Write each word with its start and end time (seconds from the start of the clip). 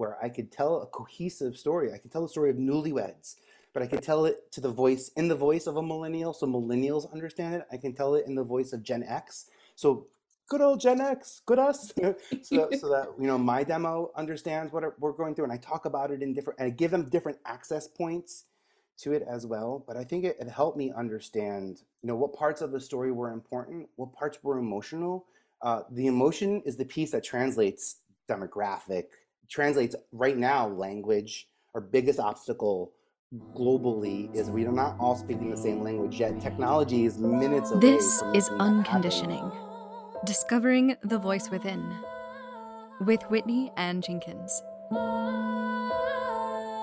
where 0.00 0.16
I 0.24 0.30
could 0.30 0.50
tell 0.50 0.80
a 0.80 0.86
cohesive 0.86 1.58
story. 1.58 1.92
I 1.92 1.98
could 1.98 2.10
tell 2.10 2.22
the 2.22 2.28
story 2.28 2.48
of 2.48 2.56
newlyweds, 2.56 3.36
but 3.74 3.82
I 3.82 3.86
could 3.86 4.02
tell 4.02 4.24
it 4.24 4.50
to 4.52 4.62
the 4.62 4.70
voice 4.70 5.10
in 5.14 5.28
the 5.28 5.34
voice 5.34 5.66
of 5.66 5.76
a 5.76 5.82
millennial, 5.82 6.32
so 6.32 6.46
millennials 6.46 7.12
understand 7.12 7.56
it. 7.56 7.66
I 7.70 7.76
can 7.76 7.92
tell 7.92 8.14
it 8.14 8.24
in 8.26 8.34
the 8.34 8.42
voice 8.42 8.72
of 8.72 8.82
Gen 8.82 9.04
X, 9.06 9.50
so 9.76 10.06
good 10.48 10.62
old 10.62 10.80
Gen 10.80 11.02
X, 11.02 11.42
good 11.44 11.58
us, 11.58 11.92
so 11.98 12.14
that, 12.56 12.78
so 12.80 12.88
that 12.88 13.08
you 13.20 13.26
know 13.26 13.36
my 13.36 13.62
demo 13.62 14.10
understands 14.16 14.72
what 14.72 14.98
we're 14.98 15.12
going 15.12 15.34
through, 15.34 15.44
and 15.44 15.52
I 15.52 15.58
talk 15.58 15.84
about 15.84 16.10
it 16.10 16.22
in 16.22 16.32
different, 16.32 16.58
and 16.58 16.66
I 16.66 16.70
give 16.70 16.90
them 16.90 17.06
different 17.10 17.36
access 17.44 17.86
points 17.86 18.46
to 19.00 19.12
it 19.12 19.22
as 19.28 19.46
well. 19.46 19.84
But 19.86 19.98
I 19.98 20.04
think 20.04 20.24
it, 20.24 20.38
it 20.40 20.48
helped 20.48 20.78
me 20.78 20.94
understand, 20.96 21.82
you 22.02 22.06
know, 22.06 22.16
what 22.16 22.32
parts 22.32 22.62
of 22.62 22.72
the 22.72 22.80
story 22.80 23.12
were 23.12 23.32
important, 23.32 23.86
what 23.96 24.14
parts 24.14 24.38
were 24.42 24.56
emotional. 24.56 25.26
Uh, 25.60 25.82
the 25.90 26.06
emotion 26.06 26.62
is 26.64 26.78
the 26.78 26.86
piece 26.86 27.10
that 27.10 27.22
translates 27.22 27.96
demographic, 28.30 29.04
translates 29.50 29.96
right 30.12 30.38
now 30.38 30.68
language. 30.68 31.48
Our 31.74 31.80
biggest 31.80 32.18
obstacle 32.20 32.92
globally 33.54 34.34
is 34.34 34.50
we 34.50 34.64
are 34.64 34.72
not 34.72 34.96
all 34.98 35.16
speaking 35.16 35.50
the 35.50 35.56
same 35.56 35.82
language 35.82 36.18
yet. 36.18 36.40
Technology 36.40 37.04
is 37.04 37.18
minutes 37.18 37.70
away. 37.70 37.80
This 37.80 38.22
is. 38.34 38.48
Unconditioning 38.60 39.50
Discovering 40.24 40.96
the 41.02 41.18
Voice 41.18 41.50
Within 41.50 41.94
with 43.00 43.22
Whitney 43.24 43.72
and 43.76 44.02
Jenkins. 44.02 44.62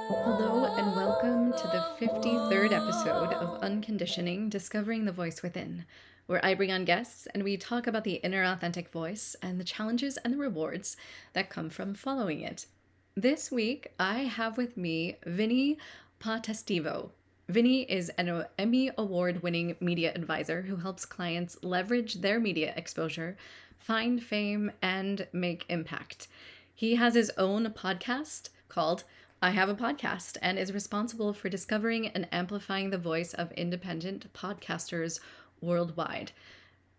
Hello, 0.10 0.66
and 0.78 0.96
welcome 0.96 1.52
to 1.52 1.68
the 1.68 1.84
53rd 2.00 2.72
episode 2.72 3.34
of 3.34 3.62
Unconditioning 3.62 4.50
Discovering 4.50 5.06
the 5.06 5.12
Voice 5.12 5.42
Within, 5.44 5.86
where 6.28 6.46
I 6.46 6.54
bring 6.54 6.72
on 6.72 6.86
guests 6.86 7.28
and 7.34 7.44
we 7.44 7.58
talk 7.58 7.88
about 7.88 8.04
the 8.04 8.16
inner 8.16 8.44
authentic 8.44 8.90
voice 8.92 9.36
and 9.42 9.60
the 9.60 9.64
challenges 9.64 10.18
and 10.18 10.34
the 10.34 10.38
rewards 10.38 10.96
that 11.34 11.50
come 11.50 11.70
from 11.70 11.94
following 11.94 12.42
it. 12.42 12.68
This 13.16 13.52
week, 13.52 13.94
I 13.98 14.20
have 14.20 14.58
with 14.58 14.78
me 14.78 15.18
Vinny 15.26 15.78
Potestivo. 16.22 17.10
Vinny 17.50 17.84
is 17.84 18.10
an 18.10 18.46
Emmy 18.60 18.92
Award 18.98 19.42
winning 19.42 19.78
media 19.80 20.12
advisor 20.14 20.64
who 20.64 20.76
helps 20.76 21.06
clients 21.06 21.58
leverage 21.64 22.16
their 22.16 22.40
media 22.40 22.74
exposure, 22.76 23.38
find 23.80 24.22
fame, 24.22 24.72
and 24.82 25.28
make 25.32 25.66
impact. 25.70 26.28
He 26.76 26.96
has 26.96 27.16
his 27.16 27.32
own 27.38 27.66
podcast 27.72 28.50
called 28.68 29.06
I 29.42 29.52
Have 29.52 29.70
a 29.70 29.76
Podcast 29.76 30.38
and 30.42 30.60
is 30.60 30.74
responsible 30.74 31.32
for 31.32 31.48
discovering 31.48 32.08
and 32.08 32.28
amplifying 32.32 32.90
the 32.90 32.98
voice 32.98 33.34
of 33.34 33.52
independent 33.54 34.32
podcasters 34.34 35.20
worldwide. 35.62 36.32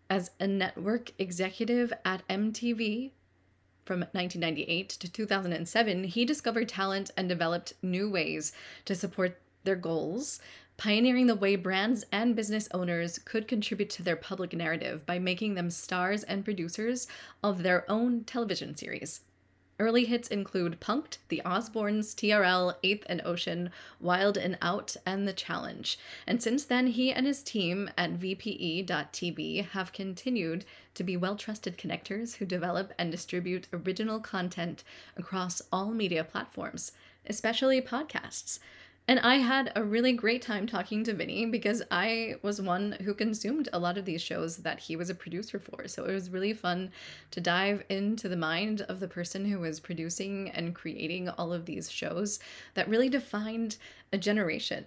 As 0.09 0.31
a 0.39 0.47
network 0.47 1.11
executive 1.19 1.93
at 2.03 2.27
MTV, 2.27 3.11
from 3.85 4.01
1998 4.01 4.89
to 4.89 5.11
2007, 5.11 6.03
he 6.03 6.23
discovered 6.23 6.69
talent 6.69 7.09
and 7.17 7.27
developed 7.27 7.73
new 7.81 8.09
ways 8.09 8.51
to 8.85 8.93
support 8.93 9.41
their 9.63 9.75
goals, 9.75 10.39
pioneering 10.77 11.27
the 11.27 11.35
way 11.35 11.55
brands 11.55 12.05
and 12.11 12.35
business 12.35 12.67
owners 12.71 13.17
could 13.19 13.47
contribute 13.47 13.89
to 13.89 14.03
their 14.03 14.15
public 14.15 14.53
narrative 14.53 15.05
by 15.05 15.17
making 15.17 15.55
them 15.55 15.69
stars 15.69 16.23
and 16.23 16.45
producers 16.45 17.07
of 17.43 17.63
their 17.63 17.89
own 17.89 18.23
television 18.23 18.77
series. 18.77 19.21
Early 19.79 20.03
hits 20.03 20.27
include 20.27 20.81
Punk'd, 20.81 21.19
The 21.29 21.41
Osbournes, 21.45 22.13
TRL, 22.13 22.75
Eighth 22.83 23.05
and 23.07 23.21
Ocean, 23.23 23.71
Wild 24.01 24.37
and 24.37 24.57
Out, 24.61 24.97
and 25.05 25.25
The 25.25 25.31
Challenge. 25.31 25.97
And 26.27 26.43
since 26.43 26.65
then, 26.65 26.87
he 26.87 27.13
and 27.13 27.25
his 27.25 27.41
team 27.41 27.89
at 27.97 28.19
VPE.tv 28.19 29.69
have 29.69 29.93
continued 29.93 30.65
to 30.95 31.03
be 31.05 31.15
well 31.15 31.37
trusted 31.37 31.77
connectors 31.77 32.35
who 32.35 32.45
develop 32.45 32.93
and 32.99 33.09
distribute 33.09 33.69
original 33.71 34.19
content 34.19 34.83
across 35.15 35.61
all 35.71 35.91
media 35.91 36.25
platforms, 36.25 36.91
especially 37.25 37.81
podcasts. 37.81 38.59
And 39.09 39.21
I 39.21 39.37
had 39.37 39.71
a 39.75 39.83
really 39.83 40.13
great 40.13 40.43
time 40.43 40.67
talking 40.67 41.03
to 41.05 41.15
Vinny 41.15 41.47
because 41.47 41.81
I 41.89 42.35
was 42.43 42.61
one 42.61 42.91
who 43.01 43.15
consumed 43.15 43.67
a 43.73 43.79
lot 43.79 43.97
of 43.97 44.05
these 44.05 44.21
shows 44.21 44.57
that 44.57 44.79
he 44.79 44.95
was 44.95 45.09
a 45.09 45.15
producer 45.15 45.57
for. 45.57 45.87
So 45.87 46.05
it 46.05 46.13
was 46.13 46.29
really 46.29 46.53
fun 46.53 46.91
to 47.31 47.41
dive 47.41 47.83
into 47.89 48.29
the 48.29 48.37
mind 48.37 48.81
of 48.81 48.99
the 48.99 49.07
person 49.07 49.45
who 49.45 49.61
was 49.61 49.79
producing 49.79 50.51
and 50.51 50.75
creating 50.75 51.27
all 51.27 51.51
of 51.51 51.65
these 51.65 51.89
shows 51.89 52.39
that 52.75 52.87
really 52.87 53.09
defined 53.09 53.77
a 54.13 54.17
generation 54.19 54.85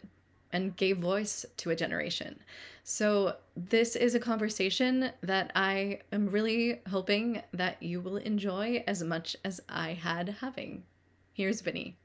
and 0.52 0.76
gave 0.76 0.98
voice 0.98 1.44
to 1.56 1.70
a 1.70 1.76
generation. 1.76 2.38
So, 2.84 3.38
this 3.56 3.96
is 3.96 4.14
a 4.14 4.20
conversation 4.20 5.10
that 5.22 5.50
I 5.56 5.98
am 6.12 6.28
really 6.28 6.80
hoping 6.88 7.42
that 7.52 7.82
you 7.82 8.00
will 8.00 8.18
enjoy 8.18 8.84
as 8.86 9.02
much 9.02 9.34
as 9.44 9.60
I 9.68 9.94
had 9.94 10.28
having. 10.40 10.84
Here's 11.32 11.60
Vinny 11.60 11.96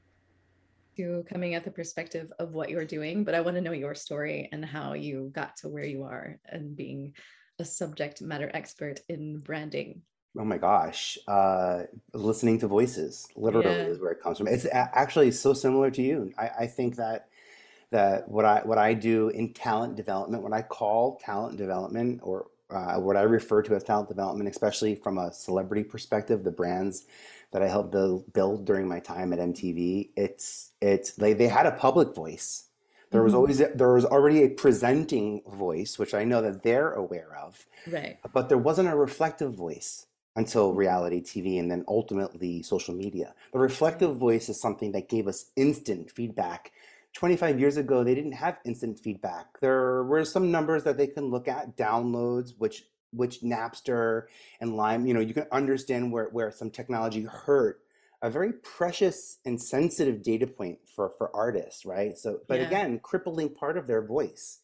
to 0.98 1.24
coming 1.28 1.54
at 1.54 1.64
the 1.64 1.70
perspective 1.70 2.32
of 2.38 2.52
what 2.52 2.68
you're 2.70 2.84
doing, 2.84 3.24
but 3.24 3.34
I 3.34 3.40
want 3.40 3.56
to 3.56 3.60
know 3.62 3.72
your 3.72 3.94
story 3.94 4.48
and 4.52 4.64
how 4.64 4.92
you 4.92 5.30
got 5.34 5.56
to 5.58 5.68
where 5.68 5.84
you 5.84 6.02
are 6.02 6.38
and 6.44 6.76
being 6.76 7.14
a 7.58 7.64
subject 7.64 8.20
matter 8.20 8.50
expert 8.52 9.00
in 9.08 9.38
branding. 9.38 10.02
Oh 10.38 10.44
my 10.44 10.58
gosh. 10.58 11.18
Uh, 11.26 11.84
listening 12.12 12.58
to 12.60 12.68
voices 12.68 13.26
literally 13.34 13.68
Yeah. 13.68 13.84
is 13.86 14.00
where 14.00 14.12
it 14.12 14.20
comes 14.20 14.38
from. 14.38 14.48
It's 14.48 14.66
actually 14.72 15.30
so 15.32 15.52
similar 15.52 15.90
to 15.90 16.02
you. 16.02 16.32
I, 16.38 16.50
I 16.60 16.66
think 16.66 16.96
that 16.96 17.28
that 17.90 18.28
what 18.28 18.44
I 18.44 18.60
what 18.64 18.78
I 18.78 18.94
do 18.94 19.28
in 19.30 19.54
talent 19.54 19.96
development, 19.96 20.42
what 20.42 20.52
I 20.52 20.62
call 20.62 21.16
talent 21.16 21.56
development, 21.56 22.20
or 22.22 22.46
uh, 22.70 22.96
what 22.96 23.16
I 23.16 23.22
refer 23.22 23.62
to 23.62 23.74
as 23.74 23.82
talent 23.82 24.08
development, 24.08 24.50
especially 24.50 24.94
from 24.94 25.18
a 25.18 25.32
celebrity 25.32 25.82
perspective, 25.84 26.44
the 26.44 26.50
brands 26.50 27.06
that 27.52 27.62
I 27.62 27.68
helped 27.68 27.92
build, 27.92 28.30
build 28.32 28.66
during 28.66 28.86
my 28.86 29.00
time 29.00 29.32
at 29.32 29.38
MTV, 29.38 30.07
it's 30.18 30.72
it's 30.80 31.12
they 31.12 31.32
they 31.32 31.48
had 31.48 31.66
a 31.66 31.72
public 31.86 32.14
voice. 32.14 32.64
There 33.10 33.22
was 33.22 33.32
Mhm. 33.32 33.36
always 33.36 33.58
there 33.80 33.94
was 33.94 34.04
already 34.04 34.42
a 34.42 34.48
presenting 34.50 35.42
voice, 35.46 35.98
which 35.98 36.12
I 36.12 36.24
know 36.24 36.42
that 36.42 36.62
they're 36.62 36.92
aware 36.92 37.32
of, 37.46 37.66
Right. 37.86 38.18
but 38.34 38.48
there 38.48 38.58
wasn't 38.58 38.88
a 38.88 38.96
reflective 38.96 39.54
voice 39.54 40.06
until 40.36 40.74
reality 40.74 41.20
TV 41.22 41.58
and 41.58 41.70
then 41.70 41.84
ultimately 41.88 42.62
social 42.62 42.94
media. 42.94 43.34
The 43.52 43.58
reflective 43.58 44.16
voice 44.16 44.48
is 44.48 44.60
something 44.60 44.92
that 44.92 45.08
gave 45.08 45.26
us 45.26 45.50
instant 45.56 46.10
feedback. 46.10 46.72
25 47.14 47.58
years 47.58 47.76
ago, 47.76 48.04
they 48.04 48.14
didn't 48.14 48.32
have 48.44 48.58
instant 48.64 49.00
feedback. 49.00 49.58
There 49.60 50.04
were 50.04 50.24
some 50.24 50.50
numbers 50.50 50.84
that 50.84 50.96
they 50.98 51.06
can 51.06 51.26
look 51.30 51.48
at, 51.48 51.76
downloads, 51.76 52.54
which 52.58 52.84
which 53.10 53.40
Napster 53.40 54.24
and 54.60 54.76
Lime, 54.76 55.06
you 55.06 55.14
know, 55.14 55.20
you 55.28 55.32
can 55.32 55.46
understand 55.50 56.12
where, 56.12 56.28
where 56.28 56.50
some 56.50 56.70
technology 56.70 57.22
hurt 57.22 57.80
a 58.22 58.30
very 58.30 58.52
precious 58.52 59.38
and 59.44 59.60
sensitive 59.60 60.22
data 60.22 60.46
point 60.46 60.78
for 60.94 61.10
for 61.18 61.34
artists, 61.34 61.84
right? 61.84 62.16
So, 62.18 62.40
but 62.48 62.60
Yeah. 62.60 62.66
again, 62.66 62.98
crippling 63.00 63.54
part 63.54 63.76
of 63.78 63.86
their 63.86 64.02
voice. 64.02 64.60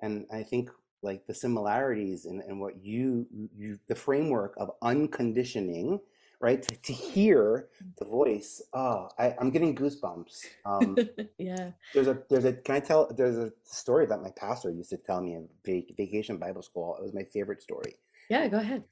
And 0.00 0.26
I 0.32 0.42
think 0.42 0.70
like 1.02 1.26
the 1.26 1.34
similarities 1.34 2.26
and, 2.26 2.42
in 2.48 2.58
what 2.60 2.82
you 2.82 3.26
you 3.56 3.78
the 3.88 3.94
framework 3.94 4.54
of 4.56 4.70
unconditioning, 4.82 6.00
right? 6.40 6.62
To, 6.62 6.76
to 6.76 6.92
hear 6.92 7.68
the 7.98 8.04
voice. 8.04 8.62
Oh, 8.72 9.08
I, 9.18 9.34
I'm 9.40 9.50
getting 9.50 9.74
goosebumps. 9.74 10.44
Um, 10.64 11.02
yeah. 11.38 11.72
there's 11.94 12.08
a 12.08 12.22
there's 12.30 12.44
a 12.44 12.52
can 12.52 12.76
I 12.76 12.80
tell 12.80 13.12
there's 13.12 13.36
a 13.36 13.52
story 13.64 14.06
that 14.06 14.22
my 14.22 14.30
pastor 14.30 14.70
used 14.70 14.90
to 14.90 14.96
tell 14.96 15.20
me 15.20 15.34
in 15.34 15.48
vac- 15.64 15.96
vacation 15.96 16.38
Bible 16.38 16.62
school. 16.62 16.96
It 16.98 17.02
was 17.02 17.14
my 17.14 17.24
favorite 17.24 17.62
story. 17.62 17.96
Yeah, 18.28 18.48
go 18.48 18.58
ahead. 18.58 18.84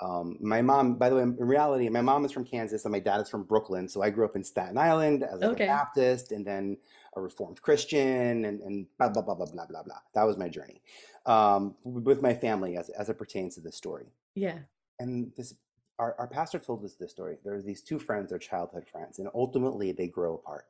Um, 0.00 0.36
my 0.40 0.62
mom, 0.62 0.94
by 0.94 1.08
the 1.08 1.16
way, 1.16 1.22
in 1.22 1.36
reality, 1.36 1.88
my 1.88 2.00
mom 2.00 2.24
is 2.24 2.32
from 2.32 2.44
Kansas 2.44 2.84
and 2.84 2.92
my 2.92 2.98
dad 2.98 3.20
is 3.20 3.28
from 3.28 3.44
Brooklyn. 3.44 3.88
So 3.88 4.02
I 4.02 4.10
grew 4.10 4.24
up 4.24 4.34
in 4.34 4.42
Staten 4.42 4.76
Island 4.76 5.22
as 5.22 5.40
like 5.40 5.50
a 5.50 5.52
Okay. 5.52 5.66
Baptist 5.66 6.32
and 6.32 6.44
then 6.44 6.76
a 7.14 7.20
Reformed 7.20 7.62
Christian 7.62 8.44
and, 8.44 8.60
and 8.62 8.86
blah, 8.98 9.10
blah, 9.10 9.22
blah, 9.22 9.34
blah, 9.34 9.46
blah, 9.46 9.66
blah, 9.66 9.82
blah. 9.82 9.98
That 10.14 10.24
was 10.24 10.36
my 10.36 10.48
journey 10.48 10.80
um, 11.26 11.76
with 11.84 12.20
my 12.20 12.34
family 12.34 12.76
as, 12.76 12.88
as 12.90 13.08
it 13.08 13.18
pertains 13.18 13.54
to 13.54 13.60
this 13.60 13.76
story. 13.76 14.06
Yeah. 14.34 14.58
And 14.98 15.30
this, 15.36 15.54
our, 15.98 16.16
our 16.18 16.26
pastor 16.26 16.58
told 16.58 16.84
us 16.84 16.94
this 16.94 17.10
story. 17.10 17.36
There 17.44 17.54
were 17.54 17.62
these 17.62 17.82
two 17.82 17.98
friends, 17.98 18.30
they're 18.30 18.38
childhood 18.38 18.86
friends, 18.90 19.18
and 19.18 19.28
ultimately 19.34 19.92
they 19.92 20.08
grow 20.08 20.34
apart. 20.34 20.66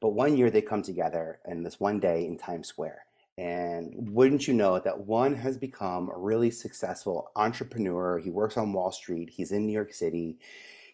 But 0.00 0.10
one 0.10 0.36
year 0.36 0.50
they 0.50 0.60
come 0.62 0.82
together 0.82 1.38
and 1.44 1.64
this 1.64 1.80
one 1.80 2.00
day 2.00 2.26
in 2.26 2.36
Times 2.36 2.68
Square. 2.68 3.06
And 3.36 3.92
wouldn't 3.96 4.46
you 4.46 4.54
know 4.54 4.76
it, 4.76 4.84
that 4.84 5.06
one 5.06 5.34
has 5.34 5.58
become 5.58 6.08
a 6.08 6.18
really 6.18 6.50
successful 6.50 7.30
entrepreneur. 7.34 8.18
He 8.18 8.30
works 8.30 8.56
on 8.56 8.72
Wall 8.72 8.92
Street. 8.92 9.30
He's 9.30 9.50
in 9.50 9.66
New 9.66 9.72
York 9.72 9.92
City. 9.92 10.38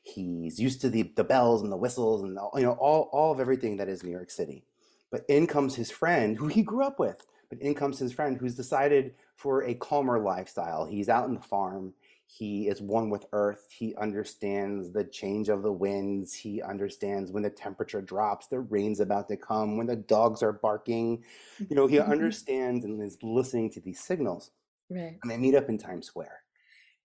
He's 0.03 0.59
used 0.59 0.81
to 0.81 0.89
the, 0.89 1.13
the 1.17 1.25
bells 1.25 1.63
and 1.63 1.71
the 1.71 1.77
whistles 1.77 2.23
and 2.23 2.39
all, 2.39 2.53
you 2.57 2.63
know 2.63 2.73
all, 2.73 3.11
all 3.13 3.33
of 3.33 3.41
everything 3.41 3.77
that 3.77 3.89
is 3.89 4.03
New 4.03 4.11
York 4.11 4.31
City. 4.31 4.65
But 5.11 5.25
in 5.29 5.47
comes 5.47 5.75
his 5.75 5.91
friend 5.91 6.37
who 6.37 6.49
he 6.49 6.63
grew 6.63 6.85
up 6.85 6.99
with. 6.99 7.27
But 7.51 7.61
in 7.61 7.75
comes 7.75 7.99
his 7.99 8.13
friend 8.13 8.39
who's 8.39 8.55
decided 8.55 9.15
for 9.35 9.65
a 9.65 9.75
calmer 9.75 10.19
lifestyle. 10.19 10.87
He's 10.87 11.09
out 11.09 11.29
in 11.29 11.35
the 11.35 11.41
farm. 11.41 11.93
He 12.33 12.69
is 12.69 12.81
one 12.81 13.11
with 13.11 13.27
earth. 13.33 13.67
He 13.71 13.95
understands 13.97 14.93
the 14.93 15.03
change 15.03 15.49
of 15.49 15.63
the 15.63 15.73
winds. 15.73 16.33
He 16.33 16.63
understands 16.63 17.33
when 17.33 17.43
the 17.43 17.51
temperature 17.51 18.01
drops, 18.01 18.47
the 18.47 18.61
rain's 18.61 19.01
about 19.01 19.29
to 19.29 19.37
come, 19.37 19.77
when 19.77 19.89
the 19.89 19.97
dogs 19.97 20.41
are 20.41 20.53
barking. 20.53 21.25
You 21.59 21.75
know, 21.75 21.89
he 21.89 21.99
understands 21.99 22.85
and 22.85 23.03
is 23.03 23.19
listening 23.23 23.69
to 23.71 23.81
these 23.81 23.99
signals. 23.99 24.53
Right. 24.89 25.19
And 25.23 25.31
they 25.31 25.37
meet 25.37 25.57
up 25.57 25.69
in 25.69 25.77
Times 25.77 26.07
Square. 26.07 26.43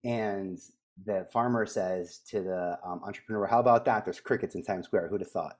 And 0.03 0.59
the 1.05 1.27
farmer 1.33 1.65
says 1.65 2.19
to 2.29 2.41
the 2.41 2.77
um, 2.85 3.01
entrepreneur, 3.03 3.47
"How 3.47 3.59
about 3.59 3.83
that? 3.85 4.05
There's 4.05 4.19
crickets 4.19 4.53
in 4.53 4.63
Times 4.63 4.85
Square. 4.85 5.07
Who'd 5.07 5.21
have 5.21 5.31
thought?" 5.31 5.57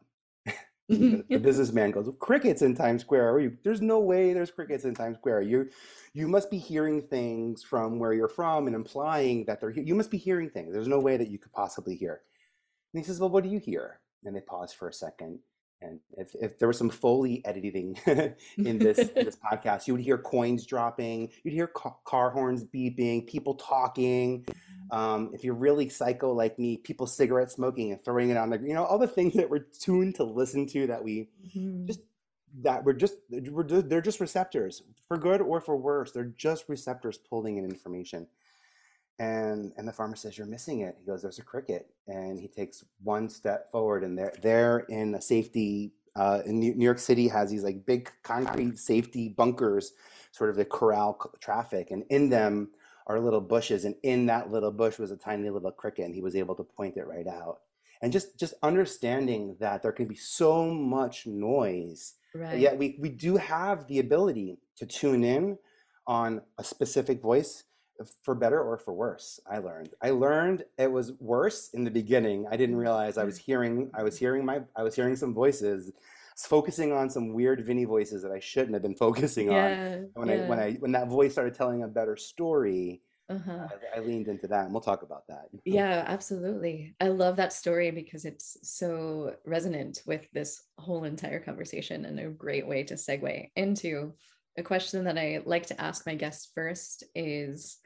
Mm-hmm. 0.92 1.18
the, 1.18 1.26
the 1.32 1.40
businessman 1.40 1.92
goes, 1.92 2.10
"Crickets 2.20 2.62
in 2.62 2.76
Times 2.76 3.02
Square? 3.02 3.40
You, 3.40 3.58
there's 3.64 3.82
no 3.82 4.00
way 4.00 4.34
there's 4.34 4.52
crickets 4.52 4.86
in 4.86 4.94
Times 4.94 5.18
Square. 5.18 5.42
You, 5.42 5.70
you 6.14 6.28
must 6.28 6.52
be 6.52 6.60
hearing 6.60 7.02
things 7.02 7.64
from 7.64 7.98
where 7.98 8.14
you're 8.14 8.28
from 8.28 8.68
and 8.68 8.76
implying 8.76 9.46
that 9.46 9.60
they're. 9.60 9.72
You 9.72 9.96
must 9.96 10.12
be 10.12 10.18
hearing 10.18 10.50
things. 10.50 10.74
There's 10.74 10.88
no 10.88 11.00
way 11.00 11.18
that 11.18 11.30
you 11.30 11.40
could 11.40 11.54
possibly 11.54 11.96
hear." 11.96 12.22
And 12.94 13.04
he 13.04 13.08
says, 13.08 13.20
"Well, 13.20 13.30
what 13.30 13.44
do 13.44 13.50
you 13.50 13.60
hear?" 13.60 14.00
And 14.24 14.36
they 14.36 14.42
pause 14.42 14.74
for 14.74 14.88
a 14.88 14.94
second. 14.94 15.40
And 15.82 16.00
if, 16.18 16.34
if 16.42 16.58
there 16.58 16.68
was 16.68 16.78
some 16.78 16.90
Foley 16.90 17.44
editing 17.46 17.98
in 18.58 18.80
this 18.80 18.98
in 19.00 19.26
this 19.26 19.38
podcast, 19.52 19.88
you 19.88 19.94
would 19.94 20.02
hear 20.02 20.18
coins 20.18 20.66
dropping, 20.66 21.30
you'd 21.44 21.54
hear 21.54 21.68
ca- 21.68 21.98
car 22.06 22.32
horns 22.32 22.64
beeping, 22.64 23.28
people 23.28 23.56
talking. 23.56 24.46
Um, 24.92 25.32
if 25.34 25.44
you're 25.44 25.56
really 25.56 25.90
psycho 25.90 26.32
like 26.34 26.60
me, 26.60 26.78
people 26.78 27.08
cigarette 27.08 27.52
smoking 27.52 27.92
and 27.92 28.04
throwing 28.04 28.30
it 28.30 28.38
on 28.38 28.50
the, 28.52 28.60
you 28.60 28.74
know, 28.74 28.86
all 28.86 29.00
the 29.00 29.08
things 29.08 29.34
that 29.34 29.50
we're 29.50 29.60
tuned 29.60 30.16
to 30.16 30.24
listen 30.24 30.68
to 30.68 30.88
that 30.88 31.04
we 31.04 31.30
Mhm. 31.56 31.86
just 31.88 32.02
that 32.62 32.84
we're 32.86 32.94
just 32.94 33.16
we're 33.30 33.64
they're 33.64 34.02
just 34.02 34.20
receptors 34.22 34.84
for 35.08 35.18
good 35.18 35.42
or 35.42 35.60
for 35.60 35.76
worse. 35.76 36.12
They're 36.12 36.26
just 36.38 36.70
receptors 36.70 37.18
pulling 37.18 37.58
in 37.58 37.66
information. 37.66 38.28
And 39.18 39.72
and 39.78 39.88
the 39.88 39.94
farmer 39.94 40.16
says, 40.18 40.38
"You're 40.38 40.48
missing 40.48 40.82
it." 40.82 40.98
He 41.00 41.06
goes, 41.06 41.22
"There's 41.22 41.40
a 41.40 41.44
cricket," 41.44 41.94
and 42.08 42.38
he 42.40 42.48
takes 42.50 42.84
one 43.02 43.30
step 43.30 43.72
forward, 43.72 44.04
and 44.04 44.18
they're 44.18 44.34
they're 44.42 44.80
in 44.90 45.16
a 45.16 45.22
safety. 45.22 45.94
Uh, 46.18 46.42
in 46.46 46.60
New 46.60 46.74
York 46.78 47.00
City 47.00 47.28
has 47.28 47.50
these 47.52 47.64
like 47.64 47.86
big 47.86 48.10
concrete 48.24 48.78
safety 48.80 49.30
bunkers, 49.30 49.94
sort 50.32 50.50
of 50.50 50.56
to 50.58 50.66
corral 50.66 51.14
traffic, 51.42 51.92
and 51.92 52.04
in 52.10 52.30
them 52.30 52.72
are 53.08 53.20
little 53.20 53.42
bushes, 53.42 53.86
and 53.86 53.96
in 54.04 54.26
that 54.28 54.52
little 54.52 54.72
bush 54.72 54.98
was 54.98 55.12
a 55.12 55.18
tiny 55.18 55.50
little 55.50 55.72
cricket, 55.72 56.06
and 56.06 56.16
he 56.16 56.22
was 56.22 56.36
able 56.36 56.56
to 56.56 56.64
point 56.64 56.98
it 56.98 57.08
right 57.08 57.28
out. 57.28 57.60
And 58.02 58.12
just 58.12 58.38
just 58.40 58.54
understanding 58.62 59.56
that 59.60 59.82
there 59.82 59.92
can 59.92 60.06
be 60.06 60.16
so 60.16 60.66
much 60.66 61.26
noise 61.26 62.16
Right. 62.36 62.60
yet 62.60 62.78
we, 62.78 62.98
we 63.00 63.08
do 63.08 63.38
have 63.38 63.88
the 63.88 64.00
ability 64.00 64.58
to 64.78 64.86
tune 64.86 65.24
in 65.24 65.58
on 66.06 66.42
a 66.58 66.66
specific 66.66 67.22
voice 67.22 67.64
for 68.24 68.36
better 68.36 68.62
or 68.62 68.78
for 68.78 68.94
worse 68.94 69.40
i 69.50 69.58
learned 69.58 69.92
i 70.02 70.10
learned 70.10 70.66
it 70.78 70.92
was 70.92 71.14
worse 71.22 71.70
in 71.74 71.86
the 71.86 71.92
beginning 71.92 72.46
i 72.52 72.58
didn't 72.58 72.76
realize 72.76 73.18
i 73.18 73.24
was 73.24 73.40
mm. 73.40 73.44
hearing 73.44 73.90
i 73.94 74.04
was 74.04 74.18
hearing 74.18 74.44
my 74.44 74.60
i 74.76 74.84
was 74.84 74.96
hearing 74.96 75.16
some 75.16 75.34
voices 75.34 75.94
focusing 76.36 76.92
on 76.92 77.10
some 77.10 77.34
weird 77.34 77.66
vinny 77.66 77.86
voices 77.86 78.22
that 78.22 78.32
i 78.32 78.40
shouldn't 78.40 78.74
have 78.74 78.82
been 78.82 78.96
focusing 78.96 79.50
on 79.50 79.56
Yeah. 79.56 80.02
when 80.14 80.30
i 80.30 80.38
when 80.38 80.60
i 80.60 80.74
when 80.74 80.92
that 80.92 81.08
voice 81.08 81.32
started 81.32 81.54
telling 81.54 81.84
a 81.84 81.88
better 81.88 82.18
story 82.18 83.02
Uh-huh. 83.30 83.68
I, 83.96 83.98
I 83.98 84.00
leaned 84.02 84.28
into 84.28 84.48
that 84.50 84.66
and 84.66 84.74
we'll 84.74 84.82
talk 84.82 85.02
about 85.04 85.28
that 85.28 85.46
Yeah, 85.66 86.04
absolutely. 86.08 86.96
I 87.00 87.08
love 87.08 87.38
that 87.38 87.54
story 87.54 87.90
because 87.92 88.26
it's 88.26 88.58
so 88.64 89.36
resonant 89.46 90.02
with 90.06 90.28
this 90.32 90.62
whole 90.78 91.06
entire 91.06 91.40
conversation 91.40 92.06
and 92.06 92.20
a 92.20 92.30
great 92.30 92.68
way 92.68 92.84
to 92.84 92.96
segue 92.96 93.50
into 93.56 94.14
a 94.58 94.64
question 94.64 95.04
that 95.06 95.18
I 95.18 95.42
like 95.46 95.66
to 95.68 95.82
ask 95.82 96.06
my 96.06 96.16
guests 96.16 96.52
first 96.54 97.04
is 97.16 97.78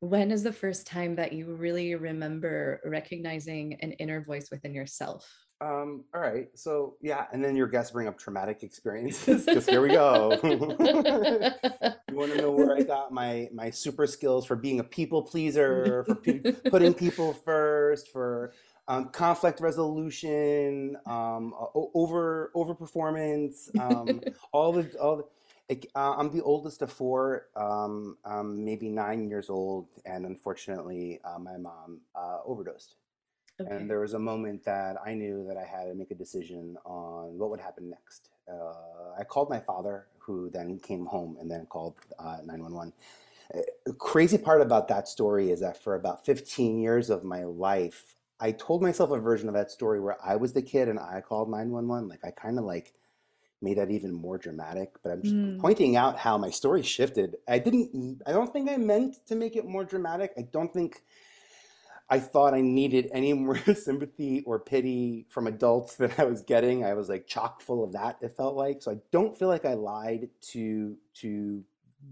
when 0.00 0.30
is 0.30 0.42
the 0.42 0.52
first 0.52 0.86
time 0.86 1.16
that 1.16 1.32
you 1.32 1.54
really 1.54 1.94
remember 1.94 2.80
recognizing 2.84 3.74
an 3.80 3.92
inner 3.92 4.22
voice 4.22 4.50
within 4.50 4.74
yourself? 4.74 5.30
Um 5.64 6.04
all 6.14 6.20
right 6.20 6.48
so 6.54 6.96
yeah 7.00 7.26
and 7.32 7.42
then 7.42 7.56
your 7.56 7.66
guests 7.66 7.92
bring 7.92 8.06
up 8.06 8.18
traumatic 8.18 8.62
experiences 8.68 9.44
because 9.46 9.66
here 9.66 9.80
we 9.80 9.88
go 9.88 10.38
You 12.14 12.20
want 12.20 12.32
to 12.32 12.40
know 12.40 12.52
where 12.52 12.76
I 12.76 12.82
got 12.94 13.10
my 13.12 13.48
my 13.52 13.70
super 13.70 14.06
skills 14.06 14.46
for 14.46 14.54
being 14.54 14.78
a 14.78 14.84
people 14.84 15.22
pleaser, 15.22 16.04
for 16.04 16.14
pe- 16.14 16.52
putting 16.70 16.94
people 16.94 17.32
first, 17.32 18.12
for 18.12 18.52
um, 18.86 19.08
conflict 19.08 19.60
resolution, 19.60 20.96
um, 21.06 21.52
over 21.74 22.52
over 22.54 22.72
performance, 22.72 23.68
um, 23.80 24.20
all 24.52 24.72
the 24.72 24.88
all. 25.00 25.28
The, 25.68 25.80
uh, 25.96 26.14
I'm 26.18 26.30
the 26.30 26.42
oldest 26.42 26.82
of 26.82 26.92
four, 26.92 27.46
um, 27.56 28.18
um, 28.26 28.62
maybe 28.64 28.90
nine 28.90 29.30
years 29.30 29.48
old, 29.48 29.88
and 30.04 30.26
unfortunately, 30.26 31.20
uh, 31.24 31.38
my 31.38 31.56
mom 31.56 32.00
uh, 32.14 32.40
overdosed. 32.44 32.96
Okay. 33.60 33.70
And 33.70 33.88
there 33.88 34.00
was 34.00 34.14
a 34.14 34.18
moment 34.18 34.64
that 34.64 34.96
I 35.04 35.14
knew 35.14 35.44
that 35.48 35.56
I 35.56 35.64
had 35.64 35.84
to 35.84 35.94
make 35.94 36.10
a 36.10 36.14
decision 36.14 36.76
on 36.84 37.38
what 37.38 37.50
would 37.50 37.60
happen 37.60 37.90
next. 37.90 38.30
Uh, 38.50 39.18
I 39.18 39.24
called 39.24 39.48
my 39.48 39.60
father, 39.60 40.06
who 40.18 40.50
then 40.50 40.78
came 40.80 41.06
home 41.06 41.36
and 41.40 41.50
then 41.50 41.66
called 41.66 41.94
uh, 42.18 42.38
911. 42.44 42.92
Uh, 43.54 43.92
crazy 43.98 44.38
part 44.38 44.60
about 44.60 44.88
that 44.88 45.06
story 45.08 45.50
is 45.50 45.60
that 45.60 45.82
for 45.82 45.94
about 45.94 46.24
15 46.24 46.78
years 46.80 47.10
of 47.10 47.24
my 47.24 47.44
life, 47.44 48.16
I 48.40 48.52
told 48.52 48.82
myself 48.82 49.10
a 49.10 49.20
version 49.20 49.48
of 49.48 49.54
that 49.54 49.70
story 49.70 50.00
where 50.00 50.16
I 50.24 50.36
was 50.36 50.52
the 50.52 50.62
kid 50.62 50.88
and 50.88 50.98
I 50.98 51.20
called 51.20 51.48
911. 51.50 52.08
Like 52.08 52.24
I 52.24 52.30
kind 52.32 52.58
of 52.58 52.64
like 52.64 52.92
made 53.62 53.78
that 53.78 53.90
even 53.90 54.12
more 54.12 54.38
dramatic, 54.38 54.90
but 55.02 55.12
I'm 55.12 55.22
just 55.22 55.36
Mm. 55.36 55.58
pointing 55.58 55.96
out 55.96 56.18
how 56.18 56.36
my 56.38 56.50
story 56.50 56.82
shifted. 56.82 57.36
I 57.48 57.58
didn't, 57.58 58.22
I 58.26 58.32
don't 58.32 58.52
think 58.52 58.70
I 58.70 58.76
meant 58.76 59.26
to 59.26 59.34
make 59.36 59.56
it 59.56 59.64
more 59.66 59.84
dramatic. 59.84 60.32
I 60.36 60.42
don't 60.42 60.72
think 60.72 61.02
I 62.10 62.18
thought 62.20 62.54
I 62.54 62.60
needed 62.60 63.08
any 63.12 63.32
more 63.34 63.56
sympathy 63.74 64.42
or 64.46 64.58
pity 64.58 65.26
from 65.30 65.46
adults 65.46 65.96
than 65.96 66.12
I 66.18 66.24
was 66.24 66.42
getting. 66.42 66.84
I 66.84 66.94
was 66.94 67.08
like 67.08 67.26
chock 67.26 67.60
full 67.60 67.82
of 67.84 67.92
that, 67.92 68.18
it 68.20 68.36
felt 68.36 68.56
like. 68.56 68.82
So 68.82 68.92
I 68.92 68.98
don't 69.10 69.36
feel 69.36 69.48
like 69.48 69.64
I 69.64 69.74
lied 69.74 70.28
to 70.52 70.96
to 71.14 71.64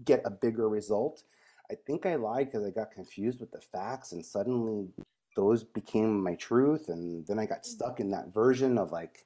get 0.05 0.21
a 0.25 0.31
bigger 0.31 0.67
result. 0.69 1.23
I 1.71 1.75
think 1.75 2.05
I 2.05 2.15
lied 2.15 2.47
because 2.51 2.65
I 2.65 2.71
got 2.71 2.91
confused 2.91 3.39
with 3.39 3.51
the 3.51 3.61
facts 3.61 4.11
and 4.11 4.25
suddenly 4.25 4.89
those 5.35 5.63
became 5.63 6.21
my 6.21 6.35
truth 6.35 6.89
and 6.89 7.25
then 7.25 7.39
I 7.39 7.45
got 7.45 7.65
stuck 7.65 7.99
in 7.99 8.11
that 8.11 8.33
version 8.33 8.77
of 8.77 8.91
like 8.91 9.25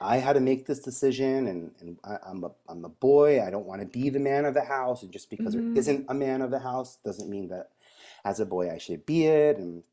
I 0.00 0.18
had 0.18 0.34
to 0.34 0.40
make 0.40 0.66
this 0.66 0.80
decision 0.80 1.46
and, 1.46 1.70
and 1.80 1.98
I, 2.04 2.18
I'm 2.26 2.44
a 2.44 2.50
I'm 2.68 2.84
a 2.84 2.88
boy. 2.88 3.42
I 3.42 3.50
don't 3.50 3.66
want 3.66 3.80
to 3.80 3.86
be 3.86 4.10
the 4.10 4.18
man 4.20 4.44
of 4.44 4.54
the 4.54 4.64
house. 4.64 5.02
And 5.02 5.12
just 5.12 5.30
because 5.30 5.54
Mhm. 5.54 5.58
there 5.58 5.70
isn't 5.74 6.06
a 6.08 6.14
man 6.14 6.42
of 6.42 6.50
the 6.50 6.58
house 6.58 6.98
doesn't 7.04 7.30
mean 7.30 7.48
that 7.48 7.70
as 8.24 8.40
a 8.40 8.46
boy 8.46 8.70
I 8.70 8.78
should 8.78 9.06
be 9.06 9.26
it. 9.26 9.58
And 9.58 9.78
it 9.78 9.84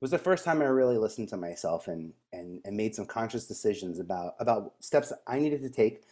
was 0.00 0.10
the 0.10 0.18
first 0.18 0.44
time 0.44 0.60
I 0.62 0.66
really 0.66 0.98
listened 0.98 1.28
to 1.30 1.36
myself 1.36 1.88
and 1.88 2.14
and 2.32 2.60
and 2.64 2.76
made 2.76 2.94
some 2.94 3.06
conscious 3.06 3.46
decisions 3.46 3.98
about 3.98 4.34
about 4.38 4.74
steps 4.80 5.12
I 5.26 5.38
needed 5.38 5.60
to 5.62 5.70
take, 5.70 6.02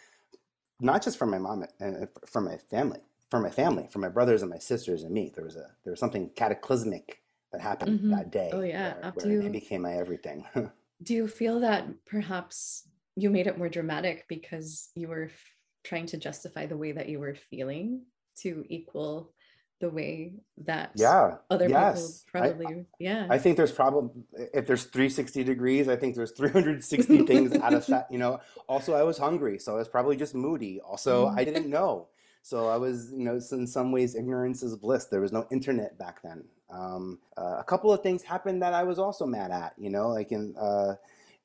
not 0.81 1.03
just 1.03 1.19
for 1.19 1.27
my 1.27 1.39
mom 1.39 1.65
and 1.81 2.09
for 2.27 2.41
my 2.41 2.59
family, 2.59 3.01
for 3.31 3.41
my 3.41 3.51
family, 3.51 3.89
for 3.91 3.99
my 3.99 4.09
brothers 4.09 4.43
and 4.43 4.51
my 4.51 4.59
sisters 4.59 5.03
and 5.03 5.13
me. 5.15 5.33
There 5.35 5.45
was 5.45 5.57
a 5.57 5.75
there 5.85 5.93
was 5.93 6.01
something 6.01 6.31
cataclysmic 6.31 7.23
that 7.53 7.61
happened 7.61 8.01
Mhm. 8.01 8.11
that 8.11 8.31
day 8.31 8.51
Oh, 8.53 8.63
yeah. 8.63 8.95
where, 9.15 9.27
where 9.29 9.41
it 9.47 9.53
became 9.53 9.83
my 9.83 9.95
everything. 9.95 10.47
Do 11.03 11.15
you 11.15 11.29
feel 11.29 11.61
that 11.61 12.05
perhaps 12.07 12.89
you 13.17 13.31
made 13.31 13.47
it 13.47 13.59
more 13.59 13.69
dramatic 13.69 14.27
because 14.29 14.91
you 14.95 15.09
were 15.09 15.25
f- 15.25 15.55
trying 15.85 16.07
to 16.07 16.17
justify 16.17 16.67
the 16.67 16.77
way 16.77 16.93
that 16.93 17.09
you 17.09 17.21
were 17.21 17.35
feeling 17.35 18.07
to 18.39 18.65
equal 18.69 19.33
the 19.79 19.91
way 19.91 20.33
that 20.65 20.91
yeah. 20.95 21.37
other 21.51 21.69
yes. 21.69 22.23
people 22.23 22.41
I- 22.41 22.49
probably 22.53 22.87
yeah 22.99 23.27
I 23.29 23.39
think 23.39 23.57
there's 23.57 23.73
probably 23.73 24.11
if 24.33 24.67
there's 24.67 24.85
360 24.85 25.45
degrees, 25.45 25.89
I 25.89 25.97
think 25.97 26.15
there's 26.15 26.33
360 26.33 27.23
things 27.27 27.53
out 27.57 27.75
of 27.75 27.87
that. 27.87 28.09
You 28.17 28.19
know. 28.19 28.41
Also, 28.69 28.95
I 28.95 29.03
was 29.03 29.19
hungry, 29.19 29.59
so 29.59 29.75
I 29.75 29.79
was 29.79 29.89
probably 29.89 30.17
just 30.17 30.35
moody. 30.35 30.81
Also, 30.81 31.27
I 31.29 31.45
didn't 31.45 31.69
know, 31.69 32.07
so 32.43 32.69
I 32.69 32.77
was, 32.77 33.13
you 33.13 33.25
know, 33.25 33.39
in 33.53 33.67
some 33.67 33.93
ways, 33.93 34.15
ignorance 34.15 34.63
is 34.63 34.77
bliss. 34.77 35.07
There 35.07 35.21
was 35.21 35.33
no 35.33 35.47
internet 35.51 35.99
back 35.99 36.23
then. 36.23 36.45
Um, 36.71 37.19
uh, 37.37 37.57
a 37.59 37.65
couple 37.65 37.93
of 37.93 38.03
things 38.03 38.23
happened 38.23 38.63
that 38.63 38.73
I 38.73 38.85
was 38.85 38.99
also 38.99 39.27
mad 39.27 39.51
at. 39.51 39.75
You 39.77 39.91
know, 39.91 40.09
like 40.09 40.33
in. 40.33 40.55
Uh, 40.57 40.95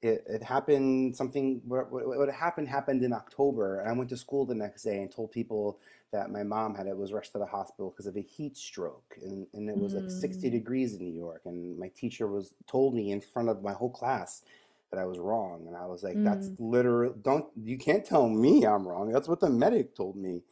it, 0.02 0.24
it 0.28 0.44
happened 0.44 1.16
something 1.16 1.62
what, 1.66 1.92
what 1.92 2.08
what 2.08 2.30
happened 2.30 2.68
happened 2.68 3.04
in 3.04 3.14
October 3.14 3.80
and 3.82 3.90
I 3.90 3.94
went 3.94 4.10
to 4.12 4.18
school 4.18 4.46
the 4.46 4.56
next 4.56 4.84
day 4.84 5.02
and 5.02 5.12
told 5.12 5.32
people 5.32 5.80
that 6.12 6.32
my 6.32 6.44
mom 6.44 6.76
had 6.76 6.88
it 6.88 6.98
was 6.98 7.14
rushed 7.14 7.34
to 7.34 7.40
the 7.40 7.46
hospital 7.46 7.92
because 7.92 8.08
of 8.08 8.18
a 8.18 8.22
heat 8.22 8.58
stroke 8.58 9.18
and, 9.24 9.48
and 9.54 9.70
it 9.70 9.78
was 9.78 9.94
like 9.96 10.10
60 10.10 10.50
Mm. 10.50 10.52
degrees 10.52 10.96
in 10.96 11.00
New 11.06 11.14
York 11.14 11.42
and 11.46 11.78
my 11.78 11.90
teacher 11.90 12.28
was 12.28 12.54
told 12.68 12.96
me 12.96 13.12
in 13.12 13.22
front 13.22 13.50
of 13.50 13.64
my 13.64 13.74
whole 13.74 13.92
class 13.92 14.44
that 14.92 15.00
I 15.00 15.06
was 15.06 15.20
wrong 15.20 15.66
and 15.68 15.76
I 15.78 15.86
was 15.86 16.04
like 16.04 16.24
that's 16.24 16.52
Mm. 16.52 16.58
literal 16.60 17.14
don't 17.22 17.46
you 17.64 17.78
can't 17.78 18.06
tell 18.06 18.30
me 18.30 18.66
I'm 18.66 18.88
wrong 18.88 19.12
that's 19.12 19.28
what 19.28 19.40
the 19.40 19.50
medic 19.50 19.96
told 19.96 20.16
me 20.16 20.44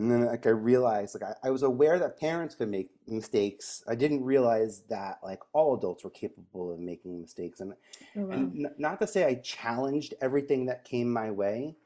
and 0.00 0.10
then 0.10 0.26
like 0.26 0.46
I 0.46 0.50
realized 0.50 1.14
like 1.20 1.30
I, 1.44 1.48
I 1.48 1.50
was 1.50 1.62
aware 1.62 1.98
that 1.98 2.18
parents 2.18 2.54
could 2.54 2.68
make 2.70 2.90
mistakes 3.06 3.82
I 3.88 3.94
didn't 3.96 4.24
realize 4.24 4.82
that 4.90 5.18
like 5.22 5.40
all 5.52 5.76
adults 5.76 6.04
were 6.04 6.10
capable 6.10 6.72
of 6.72 6.80
making 6.80 7.20
mistakes 7.20 7.60
and 7.60 7.74
Oh, 8.16 8.22
wow. 8.26 8.34
and 8.34 8.66
n- 8.66 8.74
not 8.78 9.00
to 9.00 9.06
say 9.06 9.24
I 9.26 9.34
challenged 9.36 10.14
everything 10.22 10.66
that 10.66 10.84
came 10.84 11.12
my 11.12 11.30
way. 11.30 11.76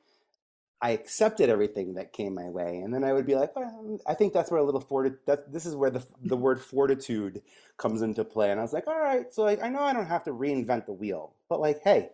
I 0.83 0.91
accepted 0.91 1.49
everything 1.49 1.95
that 1.95 2.13
came 2.13 2.35
my 2.35 2.51
way, 2.51 2.79
and 2.81 2.93
then 2.93 3.05
I 3.05 3.13
would 3.15 3.27
be 3.27 3.37
like, 3.37 3.57
well, 3.57 3.99
I 4.07 4.15
think 4.15 4.35
that's 4.35 4.51
where 4.51 4.61
a 4.61 4.65
little 4.65 4.81
forti- 4.83 5.17
that 5.27 5.51
this 5.53 5.65
is 5.67 5.75
where 5.75 5.91
the 5.91 6.05
the 6.23 6.37
word 6.37 6.61
fortitude 6.61 7.43
comes 7.79 8.03
into 8.03 8.25
play. 8.25 8.51
And 8.51 8.61
I 8.61 8.63
was 8.63 8.75
like, 8.75 8.87
all 8.87 8.99
right, 9.01 9.33
so 9.33 9.43
like 9.45 9.63
I 9.63 9.71
know 9.71 9.81
I 9.83 9.95
don't 9.95 10.07
have 10.07 10.25
to 10.25 10.33
reinvent 10.33 10.87
the 10.87 10.93
wheel, 10.93 11.35
but 11.49 11.61
like, 11.61 11.81
hey, 11.83 12.11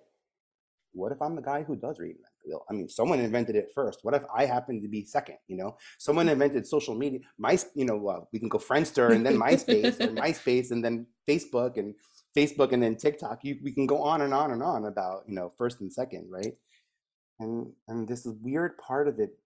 what 0.93 1.13
if 1.13 1.23
I'm 1.23 1.37
the 1.37 1.43
guy 1.43 1.63
who 1.65 1.77
does 1.77 1.99
reinvent? 1.99 2.30
I 2.69 2.73
mean, 2.73 2.89
someone 2.89 3.21
invented 3.21 3.57
it 3.57 3.71
first. 3.75 4.01
What 4.03 4.15
if 4.15 4.23
I 4.35 4.47
happen 4.47 4.81
to 4.83 4.89
be 4.89 5.05
second? 5.05 5.37
You 5.49 5.57
know, 5.57 5.77
someone 5.99 6.29
invented 6.29 6.67
social 6.67 6.95
media. 6.95 7.21
My, 7.39 7.59
you 7.75 7.85
know, 7.85 8.09
uh, 8.09 8.21
we 8.33 8.39
can 8.39 8.49
go 8.49 8.59
Friendster 8.59 9.13
and 9.13 9.25
then 9.25 9.37
MySpace 9.37 10.01
or 10.01 10.09
MySpace 10.23 10.71
and 10.71 10.85
then 10.85 11.07
Facebook 11.29 11.77
and 11.77 11.95
Facebook 12.37 12.73
and 12.73 12.83
then 12.83 12.97
TikTok. 12.97 13.41
You, 13.45 13.59
we 13.63 13.73
can 13.73 13.87
go 13.87 14.03
on 14.03 14.23
and 14.23 14.33
on 14.33 14.53
and 14.53 14.63
on 14.63 14.87
about 14.87 15.25
you 15.27 15.35
know 15.35 15.53
first 15.57 15.81
and 15.81 15.93
second, 15.93 16.31
right? 16.31 16.55
And 17.39 17.73
and 17.89 18.09
this 18.09 18.27
is 18.27 18.35
weird 18.41 18.79
part 18.79 19.09
of 19.09 19.19
it, 19.19 19.39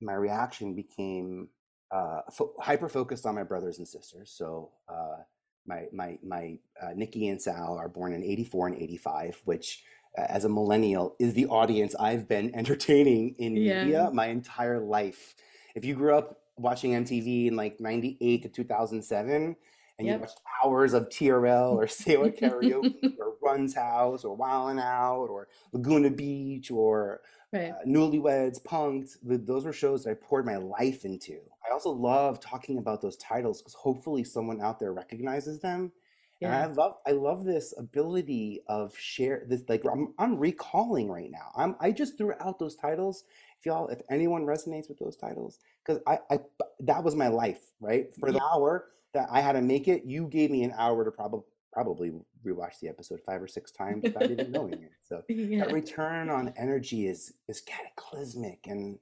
my 0.00 0.14
reaction 0.14 0.74
became 0.74 1.48
uh, 1.90 2.20
fo- 2.32 2.54
hyper 2.60 2.88
focused 2.88 3.26
on 3.26 3.34
my 3.34 3.44
brothers 3.44 3.78
and 3.78 3.88
sisters. 3.88 4.32
So. 4.36 4.70
Uh, 4.88 5.22
my 5.66 5.84
my 5.92 6.18
my 6.24 6.58
uh, 6.82 6.94
Nikki 6.96 7.28
and 7.28 7.40
Sal 7.40 7.76
are 7.76 7.90
born 7.90 8.14
in 8.14 8.24
84 8.24 8.68
and 8.68 8.82
85, 8.82 9.42
which 9.44 9.84
as 10.28 10.44
a 10.44 10.48
millennial 10.48 11.14
is 11.18 11.34
the 11.34 11.46
audience 11.46 11.94
I've 11.94 12.28
been 12.28 12.54
entertaining 12.54 13.34
in 13.38 13.56
Yeah. 13.56 13.82
media 13.84 14.10
my 14.12 14.26
entire 14.26 14.80
life. 14.80 15.34
If 15.74 15.84
you 15.84 15.94
grew 15.94 16.14
up 16.16 16.40
watching 16.56 16.92
MTV 16.92 17.46
in 17.48 17.56
like 17.56 17.78
98 17.80 18.42
to 18.42 18.48
2007 18.48 19.56
and 19.98 20.06
you 20.06 20.12
Yep. 20.12 20.20
watched 20.20 20.40
hours 20.64 20.92
of 20.94 21.08
TRL 21.08 21.72
or 21.74 21.86
Say 21.88 22.16
What? 22.16 22.36
Karaoke 22.36 23.16
or 23.18 23.34
Run's 23.42 23.74
House 23.74 24.24
or 24.24 24.36
Wildin' 24.36 24.80
Out 24.82 25.26
or 25.30 25.48
Laguna 25.72 26.10
Beach 26.10 26.70
or 26.70 27.20
Right. 27.52 27.70
uh, 27.70 27.84
Newlyweds, 27.86 28.62
Punk'd, 28.62 29.08
th- 29.26 29.40
those 29.44 29.64
were 29.64 29.72
shows 29.72 30.04
that 30.04 30.10
I 30.10 30.14
poured 30.14 30.44
my 30.44 30.56
life 30.58 31.04
into. 31.06 31.38
I 31.66 31.72
also 31.72 31.90
love 31.90 32.40
talking 32.40 32.76
about 32.76 33.00
those 33.00 33.16
titles 33.16 33.62
because 33.62 33.72
hopefully 33.74 34.22
someone 34.22 34.60
out 34.60 34.78
there 34.78 34.92
recognizes 34.92 35.58
them 35.60 35.90
and 36.40 36.54
I 36.54 36.66
love 36.66 36.94
I 37.06 37.12
love 37.12 37.44
this 37.44 37.74
ability 37.76 38.60
of 38.68 38.96
share 38.96 39.44
this 39.48 39.62
like 39.68 39.84
I'm 39.90 40.14
I'm 40.18 40.38
recalling 40.38 41.10
right 41.10 41.30
now. 41.30 41.50
I'm 41.56 41.76
I 41.80 41.90
just 41.90 42.16
threw 42.16 42.32
out 42.40 42.58
those 42.58 42.76
titles. 42.76 43.24
If 43.58 43.66
y'all 43.66 43.88
if 43.88 44.00
anyone 44.10 44.44
resonates 44.44 44.88
with 44.88 44.98
those 44.98 45.16
titles, 45.16 45.58
because 45.84 46.00
I, 46.06 46.18
I 46.30 46.38
that 46.80 47.02
was 47.02 47.16
my 47.16 47.28
life, 47.28 47.60
right? 47.80 48.14
For 48.14 48.30
the 48.30 48.42
hour 48.42 48.86
that 49.14 49.28
I 49.30 49.40
had 49.40 49.52
to 49.52 49.62
make 49.62 49.88
it, 49.88 50.04
you 50.04 50.28
gave 50.28 50.50
me 50.50 50.62
an 50.62 50.74
hour 50.76 51.04
to 51.04 51.10
probably 51.10 51.40
probably 51.72 52.12
rewatch 52.44 52.78
the 52.80 52.88
episode 52.88 53.20
five 53.26 53.42
or 53.42 53.48
six 53.48 53.70
times 53.72 54.04
without 54.04 54.30
even 54.30 54.52
knowing 54.52 54.74
it. 54.74 54.92
So 55.02 55.22
that 55.28 55.72
return 55.72 56.30
on 56.30 56.54
energy 56.56 57.08
is 57.08 57.32
is 57.48 57.60
cataclysmic 57.60 58.66
and 58.66 58.98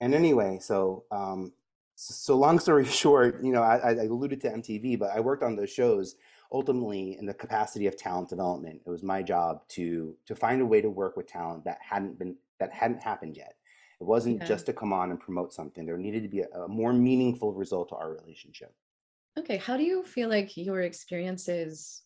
and 0.00 0.14
anyway, 0.14 0.58
so 0.60 1.04
um, 1.10 1.52
so, 1.94 2.14
so 2.14 2.36
long 2.36 2.58
story 2.58 2.84
short, 2.86 3.42
you 3.42 3.52
know, 3.52 3.62
I 3.62 3.76
I 3.76 3.92
alluded 3.92 4.40
to 4.42 4.50
MTV, 4.50 4.98
but 4.98 5.10
I 5.10 5.20
worked 5.20 5.42
on 5.42 5.56
those 5.56 5.70
shows 5.70 6.16
ultimately 6.52 7.16
in 7.18 7.26
the 7.26 7.34
capacity 7.34 7.86
of 7.86 7.96
talent 7.96 8.28
development. 8.28 8.82
It 8.86 8.90
was 8.90 9.02
my 9.02 9.22
job 9.22 9.66
to 9.68 10.16
to 10.26 10.34
find 10.36 10.60
a 10.62 10.66
way 10.66 10.80
to 10.80 10.90
work 10.90 11.16
with 11.16 11.26
talent 11.26 11.64
that 11.64 11.78
hadn't 11.82 12.18
been 12.18 12.36
that 12.58 12.72
hadn't 12.72 13.02
happened 13.02 13.36
yet. 13.36 13.56
It 14.00 14.04
wasn't 14.04 14.40
Yeah. 14.40 14.46
just 14.46 14.66
to 14.66 14.72
come 14.72 14.92
on 14.92 15.10
and 15.10 15.20
promote 15.20 15.52
something. 15.52 15.84
There 15.86 15.98
needed 15.98 16.22
to 16.22 16.28
be 16.28 16.40
a, 16.40 16.48
a 16.48 16.68
more 16.68 16.92
meaningful 16.92 17.52
result 17.54 17.90
to 17.90 17.96
our 17.96 18.12
relationship. 18.12 18.74
Okay. 19.38 19.56
How 19.56 19.76
do 19.76 19.84
you 19.84 20.02
feel 20.02 20.28
like 20.28 20.56
your 20.56 20.80
experiences 20.82 22.02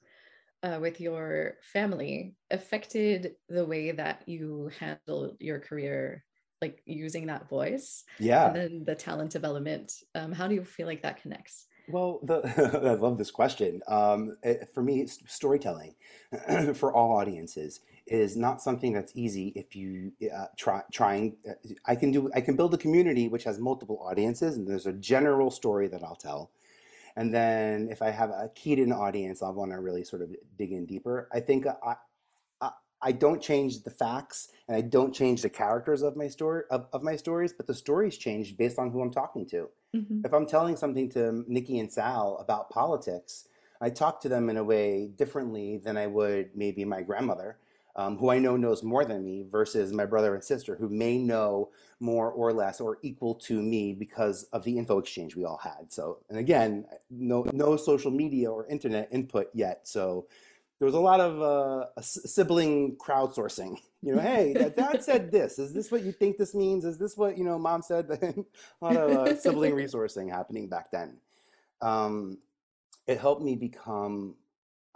uh, 0.62 0.78
with 0.80 1.00
your 1.00 1.58
family 1.62 2.36
affected 2.50 3.36
the 3.48 3.66
way 3.66 3.92
that 3.92 4.28
you 4.28 4.70
handle 4.80 5.36
your 5.40 5.60
career, 5.60 6.24
like 6.62 6.82
using 6.86 7.26
that 7.26 7.48
voice 7.48 8.04
and 8.44 8.54
Yeah. 8.56 8.56
then 8.56 8.84
the 8.84 8.96
talent 8.96 9.32
development? 9.32 9.92
Um, 10.14 10.32
how 10.32 10.48
do 10.48 10.54
you 10.54 10.64
feel 10.64 10.86
like 10.86 11.02
that 11.02 11.22
connects? 11.22 11.66
Well, 11.86 12.20
the, 12.22 12.40
I 12.90 12.94
love 12.94 13.18
this 13.18 13.30
question. 13.30 13.82
Um, 13.88 14.36
eh, 14.42 14.64
for 14.72 14.82
me, 14.82 15.02
s- 15.02 15.18
storytelling 15.26 15.94
for 16.74 16.92
all 16.94 17.16
audiences 17.16 17.80
is 18.06 18.36
not 18.36 18.62
something 18.62 18.92
that's 18.92 19.12
easy 19.14 19.52
if 19.54 19.76
you 19.76 20.12
uh, 20.34 20.46
try 20.56 20.82
trying. 20.92 21.36
uh, 21.48 21.52
I 21.86 21.94
can 21.96 22.10
do. 22.10 22.30
I 22.34 22.40
can 22.40 22.56
build 22.56 22.72
a 22.74 22.78
community 22.78 23.28
which 23.28 23.44
has 23.44 23.58
multiple 23.58 23.98
audiences, 24.02 24.56
and 24.56 24.66
there's 24.66 24.86
a 24.86 24.92
general 24.92 25.50
story 25.50 25.88
that 25.88 26.02
I'll 26.02 26.16
tell. 26.16 26.50
And 27.16 27.34
then 27.34 27.88
if 27.90 28.02
I 28.02 28.10
have 28.10 28.30
a 28.30 28.50
keyed 28.54 28.78
in 28.78 28.92
audience, 28.92 29.42
I'll 29.42 29.54
want 29.54 29.72
to 29.72 29.80
really 29.80 30.04
sort 30.04 30.22
of 30.22 30.30
dig 30.58 30.72
in 30.72 30.86
deeper. 30.86 31.28
I 31.32 31.40
think 31.40 31.66
I, 31.66 31.96
I, 32.60 32.70
I 33.02 33.12
don't 33.12 33.42
change 33.42 33.82
the 33.82 33.90
facts 33.90 34.48
and 34.68 34.76
I 34.76 34.80
don't 34.80 35.14
change 35.14 35.42
the 35.42 35.50
characters 35.50 36.02
of 36.02 36.16
my 36.16 36.28
story 36.28 36.64
of, 36.70 36.86
of 36.92 37.02
my 37.02 37.16
stories, 37.16 37.52
but 37.52 37.66
the 37.66 37.74
stories 37.74 38.16
change 38.18 38.56
based 38.56 38.78
on 38.78 38.90
who 38.90 39.02
I'm 39.02 39.12
talking 39.12 39.46
to 39.50 39.68
Mhm. 39.94 40.24
if 40.24 40.32
I'm 40.34 40.46
telling 40.46 40.76
something 40.76 41.08
to 41.10 41.44
Nikki 41.48 41.78
and 41.78 41.92
Sal 41.92 42.36
about 42.38 42.70
politics, 42.70 43.48
I 43.80 43.90
talk 43.90 44.20
to 44.22 44.28
them 44.28 44.50
in 44.50 44.56
a 44.56 44.64
way 44.64 45.08
differently 45.16 45.78
than 45.78 45.96
I 45.96 46.06
would 46.06 46.50
maybe 46.56 46.84
my 46.84 47.02
grandmother, 47.02 47.58
um, 47.96 48.18
who 48.18 48.30
I 48.30 48.38
know 48.38 48.56
knows 48.56 48.82
more 48.82 49.04
than 49.04 49.24
me, 49.24 49.46
versus 49.50 49.92
my 49.92 50.06
brother 50.06 50.34
and 50.34 50.42
sister, 50.42 50.76
who 50.76 50.88
may 50.88 51.18
know 51.18 51.70
more 52.00 52.30
or 52.32 52.52
less 52.52 52.80
or 52.80 52.98
equal 53.02 53.34
to 53.36 53.62
me 53.62 53.92
because 53.92 54.44
of 54.52 54.64
the 54.64 54.78
info 54.78 54.98
exchange 54.98 55.36
we 55.36 55.44
all 55.44 55.58
had. 55.58 55.92
So, 55.92 56.18
and 56.28 56.38
again, 56.38 56.86
no 57.10 57.44
no 57.52 57.76
social 57.76 58.10
media 58.10 58.50
or 58.50 58.66
internet 58.66 59.08
input 59.12 59.50
yet. 59.54 59.86
So 59.86 60.26
there 60.78 60.86
was 60.86 60.94
a 60.94 61.00
lot 61.00 61.20
of 61.20 61.40
uh, 61.40 62.00
sibling 62.00 62.96
crowdsourcing. 62.96 63.78
You 64.02 64.16
know, 64.16 64.20
hey, 64.20 64.54
dad 64.76 65.02
said 65.02 65.30
this. 65.32 65.58
Is 65.58 65.72
this 65.72 65.90
what 65.90 66.02
you 66.02 66.12
think 66.12 66.36
this 66.36 66.54
means? 66.54 66.84
Is 66.84 66.98
this 66.98 67.16
what 67.16 67.38
you 67.38 67.44
know 67.44 67.58
mom 67.58 67.82
said? 67.82 68.06
a 68.10 68.44
lot 68.84 68.96
of 68.96 69.10
uh, 69.10 69.36
sibling 69.36 69.72
resourcing 69.72 70.30
happening 70.30 70.68
back 70.68 70.90
then. 70.90 71.18
Um, 71.80 72.38
it 73.06 73.20
helped 73.20 73.42
me 73.42 73.54
become 73.54 74.34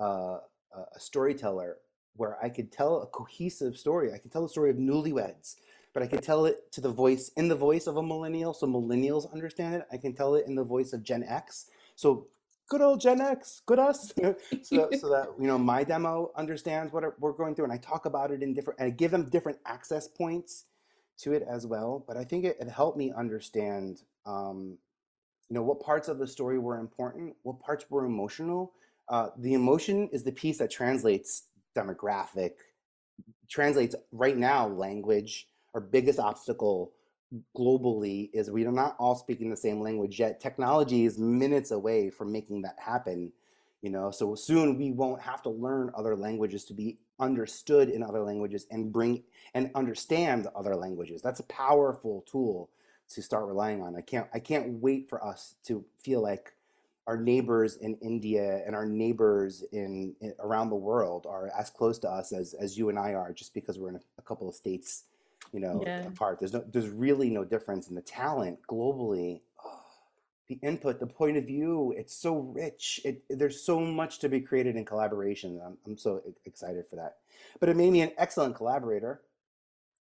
uh, 0.00 0.38
a 0.74 0.84
a 0.94 1.00
storyteller 1.00 1.78
where 2.16 2.36
I 2.42 2.48
could 2.48 2.72
tell 2.72 3.02
a 3.02 3.06
cohesive 3.06 3.76
story. 3.76 4.12
I 4.12 4.18
could 4.18 4.32
tell 4.32 4.42
the 4.42 4.48
story 4.48 4.70
of 4.70 4.76
newlyweds, 4.76 5.56
but 5.94 6.02
I 6.02 6.06
could 6.06 6.22
tell 6.22 6.46
it 6.46 6.70
to 6.72 6.80
the 6.80 6.90
voice 6.90 7.30
in 7.36 7.48
the 7.48 7.54
voice 7.54 7.86
of 7.86 7.96
a 7.96 8.02
millennial, 8.02 8.52
so 8.52 8.66
millennials 8.66 9.32
understand 9.32 9.76
it. 9.76 9.86
I 9.92 9.96
can 9.96 10.14
tell 10.14 10.34
it 10.34 10.46
in 10.46 10.54
the 10.54 10.64
voice 10.64 10.92
of 10.92 11.02
Gen 11.02 11.22
X, 11.22 11.66
so 11.94 12.26
good 12.68 12.82
old 12.82 13.00
Gen 13.00 13.20
X, 13.20 13.62
good 13.66 13.78
us, 13.78 14.12
so 14.16 14.34
that, 14.76 14.98
so 15.00 15.08
that 15.08 15.28
you 15.40 15.46
know 15.46 15.58
my 15.58 15.84
demo 15.84 16.30
understands 16.36 16.92
what 16.92 17.18
we're 17.20 17.32
going 17.32 17.54
through, 17.54 17.64
and 17.64 17.72
I 17.72 17.78
talk 17.78 18.06
about 18.06 18.30
it 18.30 18.42
in 18.42 18.54
different, 18.54 18.78
and 18.78 18.86
I 18.86 18.90
give 18.90 19.10
them 19.10 19.28
different 19.28 19.58
access 19.66 20.06
points 20.06 20.64
to 21.18 21.32
it 21.32 21.42
as 21.48 21.66
well. 21.66 22.04
But 22.06 22.16
I 22.16 22.24
think 22.24 22.44
it, 22.44 22.56
it 22.60 22.68
helped 22.68 22.98
me 22.98 23.12
understand. 23.16 24.02
Um, 24.26 24.78
you 25.48 25.54
know 25.54 25.62
what 25.62 25.80
parts 25.80 26.08
of 26.08 26.18
the 26.18 26.26
story 26.26 26.58
were 26.58 26.78
important 26.78 27.34
what 27.42 27.58
parts 27.60 27.86
were 27.88 28.04
emotional 28.04 28.72
uh, 29.08 29.28
the 29.38 29.54
emotion 29.54 30.08
is 30.12 30.22
the 30.22 30.32
piece 30.32 30.58
that 30.58 30.70
translates 30.70 31.44
demographic 31.74 32.52
translates 33.48 33.94
right 34.12 34.36
now 34.36 34.68
language 34.68 35.48
our 35.74 35.80
biggest 35.80 36.18
obstacle 36.18 36.92
globally 37.56 38.30
is 38.32 38.50
we 38.50 38.64
are 38.64 38.72
not 38.72 38.96
all 38.98 39.14
speaking 39.14 39.50
the 39.50 39.56
same 39.56 39.82
language 39.82 40.18
yet 40.18 40.40
technology 40.40 41.04
is 41.04 41.18
minutes 41.18 41.72
away 41.72 42.08
from 42.08 42.32
making 42.32 42.62
that 42.62 42.76
happen 42.78 43.30
you 43.82 43.90
know? 43.90 44.10
So 44.10 44.34
soon 44.34 44.78
we 44.78 44.92
won't 44.92 45.20
have 45.22 45.42
to 45.42 45.50
learn 45.50 45.90
other 45.94 46.16
languages 46.16 46.64
to 46.66 46.74
be 46.74 46.98
understood 47.20 47.88
in 47.88 48.02
other 48.02 48.22
languages 48.22 48.66
and 48.70 48.92
bring 48.92 49.22
and 49.54 49.70
understand 49.74 50.46
other 50.54 50.76
languages. 50.76 51.22
That's 51.22 51.40
a 51.40 51.44
powerful 51.44 52.24
tool 52.30 52.70
to 53.10 53.22
start 53.22 53.46
relying 53.46 53.82
on. 53.82 53.96
I 53.96 54.02
can't 54.02 54.28
i 54.34 54.38
can't 54.38 54.80
wait 54.82 55.08
for 55.08 55.24
us 55.24 55.54
to 55.64 55.84
feel 55.96 56.22
like 56.22 56.52
our 57.06 57.16
neighbors 57.16 57.76
in 57.76 57.94
India 58.02 58.62
and 58.66 58.76
our 58.76 58.84
neighbors 58.84 59.64
in, 59.72 60.14
in 60.20 60.34
around 60.40 60.68
the 60.68 60.76
world 60.76 61.24
are 61.26 61.50
as 61.58 61.70
close 61.70 61.98
to 62.00 62.08
us 62.08 62.32
as 62.32 62.54
as 62.54 62.76
you 62.76 62.90
and 62.90 62.98
I 62.98 63.14
are, 63.14 63.32
just 63.32 63.54
because 63.54 63.78
we're 63.78 63.88
in 63.88 63.96
a, 63.96 64.00
a 64.18 64.22
couple 64.22 64.48
of 64.48 64.54
states, 64.54 65.04
you 65.52 65.60
know, 65.60 65.82
Yeah. 65.86 66.06
apart. 66.06 66.38
There's 66.38 66.52
no, 66.52 66.64
there's 66.72 66.88
really 66.88 67.30
no 67.30 67.44
difference 67.44 67.88
in 67.88 67.94
the 67.94 68.02
talent 68.02 68.58
globally. 68.68 69.40
Oh, 69.64 69.80
the 70.48 70.58
input, 70.62 70.98
the 71.00 71.06
point 71.06 71.36
of 71.36 71.44
view, 71.44 71.94
it's 71.96 72.14
so 72.14 72.36
rich. 72.38 73.00
It, 73.04 73.22
there's 73.28 73.62
so 73.62 73.80
much 73.80 74.18
to 74.20 74.28
be 74.28 74.40
created 74.40 74.76
in 74.76 74.84
collaboration. 74.84 75.60
I'm, 75.64 75.76
I'm 75.86 75.98
so 75.98 76.22
excited 76.46 76.86
for 76.88 76.96
that. 76.96 77.16
But 77.60 77.68
it 77.68 77.76
made 77.76 77.92
me 77.92 78.00
an 78.02 78.12
excellent 78.18 78.54
collaborator. 78.54 79.22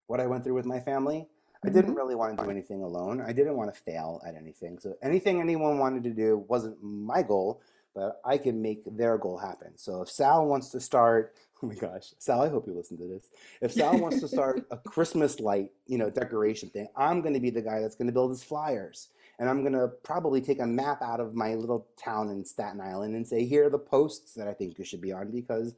What 0.06 0.20
I 0.20 0.26
went 0.26 0.44
through 0.44 0.54
with 0.54 0.66
my 0.66 0.80
family, 0.80 1.26
I 1.64 1.70
didn't 1.70 1.94
Mhm. 1.94 1.96
really 1.96 2.14
want 2.14 2.36
to 2.36 2.44
do 2.44 2.50
anything 2.50 2.82
alone. 2.82 3.22
I 3.22 3.32
didn't 3.32 3.56
want 3.56 3.72
to 3.74 3.80
fail 3.80 4.20
at 4.26 4.34
anything. 4.34 4.78
So 4.78 4.94
anything 5.00 5.40
anyone 5.40 5.78
wanted 5.78 6.04
to 6.04 6.10
do 6.10 6.44
wasn't 6.46 6.82
my 6.82 7.22
goal, 7.22 7.62
but 7.94 8.20
I 8.22 8.36
can 8.36 8.60
make 8.60 8.82
their 8.84 9.16
goal 9.16 9.38
happen. 9.38 9.72
So 9.78 10.02
if 10.02 10.10
Sal 10.10 10.46
wants 10.46 10.68
to 10.70 10.80
start, 10.80 11.34
oh 11.64 11.66
my 11.66 11.74
gosh, 11.74 12.12
Sal, 12.18 12.42
I 12.42 12.48
hope 12.48 12.66
you 12.66 12.74
listen 12.74 12.98
to 12.98 13.04
this. 13.04 13.30
If 13.62 13.72
Sal 13.72 13.98
wants 13.98 14.20
to 14.20 14.28
start 14.28 14.66
a 14.70 14.76
Christmas 14.88 15.40
light, 15.40 15.70
you 15.86 15.96
know, 15.96 16.10
decoration 16.10 16.68
thing, 16.68 16.88
I'm 16.94 17.22
going 17.22 17.32
to 17.32 17.40
be 17.40 17.50
the 17.50 17.62
guy 17.62 17.80
that's 17.80 17.96
going 17.96 18.06
to 18.06 18.12
build 18.12 18.30
his 18.30 18.44
flyers. 18.44 19.08
And 19.38 19.48
I'm 19.48 19.62
going 19.62 19.72
to 19.72 19.88
probably 20.02 20.42
take 20.42 20.60
a 20.60 20.66
map 20.66 21.00
out 21.00 21.20
of 21.20 21.34
my 21.34 21.54
little 21.54 21.86
town 21.96 22.28
in 22.28 22.44
Staten 22.44 22.80
Island 22.80 23.16
and 23.16 23.26
say, 23.26 23.46
here 23.46 23.66
are 23.66 23.70
the 23.70 23.78
posts 23.78 24.34
that 24.34 24.46
I 24.46 24.52
think 24.52 24.78
you 24.78 24.84
should 24.84 25.00
be 25.00 25.12
on 25.12 25.30
because 25.30 25.74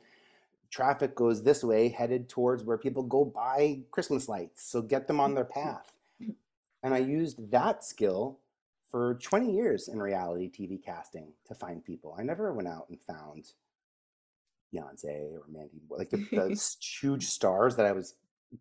traffic 0.71 1.15
goes 1.15 1.43
this 1.43 1.63
way, 1.63 1.89
headed 1.89 2.29
towards 2.29 2.65
where 2.65 2.79
people 2.79 3.05
go 3.05 3.25
buy 3.25 3.79
Christmas 3.93 4.29
lights. 4.29 4.69
So 4.69 4.83
get 4.83 5.07
them 5.07 5.21
on 5.21 5.35
their 5.35 5.45
path. 5.45 5.93
And 6.83 6.95
I 6.95 6.99
used 6.99 7.51
that 7.53 7.85
skill 7.85 8.41
for 8.91 9.15
20 9.23 9.53
years 9.53 9.89
in 9.89 10.01
reality 10.01 10.51
TV 10.51 10.83
casting 10.85 11.29
to 11.47 11.55
find 11.55 11.85
people. 11.85 12.17
I 12.19 12.25
never 12.25 12.53
went 12.53 12.69
out 12.69 12.87
and 12.89 13.01
found, 13.01 13.53
Beyonce 14.77 15.33
or 15.33 15.43
Mandy, 15.49 15.81
like 15.91 16.11
the, 16.11 16.19
the 16.33 16.61
huge 17.01 17.27
stars 17.27 17.77
that 17.77 17.87
I 17.87 17.93
was 17.93 18.15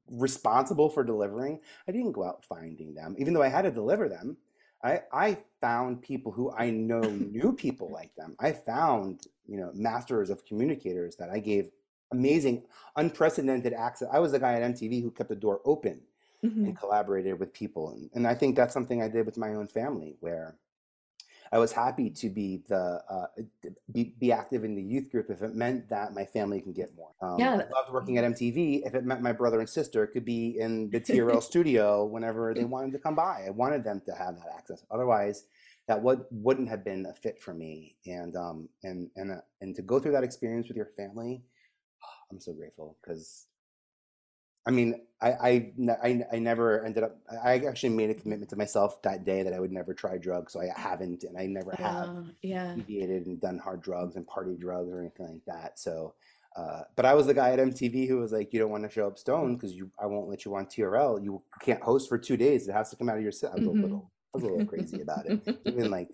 responsible 0.10 0.90
for 0.90 1.04
delivering. 1.04 1.60
I 1.88 1.92
didn't 1.92 2.14
go 2.14 2.24
out 2.24 2.44
finding 2.46 2.94
them, 2.94 3.16
even 3.18 3.34
though 3.34 3.44
I 3.44 3.50
had 3.50 3.64
to 3.64 3.72
deliver 3.72 4.10
them. 4.10 4.38
I, 4.84 5.02
I 5.12 5.38
found 5.62 6.02
people 6.02 6.32
who 6.32 6.52
I 6.52 6.70
know 6.70 7.10
knew 7.10 7.54
people 7.54 7.90
like 7.92 8.14
them. 8.16 8.36
I 8.40 8.52
found, 8.52 9.28
you 9.48 9.58
know, 9.58 9.72
masters 9.74 10.30
of 10.30 10.46
communicators 10.46 11.16
that 11.16 11.30
I 11.30 11.40
gave 11.40 11.72
amazing, 12.12 12.64
unprecedented 12.96 13.74
access. 13.74 14.08
I 14.12 14.20
was 14.20 14.32
the 14.32 14.40
guy 14.40 14.54
at 14.54 14.62
MTV 14.62 15.02
who 15.02 15.12
kept 15.12 15.30
the 15.30 15.36
door 15.36 15.62
open 15.66 16.02
hmm 16.42 16.66
and 16.66 16.78
collaborated 16.78 17.40
with 17.40 17.54
people. 17.54 17.92
And, 17.92 18.10
and 18.14 18.28
I 18.28 18.36
think 18.36 18.56
that's 18.56 18.74
something 18.74 19.02
I 19.02 19.08
did 19.08 19.26
with 19.26 19.38
my 19.38 19.56
own 19.56 19.68
family, 19.68 20.18
where 20.20 20.56
I 21.52 21.58
was 21.58 21.72
happy 21.72 22.10
to 22.10 22.30
be 22.30 22.64
the 22.68 23.02
uh, 23.10 23.28
be, 23.92 24.14
be 24.20 24.32
active 24.32 24.64
in 24.64 24.76
the 24.76 24.82
youth 24.82 25.12
group 25.12 25.30
if 25.30 25.42
it 25.42 25.56
meant 25.56 25.90
that 25.90 26.14
my 26.14 26.26
family 26.26 26.62
can 26.62 26.74
get 26.74 26.96
more. 26.96 27.12
Um, 27.22 27.40
Yeah. 27.40 27.54
I 27.54 27.70
loved 27.74 27.92
working 27.92 28.18
at 28.18 28.26
MTV 28.26 28.82
if 28.86 28.96
it 28.96 29.06
meant 29.06 29.22
my 29.22 29.32
brother 29.32 29.60
and 29.60 29.70
sister 29.70 30.08
could 30.08 30.26
be 30.26 30.58
in 30.60 30.90
the 30.90 31.00
TRL 31.00 31.42
studio 31.52 32.06
whenever 32.06 32.54
they 32.54 32.64
wanted 32.66 32.92
to 32.94 33.00
come 33.00 33.16
by. 33.16 33.46
I 33.48 33.52
wanted 33.52 33.84
them 33.84 34.02
to 34.06 34.14
have 34.14 34.36
that 34.36 34.48
access. 34.58 34.84
Otherwise, 34.92 35.46
that 35.88 36.02
would 36.02 36.26
wouldn't 36.32 36.70
have 36.70 36.84
been 36.84 37.06
a 37.06 37.14
fit 37.14 37.42
for 37.42 37.54
me. 37.54 37.96
And 38.06 38.36
um 38.36 38.70
and 38.84 39.10
and 39.16 39.32
uh, 39.32 39.42
and 39.62 39.76
to 39.76 39.82
go 39.82 40.00
through 40.00 40.14
that 40.14 40.24
experience 40.24 40.68
with 40.68 40.78
your 40.78 40.90
family, 40.98 41.44
I'm 42.32 42.40
so 42.40 42.54
grateful 42.54 42.98
because 43.02 43.46
I 44.66 44.72
mean, 44.72 45.02
I, 45.22 45.32
I, 45.32 45.74
I, 46.04 46.24
I 46.34 46.40
never 46.40 46.84
ended 46.84 47.04
up, 47.04 47.18
I 47.44 47.60
actually 47.60 47.90
made 47.90 48.10
a 48.10 48.16
commitment 48.16 48.50
to 48.50 48.56
myself 48.56 49.02
that 49.04 49.24
day 49.24 49.44
that 49.44 49.54
I 49.54 49.60
would 49.60 49.72
never 49.72 49.94
try 49.94 50.18
drugs. 50.18 50.54
So 50.54 50.62
I 50.62 50.70
haven't, 50.76 51.24
and 51.24 51.38
I 51.38 51.46
never 51.46 51.76
have 51.82 52.10
Uh, 52.10 52.24
yeah. 52.42 52.76
deviated 52.76 53.26
and 53.28 53.40
done 53.40 53.60
hard 53.60 53.82
drugs 53.82 54.16
and 54.16 54.28
party 54.28 54.56
drugs 54.56 54.92
or 54.92 55.00
anything 55.00 55.28
like 55.28 55.46
that. 55.46 55.80
So, 55.80 56.16
uh, 56.56 56.82
but 56.96 57.06
I 57.06 57.14
was 57.14 57.28
the 57.28 57.34
guy 57.34 57.52
at 57.52 57.60
MTV 57.60 58.08
who 58.08 58.18
was 58.18 58.32
like, 58.32 58.54
you 58.54 58.60
don't 58.60 58.72
want 58.72 58.84
to 58.84 58.90
show 58.90 59.08
up 59.08 59.18
stoned 59.18 59.58
because 59.58 59.74
you, 59.76 59.92
I 60.02 60.06
won't 60.08 60.30
let 60.30 60.46
you 60.46 60.56
on 60.56 60.66
TRL. 60.68 61.20
You 61.20 61.42
can't 61.62 61.82
host 61.82 62.10
for 62.10 62.18
two 62.18 62.38
days. 62.38 62.68
It 62.68 62.74
has 62.74 62.90
to 62.92 62.96
come 62.96 63.10
out 63.10 63.18
of 63.18 63.24
your 63.24 63.32
set. 63.32 63.52
I 63.52 63.56
was 63.56 63.66
a 63.66 63.72
hmm 63.72 63.82
little, 63.82 64.12
I 64.34 64.38
was 64.38 64.44
a 64.44 64.48
little 64.48 64.64
crazy 64.64 65.02
about 65.02 65.26
it. 65.28 65.38
Even 65.66 65.90
like 65.92 66.10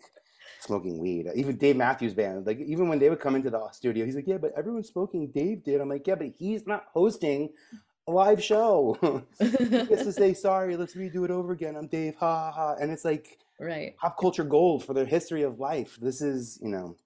smoking 0.60 0.98
weed. 1.00 1.28
Even 1.36 1.58
Dave 1.58 1.76
Matthews 1.76 2.14
Band, 2.14 2.46
like 2.46 2.60
even 2.60 2.88
when 2.88 3.00
they 3.00 3.10
would 3.10 3.20
come 3.20 3.36
into 3.36 3.50
the 3.50 3.72
studio, 3.72 4.06
he's 4.06 4.16
like, 4.16 4.28
yeah, 4.28 4.38
but 4.38 4.54
everyone's 4.58 4.90
smoking. 4.90 5.28
Dave 5.32 5.64
did. 5.64 5.82
I'm 5.82 5.90
like, 5.90 6.06
yeah, 6.08 6.16
but 6.16 6.28
he's 6.38 6.68
not 6.68 6.86
hosting 6.94 7.50
a 7.90 7.91
live 8.08 8.44
show. 8.44 8.98
gets 9.40 10.04
to 10.04 10.12
say, 10.14 10.34
sorry, 10.34 10.76
let's 10.78 10.96
redo 10.96 11.24
it 11.26 11.32
over 11.32 11.54
again. 11.54 11.76
I'm 11.76 11.88
Dave, 11.88 12.16
ha 12.16 12.52
ha 12.52 12.52
ha. 12.52 12.76
And 12.80 12.92
it's 12.92 13.06
like 13.06 13.38
Right. 13.60 13.96
pop 13.98 14.18
culture 14.20 14.44
gold 14.44 14.84
for 14.84 14.94
the 14.94 15.06
history 15.06 15.44
of 15.44 15.60
life. 15.60 15.98
This 16.02 16.22
is, 16.22 16.58
you 16.62 16.70
know, 16.70 16.98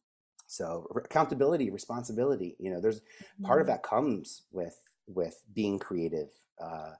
so 0.47 0.87
accountability, 0.95 1.69
responsibility. 1.69 2.55
You 2.59 2.71
know, 2.71 2.81
there's 2.81 3.01
part 3.43 3.61
of 3.61 3.67
Mhm. 3.67 3.71
that 3.71 3.83
comes 3.83 4.43
with 4.51 4.79
with 5.07 5.43
being 5.53 5.77
creative, 5.77 6.31
uh, 6.59 6.93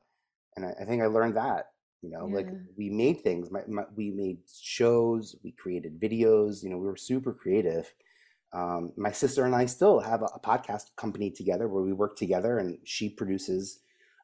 and 0.56 0.66
I, 0.66 0.76
I 0.82 0.86
think 0.86 1.02
I 1.02 1.08
learned 1.08 1.36
that. 1.38 1.72
You 2.02 2.12
know, 2.12 2.26
like 2.26 2.48
we 2.78 2.90
made 2.90 3.22
things. 3.22 3.50
My, 3.50 3.62
my, 3.68 3.86
we 3.96 4.12
made 4.12 4.40
shows. 4.54 5.36
We 5.44 5.52
created 5.54 6.00
videos. 6.00 6.62
You 6.64 6.70
know, 6.70 6.78
we 6.78 6.86
were 6.86 6.98
super 6.98 7.34
creative. 7.34 7.92
Um, 8.54 8.94
my 8.96 9.12
sister 9.12 9.46
and 9.46 9.56
I 9.56 9.66
still 9.66 10.00
have 10.00 10.22
a, 10.22 10.26
a 10.26 10.40
podcast 10.40 10.96
company 10.98 11.32
together 11.32 11.68
where 11.68 11.82
we 11.84 11.94
work 11.94 12.16
together, 12.18 12.60
and 12.60 12.78
she 12.84 13.10
produces 13.10 13.80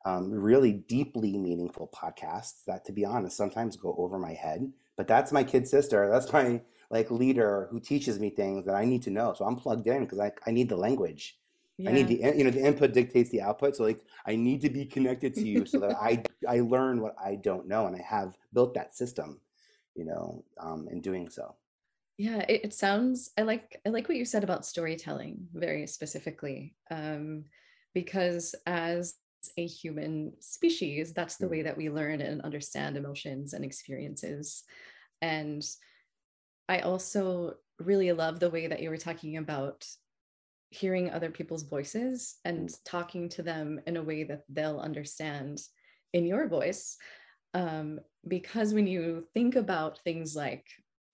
um, 0.05 0.31
really 0.31 0.73
deeply 0.73 1.37
meaningful 1.37 1.89
podcasts 1.93 2.63
that, 2.65 2.85
to 2.85 2.91
be 2.91 3.05
honest, 3.05 3.37
sometimes 3.37 3.75
go 3.75 3.95
over 3.97 4.17
my 4.17 4.33
head. 4.33 4.71
But 4.97 5.07
that's 5.07 5.31
my 5.31 5.43
kid 5.43 5.67
sister. 5.67 6.09
That's 6.11 6.31
my 6.31 6.61
like 6.89 7.09
leader 7.09 7.67
who 7.71 7.79
teaches 7.79 8.19
me 8.19 8.29
things 8.29 8.65
that 8.65 8.75
I 8.75 8.85
need 8.85 9.01
to 9.03 9.09
know. 9.09 9.33
So 9.33 9.45
I'm 9.45 9.55
plugged 9.55 9.87
in 9.87 10.03
because 10.03 10.19
I, 10.19 10.31
I 10.45 10.51
need 10.51 10.69
the 10.69 10.75
language. 10.75 11.37
I 11.87 11.91
need 11.91 12.07
the 12.07 12.33
you 12.37 12.43
know 12.43 12.51
the 12.51 12.63
input 12.63 12.93
dictates 12.93 13.29
the 13.31 13.41
output. 13.41 13.75
So 13.75 13.83
like 13.83 14.01
I 14.27 14.35
need 14.35 14.61
to 14.61 14.69
be 14.69 14.85
connected 14.85 15.33
to 15.35 15.47
you 15.47 15.65
so 15.65 15.79
that 15.79 15.95
I 15.99 16.23
I 16.47 16.59
learn 16.59 17.01
what 17.01 17.15
I 17.23 17.35
don't 17.35 17.67
know, 17.67 17.87
and 17.87 17.95
I 17.95 18.01
have 18.01 18.37
built 18.53 18.73
that 18.75 18.95
system. 18.95 19.39
You 19.95 20.05
know, 20.05 20.43
um, 20.59 20.87
in 20.91 21.01
doing 21.01 21.29
so. 21.29 21.55
Yeah, 22.17 22.45
it, 22.47 22.65
it 22.65 22.73
sounds 22.73 23.31
I 23.37 23.41
like 23.41 23.81
I 23.85 23.89
like 23.89 24.07
what 24.07 24.17
you 24.17 24.25
said 24.25 24.43
about 24.43 24.65
storytelling 24.65 25.47
very 25.53 25.87
specifically. 25.87 26.75
Um, 26.91 27.45
because 27.93 28.55
as 28.65 29.15
a 29.57 29.65
human 29.65 30.33
species, 30.39 31.13
that's 31.13 31.37
the 31.37 31.47
Mm. 31.47 31.51
way 31.51 31.61
that 31.63 31.77
we 31.77 31.89
learn 31.89 32.21
and 32.21 32.41
understand 32.41 32.97
emotions 32.97 33.53
and 33.53 33.65
experiences. 33.65 34.63
And 35.21 35.63
I 36.69 36.79
also 36.79 37.57
really 37.79 38.11
love 38.11 38.39
the 38.39 38.49
way 38.49 38.67
that 38.67 38.81
you 38.81 38.89
were 38.89 38.97
talking 38.97 39.37
about 39.37 39.85
hearing 40.69 41.09
other 41.09 41.29
people's 41.29 41.63
voices 41.63 42.37
and 42.45 42.73
talking 42.85 43.27
to 43.29 43.43
them 43.43 43.81
in 43.85 43.97
a 43.97 44.03
way 44.03 44.23
that 44.23 44.43
they'll 44.47 44.79
understand 44.79 45.61
in 46.13 46.25
your 46.25 46.47
voice. 46.47 46.97
Um, 47.53 47.99
because 48.27 48.73
when 48.73 48.87
you 48.87 49.27
think 49.33 49.55
about 49.55 49.99
things 50.03 50.35
like 50.35 50.65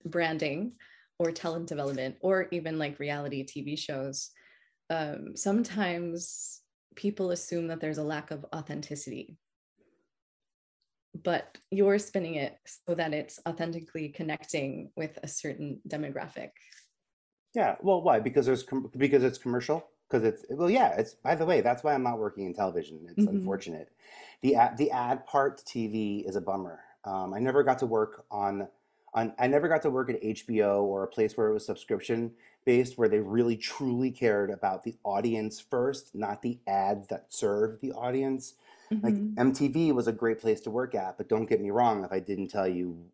branding 0.04 0.74
or 1.18 1.32
talent 1.32 1.66
development 1.66 2.16
or 2.20 2.46
even 2.52 2.78
like 2.78 3.00
reality 3.00 3.44
TV 3.44 3.76
shows, 3.76 4.30
um, 4.90 5.36
sometimes 5.36 6.62
people 6.98 7.30
assume 7.30 7.68
that 7.68 7.80
there's 7.80 7.98
a 7.98 8.02
lack 8.02 8.32
of 8.32 8.44
authenticity. 8.52 9.38
But 11.22 11.56
you're 11.70 11.98
spinning 12.00 12.34
it 12.34 12.58
so 12.66 12.94
that 12.96 13.14
it's 13.14 13.38
authentically 13.48 14.08
connecting 14.08 14.90
with 14.96 15.16
a 15.22 15.28
certain 15.28 15.80
demographic. 15.88 16.50
Yeah. 17.54 17.76
Well, 17.80 18.02
why? 18.02 18.18
Because 18.18 18.46
there's 18.46 18.64
com- 18.64 18.90
because 18.96 19.22
it's 19.22 19.38
commercial. 19.38 19.86
Because 20.10 20.24
it's 20.24 20.44
well, 20.50 20.68
yeah. 20.70 20.96
It's 20.98 21.14
by 21.14 21.34
the 21.36 21.46
way, 21.46 21.60
that's 21.60 21.84
why 21.84 21.94
I'm 21.94 22.02
not 22.02 22.18
working 22.18 22.46
in 22.46 22.52
television. 22.54 23.06
It's 23.08 23.24
Mhm. 23.24 23.28
unfortunate. 23.28 23.90
The 24.42 24.56
ad, 24.56 24.76
the 24.76 24.90
ad 24.90 25.24
part 25.26 25.58
TV 25.64 26.24
is 26.26 26.34
a 26.36 26.40
bummer. 26.40 26.80
Um, 27.04 27.32
I 27.32 27.38
never 27.38 27.62
got 27.62 27.78
to 27.80 27.86
work 27.86 28.26
on 28.30 28.68
on. 29.14 29.34
I 29.38 29.46
never 29.46 29.68
got 29.68 29.82
to 29.82 29.90
work 29.90 30.10
at 30.10 30.20
HBO 30.22 30.82
or 30.84 31.04
a 31.04 31.08
place 31.08 31.36
where 31.36 31.48
it 31.48 31.52
was 31.52 31.64
subscription 31.64 32.34
based, 32.68 32.98
where 32.98 33.08
they 33.08 33.20
really 33.20 33.56
truly 33.56 34.10
cared 34.12 34.50
about 34.50 34.84
the 34.84 34.96
audience 35.04 35.58
first, 35.60 36.14
not 36.14 36.42
the 36.42 36.58
ads 36.66 37.08
that 37.08 37.32
serve 37.32 37.80
the 37.80 37.92
audience. 37.92 38.54
Like 39.02 39.14
Mhm. 39.14 39.34
MTV 39.38 39.92
was 39.92 40.06
a 40.06 40.12
great 40.12 40.40
place 40.40 40.60
to 40.62 40.70
work 40.70 40.94
at, 40.94 41.16
but 41.18 41.28
don't 41.30 41.48
get 41.48 41.62
me 41.62 41.70
wrong. 41.70 42.04
If 42.04 42.12
I 42.12 42.20
didn't 42.20 42.48
tell 42.48 42.68
you 42.68 43.10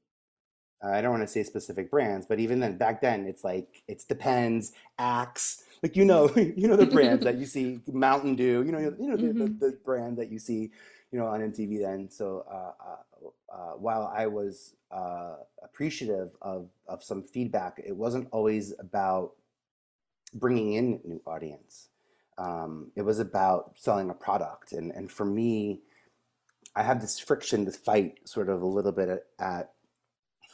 I 0.82 1.00
don't 1.00 1.12
want 1.12 1.22
to 1.22 1.28
say 1.28 1.42
specific 1.44 1.90
brands, 1.90 2.26
but 2.26 2.38
even 2.38 2.60
then, 2.60 2.76
back 2.76 3.00
then, 3.00 3.26
it's 3.26 3.42
like 3.42 3.82
it's 3.88 4.04
Depends, 4.04 4.72
Axe, 4.98 5.64
like 5.82 5.96
you 5.96 6.04
know, 6.04 6.30
you 6.36 6.68
know 6.68 6.76
the 6.76 6.86
brands 6.86 7.24
that 7.24 7.38
you 7.38 7.46
see, 7.46 7.80
Mountain 7.90 8.36
Dew, 8.36 8.62
you 8.66 8.72
know, 8.72 8.78
you 8.78 9.08
know 9.08 9.16
the, 9.16 9.32
the, 9.32 9.52
the 9.60 9.78
brand 9.84 10.18
that 10.18 10.30
you 10.30 10.38
see, 10.38 10.70
you 11.10 11.18
know, 11.18 11.26
on 11.26 11.40
MTV 11.42 11.78
then. 11.78 12.10
So 12.10 12.44
uh, 12.50 12.72
uh, 12.84 13.28
uh, 13.54 13.72
while 13.76 14.12
I 14.14 14.26
was 14.26 14.74
uh, 14.90 15.36
appreciative 15.62 16.36
of 16.42 16.68
of 16.86 17.02
some 17.02 17.22
feedback, 17.22 17.80
it 17.84 17.96
wasn't 17.96 18.28
always 18.30 18.74
about 18.78 19.32
bringing 20.34 20.74
in 20.74 21.00
new 21.04 21.20
audience. 21.26 21.88
Um, 22.36 22.90
it 22.96 23.02
was 23.02 23.20
about 23.20 23.72
selling 23.76 24.10
a 24.10 24.14
product, 24.14 24.72
and 24.72 24.90
and 24.92 25.10
for 25.10 25.24
me, 25.24 25.80
I 26.76 26.82
have 26.82 27.00
this 27.00 27.18
friction, 27.18 27.64
this 27.64 27.76
fight, 27.76 28.18
sort 28.24 28.48
of 28.48 28.62
a 28.62 28.66
little 28.66 28.92
bit 28.92 29.08
at, 29.08 29.22
at 29.38 29.70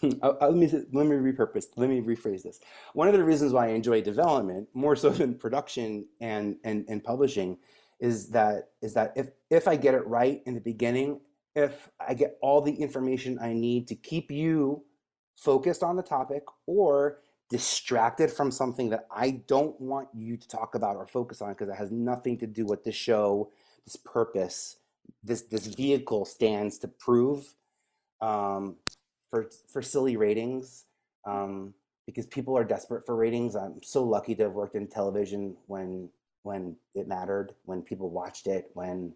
uh, 0.02 0.08
uh, 0.40 0.48
let 0.48 0.54
me 0.54 0.66
let 0.92 1.06
me 1.06 1.16
repurpose. 1.16 1.66
Let 1.76 1.88
me 1.88 2.00
rephrase 2.00 2.42
this. 2.42 2.60
One 2.94 3.08
of 3.08 3.14
the 3.14 3.24
reasons 3.24 3.52
why 3.52 3.66
I 3.66 3.70
enjoy 3.70 4.02
development 4.02 4.68
more 4.74 4.96
so 4.96 5.10
than 5.10 5.34
production 5.34 6.06
and 6.20 6.56
and 6.64 6.84
and 6.88 7.02
publishing 7.02 7.58
is 7.98 8.28
that 8.30 8.70
is 8.82 8.94
that 8.94 9.12
if 9.16 9.30
if 9.50 9.68
I 9.68 9.76
get 9.76 9.94
it 9.94 10.06
right 10.06 10.42
in 10.46 10.54
the 10.54 10.60
beginning, 10.60 11.20
if 11.54 11.90
I 12.06 12.14
get 12.14 12.38
all 12.40 12.60
the 12.60 12.74
information 12.74 13.38
I 13.40 13.52
need 13.52 13.88
to 13.88 13.94
keep 13.94 14.30
you 14.30 14.84
focused 15.36 15.82
on 15.82 15.96
the 15.96 16.02
topic 16.02 16.42
or 16.66 17.18
distracted 17.50 18.30
from 18.30 18.50
something 18.50 18.90
that 18.90 19.06
I 19.10 19.42
don't 19.48 19.78
want 19.80 20.08
you 20.14 20.36
to 20.36 20.48
talk 20.48 20.74
about 20.76 20.96
or 20.96 21.06
focus 21.06 21.42
on 21.42 21.50
because 21.50 21.68
it 21.68 21.76
has 21.76 21.90
nothing 21.90 22.38
to 22.38 22.46
do 22.46 22.64
with 22.64 22.84
this 22.84 22.94
show, 22.94 23.50
this 23.84 23.96
purpose, 23.96 24.76
this 25.22 25.42
this 25.42 25.66
vehicle 25.66 26.24
stands 26.24 26.78
to 26.78 26.88
prove 26.88 27.54
um, 28.20 28.76
for 29.28 29.50
for 29.72 29.82
silly 29.82 30.16
ratings 30.16 30.84
um, 31.26 31.74
because 32.06 32.26
people 32.26 32.56
are 32.56 32.64
desperate 32.64 33.04
for 33.04 33.16
ratings. 33.16 33.56
I'm 33.56 33.82
so 33.82 34.04
lucky 34.04 34.36
to 34.36 34.44
have 34.44 34.52
worked 34.52 34.76
in 34.76 34.86
television 34.86 35.56
when 35.66 36.08
when 36.42 36.76
it 36.94 37.08
mattered, 37.08 37.52
when 37.64 37.82
people 37.82 38.10
watched 38.10 38.46
it, 38.46 38.70
when 38.74 39.12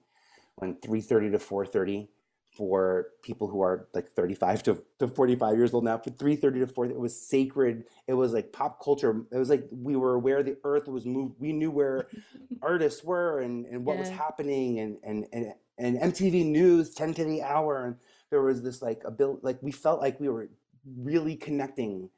when 0.57 0.75
3:30 0.77 1.33
to 1.33 1.39
4:30 1.39 2.09
for 2.55 3.09
people 3.23 3.49
who 3.49 3.63
are 3.63 3.89
like 3.95 4.09
35 4.11 4.63
to, 4.63 4.83
to 5.01 5.09
45 5.09 5.57
years 5.57 5.75
old 5.75 5.85
now. 5.85 5.99
For 5.99 6.11
3:30 6.11 6.61
to 6.61 6.67
4 6.67 6.87
it 6.87 6.99
was 6.99 7.21
sacred. 7.21 7.85
It 8.07 8.15
was 8.15 8.33
like 8.33 8.53
pop 8.53 8.83
culture. 8.83 9.25
It 9.33 9.39
was 9.39 9.51
like 9.51 9.67
we 9.71 9.97
were 9.97 10.15
aware 10.15 10.43
the 10.43 10.57
earth 10.65 10.89
was 10.89 11.05
moved 11.05 11.35
we 11.41 11.53
knew 11.53 11.71
where 11.71 12.09
artists 12.63 13.03
were 13.03 13.41
and, 13.41 13.67
and 13.67 13.85
what 13.85 13.99
was 13.99 14.09
happening 14.09 14.81
and, 14.81 14.99
and 15.03 15.27
and 15.33 15.55
and 15.79 15.99
MTV 15.99 16.47
News 16.47 16.95
10 16.95 17.15
to 17.15 17.25
the 17.25 17.43
hour 17.43 17.87
and 17.87 17.97
there 18.31 18.43
was 18.43 18.63
this 18.63 18.81
like 18.81 19.03
ability 19.05 19.41
like 19.43 19.63
we 19.63 19.73
felt 19.73 20.01
like 20.01 20.21
we 20.21 20.29
were 20.29 20.49
really 20.97 21.37
connecting 21.37 22.11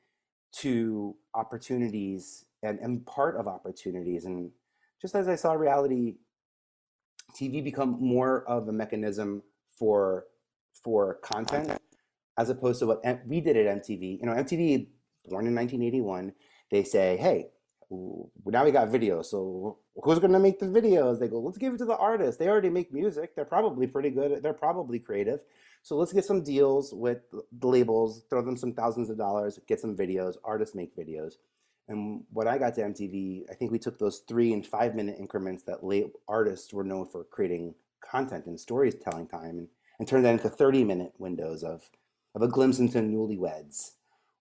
to 0.53 1.15
opportunities 1.35 2.45
and, 2.63 2.79
and 2.81 3.05
part 3.07 3.37
of 3.37 3.47
opportunities. 3.47 4.25
And 4.25 4.51
just 5.01 5.15
as 5.15 5.29
I 5.29 5.37
saw 5.37 5.53
reality 5.53 6.15
TV 7.39 7.63
become 7.63 7.99
more 8.01 8.45
of 8.49 8.69
a 8.69 8.73
mechanism 8.73 9.43
for 9.79 10.25
for 10.83 11.15
content 11.15 11.81
as 12.39 12.51
opposed 12.51 12.81
to 12.81 12.87
what 12.87 13.01
M- 13.05 13.21
we 13.27 13.41
did 13.41 13.57
at 13.57 13.83
MTV. 13.83 14.21
You 14.21 14.27
know, 14.27 14.33
MTV, 14.33 14.89
born 15.27 15.47
in 15.47 15.55
1981, 15.55 16.33
they 16.71 16.85
say, 16.85 17.17
hey, 17.17 17.47
now 17.91 18.65
we 18.65 18.73
got 18.73 18.89
video, 18.89 19.23
so 19.23 19.79
who's 20.03 20.19
going 20.19 20.33
to 20.33 20.39
make 20.39 20.59
the 20.59 20.67
videos? 20.67 21.21
They 21.21 21.29
go, 21.29 21.41
let's 21.41 21.59
give 21.59 21.75
it 21.75 21.79
to 21.79 21.85
the 21.85 21.97
artists. 21.97 22.39
They 22.39 22.49
already 22.49 22.69
make 22.69 22.93
music. 22.93 23.35
They're 23.35 23.45
probably 23.45 23.87
pretty 23.87 24.11
good. 24.11 24.43
They're 24.43 24.53
probably 24.53 24.99
creative. 24.99 25.41
So 25.83 25.97
let's 25.97 26.13
get 26.13 26.25
some 26.25 26.43
deals 26.43 26.93
with 26.93 27.19
the 27.33 27.69
labels, 27.69 28.25
throw 28.29 28.43
them 28.43 28.57
some 28.57 28.73
thousands 28.73 29.09
of 29.09 29.17
dollars, 29.17 29.61
get 29.69 29.81
some 29.81 29.97
videos. 29.97 30.35
Artists 30.45 30.75
make 30.75 30.97
videos. 30.97 31.35
And 31.89 32.25
when 32.33 32.49
I 32.49 32.59
got 32.59 32.75
to 32.75 32.81
MTV, 32.83 33.45
I 33.49 33.55
think 33.55 33.71
we 33.71 33.79
took 33.79 33.99
those 34.01 34.23
three 34.27 34.53
and 34.53 34.67
five 34.67 34.97
minute 34.97 35.17
increments 35.21 35.63
that 35.65 35.85
late 35.85 36.07
artists 36.27 36.73
were 36.73 36.83
known 36.83 37.07
for 37.07 37.23
creating 37.23 37.75
content 38.01 38.47
and 38.47 38.59
storytelling 38.59 39.27
time 39.27 39.59
and, 39.59 39.69
and 39.99 40.09
turned 40.09 40.25
that 40.25 40.33
into 40.33 40.49
30 40.49 40.85
minute 40.85 41.13
windows 41.19 41.63
of, 41.63 41.91
of 42.35 42.43
a 42.43 42.49
glimpse 42.49 42.79
into 42.79 42.99
newlyweds 42.99 43.93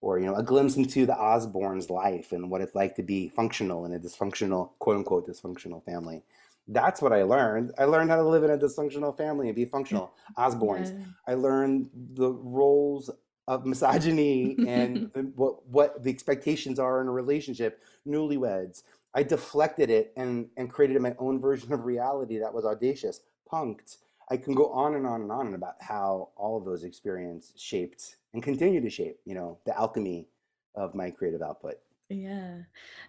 or 0.01 0.19
you 0.19 0.25
know 0.25 0.35
a 0.35 0.43
glimpse 0.43 0.75
into 0.75 1.05
the 1.05 1.13
Osbournes' 1.13 1.89
life 1.89 2.31
and 2.31 2.49
what 2.51 2.61
it's 2.61 2.75
like 2.75 2.95
to 2.95 3.03
be 3.03 3.29
functional 3.29 3.85
in 3.85 3.93
a 3.93 3.99
dysfunctional 3.99 4.71
quote 4.79 4.97
unquote 4.97 5.27
dysfunctional 5.27 5.83
family. 5.83 6.23
That's 6.67 7.01
what 7.01 7.13
I 7.13 7.23
learned. 7.23 7.73
I 7.77 7.85
learned 7.85 8.09
how 8.09 8.15
to 8.17 8.23
live 8.27 8.43
in 8.43 8.49
a 8.49 8.57
dysfunctional 8.57 9.15
family 9.15 9.47
and 9.47 9.55
be 9.55 9.65
functional. 9.65 10.13
Osbournes. 10.37 10.97
Yeah. 10.97 11.05
I 11.27 11.33
learned 11.35 11.89
the 12.13 12.31
roles 12.31 13.09
of 13.47 13.65
misogyny 13.65 14.55
and 14.67 15.11
the- 15.13 15.31
what 15.35 15.67
what 15.67 16.03
the 16.03 16.09
expectations 16.09 16.79
are 16.79 17.01
in 17.01 17.07
a 17.07 17.11
relationship. 17.11 17.81
Newlyweds. 18.07 18.83
I 19.13 19.23
deflected 19.23 19.89
it 19.89 20.11
and 20.17 20.49
and 20.57 20.69
created 20.69 21.01
my 21.01 21.15
own 21.19 21.39
version 21.39 21.71
of 21.73 21.85
reality 21.85 22.37
that 22.39 22.53
was 22.53 22.65
audacious, 22.65 23.21
punked. 23.51 23.97
I 24.29 24.38
can 24.38 24.55
go 24.55 24.71
on 24.71 24.95
and 24.95 25.05
on 25.05 25.21
and 25.21 25.31
on 25.31 25.53
about 25.53 25.75
how 25.79 26.29
all 26.36 26.58
of 26.58 26.65
those 26.65 26.84
experiences 26.84 27.53
shaped 27.58 28.17
and 28.34 28.41
continue 28.41 28.81
to 28.81 28.89
shape, 28.89 29.19
you 29.25 29.36
know, 29.36 29.60
the 29.65 29.77
alchemy 29.77 30.27
of 30.73 30.95
my 30.95 31.12
creative 31.12 31.41
output. 31.41 31.75
Yeah. 32.10 32.62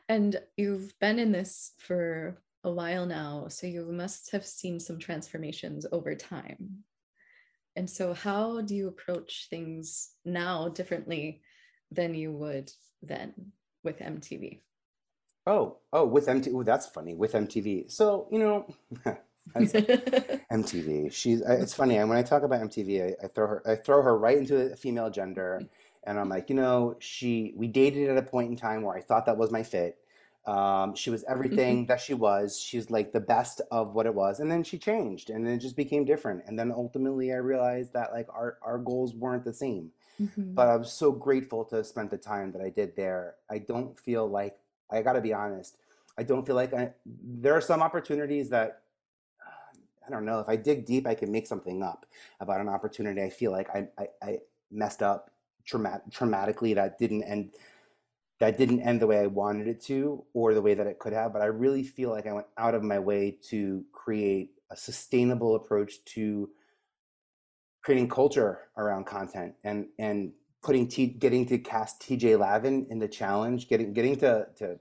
And 0.08 0.40
you've 0.56 0.98
been 1.00 1.18
in 1.18 1.32
this 1.32 1.72
for 1.78 2.38
a 2.64 2.70
while 2.70 3.06
now, 3.06 3.46
so 3.48 3.66
you 3.66 3.86
must 3.92 4.30
have 4.32 4.44
seen 4.44 4.80
some 4.80 4.98
transformations 4.98 5.86
over 5.92 6.14
time. 6.14 6.84
And 7.76 7.88
so, 7.88 8.14
how 8.14 8.62
do 8.62 8.74
you 8.74 8.88
approach 8.88 9.48
things 9.50 10.10
now 10.24 10.68
differently 10.68 11.42
than 11.90 12.14
you 12.14 12.32
would 12.32 12.72
then 13.02 13.52
with 13.84 13.98
MTV? 13.98 14.60
Oh, 15.46 15.76
oh, 15.92 16.06
with 16.06 16.26
MTV. 16.26 16.54
Oh, 16.54 16.62
that's 16.62 16.86
funny. 16.86 17.14
With 17.14 17.32
MTV. 17.32 17.90
So, 17.90 18.28
you 18.32 18.38
know, 18.38 18.66
MTV. 20.50 21.12
She's. 21.12 21.42
I- 21.42 21.54
It's 21.54 21.74
funny. 21.74 21.96
and 21.96 22.08
When 22.08 22.18
I 22.18 22.22
talk 22.22 22.42
about 22.42 22.60
MTV, 22.62 23.16
I, 23.22 23.24
I 23.24 23.28
throw 23.28 23.46
her. 23.46 23.62
I 23.66 23.74
throw 23.76 24.02
her 24.02 24.16
right 24.18 24.38
into 24.38 24.68
the 24.68 24.76
female 24.76 25.10
gender, 25.10 25.62
and 26.04 26.18
I'm 26.18 26.28
like, 26.28 26.48
you 26.50 26.56
know, 26.56 26.96
she. 26.98 27.52
We 27.56 27.66
dated 27.68 28.10
at 28.10 28.16
a 28.18 28.22
point 28.22 28.50
in 28.50 28.56
time 28.56 28.82
where 28.82 28.96
I 28.96 29.00
thought 29.00 29.26
that 29.26 29.36
was 29.36 29.50
my 29.50 29.62
fit. 29.62 29.98
Um, 30.46 30.94
she 30.94 31.10
was 31.10 31.24
everything 31.28 31.86
that 31.86 32.00
she 32.00 32.14
was. 32.14 32.58
She's 32.60 32.88
like 32.90 33.12
the 33.12 33.20
best 33.20 33.60
of 33.72 33.94
what 33.94 34.06
it 34.06 34.14
was, 34.14 34.38
and 34.40 34.50
then 34.50 34.62
she 34.62 34.78
changed, 34.78 35.30
and 35.30 35.44
then 35.46 35.54
it 35.54 35.58
just 35.58 35.76
became 35.76 36.04
different. 36.04 36.44
And 36.46 36.58
then 36.58 36.70
ultimately, 36.70 37.32
I 37.32 37.36
realized 37.36 37.92
that 37.94 38.12
like 38.12 38.28
our 38.32 38.58
our 38.62 38.78
goals 38.78 39.14
weren't 39.14 39.44
the 39.44 39.52
same. 39.54 39.90
Mhm. 40.18 40.54
but 40.54 40.66
I 40.68 40.76
was 40.76 40.90
so 40.90 41.12
grateful 41.12 41.62
to 41.66 41.76
have 41.76 41.86
spent 41.86 42.10
the 42.10 42.16
time 42.16 42.50
that 42.52 42.62
I 42.62 42.70
did 42.70 42.96
there. 42.96 43.34
I 43.50 43.58
don't 43.58 43.98
feel 43.98 44.26
like 44.26 44.56
I 44.90 45.02
got 45.02 45.12
to 45.12 45.20
be 45.20 45.34
honest. 45.34 45.76
I 46.16 46.22
don't 46.22 46.46
feel 46.46 46.54
like 46.56 46.72
I. 46.72 46.92
There 47.04 47.52
are 47.54 47.60
some 47.60 47.82
opportunities 47.82 48.48
that 48.48 48.80
I 50.06 50.10
don't 50.10 50.24
know. 50.24 50.40
If 50.40 50.48
I 50.48 50.56
dig 50.56 50.86
deep, 50.86 51.06
I 51.06 51.14
can 51.14 51.32
make 51.32 51.46
something 51.46 51.82
up 51.82 52.06
about 52.40 52.60
an 52.60 52.68
opportunity. 52.68 53.22
I 53.22 53.30
feel 53.30 53.52
like 53.52 53.68
I 53.70 53.88
I, 53.98 54.06
I 54.22 54.38
messed 54.70 55.02
up 55.02 55.30
traumat- 55.68 56.12
traumatically 56.12 56.74
that 56.74 56.98
didn't 56.98 57.24
end 57.24 57.52
that 58.38 58.58
didn't 58.58 58.82
end 58.82 59.00
the 59.00 59.06
way 59.06 59.20
I 59.20 59.26
wanted 59.26 59.66
it 59.66 59.80
to 59.84 60.22
or 60.34 60.52
the 60.52 60.60
way 60.60 60.74
that 60.74 60.86
it 60.86 60.98
could 60.98 61.12
have. 61.12 61.32
But 61.32 61.42
I 61.42 61.46
really 61.46 61.82
feel 61.82 62.10
like 62.10 62.26
I 62.26 62.32
went 62.32 62.46
out 62.58 62.74
of 62.74 62.82
my 62.82 62.98
way 62.98 63.38
to 63.48 63.84
create 63.92 64.50
a 64.70 64.76
sustainable 64.76 65.56
approach 65.56 66.04
to 66.04 66.50
creating 67.82 68.08
culture 68.08 68.68
around 68.76 69.06
content 69.06 69.54
and 69.64 69.86
and 69.98 70.32
putting 70.62 70.88
T, 70.88 71.06
getting 71.06 71.46
to 71.46 71.58
cast 71.58 72.00
TJ 72.02 72.38
Lavin 72.38 72.86
in 72.90 72.98
the 72.98 73.08
challenge, 73.08 73.68
getting 73.68 73.92
getting 73.92 74.16
to 74.16 74.48
to 74.56 74.78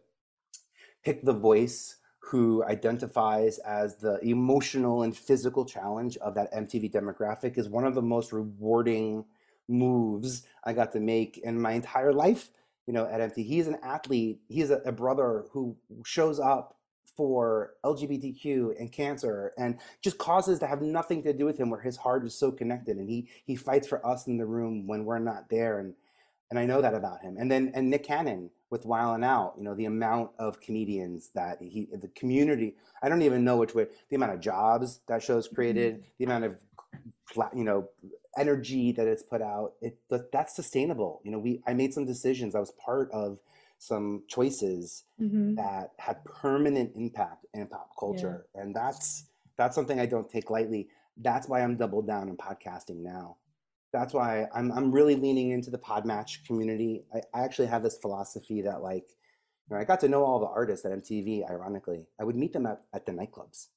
pick 1.03 1.23
the 1.23 1.33
voice 1.33 1.97
who 2.25 2.63
identifies 2.63 3.59
as 3.59 3.97
the 3.97 4.19
emotional 4.25 5.03
and 5.03 5.15
physical 5.15 5.63
challenge 5.63 6.17
of 6.17 6.33
that 6.33 6.51
MTV 6.51 6.91
demographic 6.91 7.55
is 7.55 7.69
one 7.69 7.85
of 7.85 7.93
the 7.93 8.01
most 8.01 8.33
rewarding 8.33 9.23
moves 9.67 10.41
I 10.63 10.73
got 10.73 10.91
to 10.93 10.99
make 10.99 11.37
in 11.37 11.61
my 11.61 11.73
entire 11.73 12.11
life. 12.11 12.49
You 12.87 12.93
know, 12.93 13.05
at 13.05 13.21
MTV, 13.21 13.45
he's 13.45 13.67
an 13.67 13.77
athlete. 13.83 14.39
He's 14.47 14.71
a, 14.71 14.77
a 14.77 14.91
brother 14.91 15.45
who 15.51 15.77
shows 16.03 16.39
up 16.39 16.77
for 17.15 17.73
LGBTQ 17.85 18.79
and 18.79 18.91
cancer 18.91 19.53
and 19.55 19.77
just 20.01 20.17
causes 20.17 20.57
to 20.59 20.67
have 20.67 20.81
nothing 20.81 21.21
to 21.23 21.33
do 21.33 21.45
with 21.45 21.59
him 21.59 21.69
where 21.69 21.81
his 21.81 21.97
heart 21.97 22.25
is 22.25 22.33
so 22.33 22.51
connected 22.51 22.97
and 22.97 23.07
he 23.07 23.29
he 23.45 23.55
fights 23.55 23.87
for 23.87 24.05
us 24.05 24.25
in 24.25 24.37
the 24.37 24.45
room 24.45 24.87
when 24.87 25.05
we're 25.05 25.19
not 25.19 25.49
there 25.49 25.77
and 25.77 25.93
and 26.49 26.59
I 26.59 26.65
know 26.65 26.81
that 26.81 26.93
about 26.95 27.21
him. 27.21 27.37
And 27.37 27.51
then 27.51 27.71
and 27.75 27.89
Nick 27.89 28.03
Cannon 28.03 28.49
with 28.69 28.85
Wild 28.85 29.15
and 29.15 29.25
Out, 29.25 29.53
you 29.57 29.63
know, 29.63 29.75
the 29.75 29.85
amount 29.85 30.31
of 30.39 30.59
comedians 30.59 31.29
that 31.35 31.61
he 31.61 31.87
the 31.93 32.07
community, 32.09 32.75
I 33.01 33.09
don't 33.09 33.21
even 33.21 33.43
know 33.43 33.57
which 33.57 33.75
way, 33.75 33.87
the 34.09 34.15
amount 34.15 34.33
of 34.33 34.39
jobs 34.39 34.99
that 35.07 35.21
show's 35.23 35.47
created, 35.47 36.03
the 36.17 36.25
amount 36.25 36.45
of 36.45 36.57
you 37.55 37.63
know, 37.63 37.89
energy 38.37 38.91
that 38.93 39.07
it's 39.07 39.23
put 39.23 39.41
out. 39.41 39.73
It 39.81 39.97
that, 40.09 40.31
that's 40.31 40.55
sustainable. 40.55 41.21
You 41.23 41.31
know, 41.31 41.39
we 41.39 41.61
I 41.67 41.73
made 41.73 41.93
some 41.93 42.05
decisions. 42.05 42.55
I 42.55 42.59
was 42.59 42.71
part 42.71 43.11
of 43.11 43.39
some 43.77 44.23
choices 44.27 45.03
Mhm. 45.19 45.55
that 45.57 45.91
had 45.97 46.23
permanent 46.25 46.91
impact 46.95 47.45
in 47.53 47.67
pop 47.67 47.89
Yeah. 47.89 47.99
culture 47.99 48.45
and 48.55 48.73
that's 48.75 49.25
that's 49.57 49.75
something 49.75 49.99
i 49.99 50.05
don't 50.05 50.29
take 50.29 50.49
lightly 50.49 50.87
that's 51.17 51.47
why 51.49 51.61
i'm 51.61 51.75
doubled 51.75 52.07
down 52.07 52.29
in 52.29 52.37
podcasting 52.37 52.97
now 53.03 53.35
that's 53.95 54.13
why 54.13 54.45
i'm, 54.53 54.71
I'm 54.71 54.91
really 54.91 55.15
leaning 55.15 55.51
into 55.51 55.69
the 55.71 55.77
podmatch 55.77 56.45
community 56.45 57.03
I, 57.13 57.19
I 57.33 57.43
actually 57.43 57.67
have 57.67 57.83
this 57.83 57.97
philosophy 57.97 58.61
that 58.63 58.81
like 58.81 59.07
you 59.69 59.75
know, 59.75 59.81
i 59.81 59.83
got 59.83 59.99
to 60.01 60.09
know 60.09 60.23
all 60.23 60.39
the 60.39 60.47
artists 60.47 60.85
at 60.85 60.91
mtv 60.91 61.49
ironically 61.49 62.07
i 62.19 62.23
would 62.23 62.35
meet 62.35 62.53
them 62.53 62.65
at, 62.65 62.81
at 62.93 63.05
the 63.05 63.11
nightclubs 63.11 63.67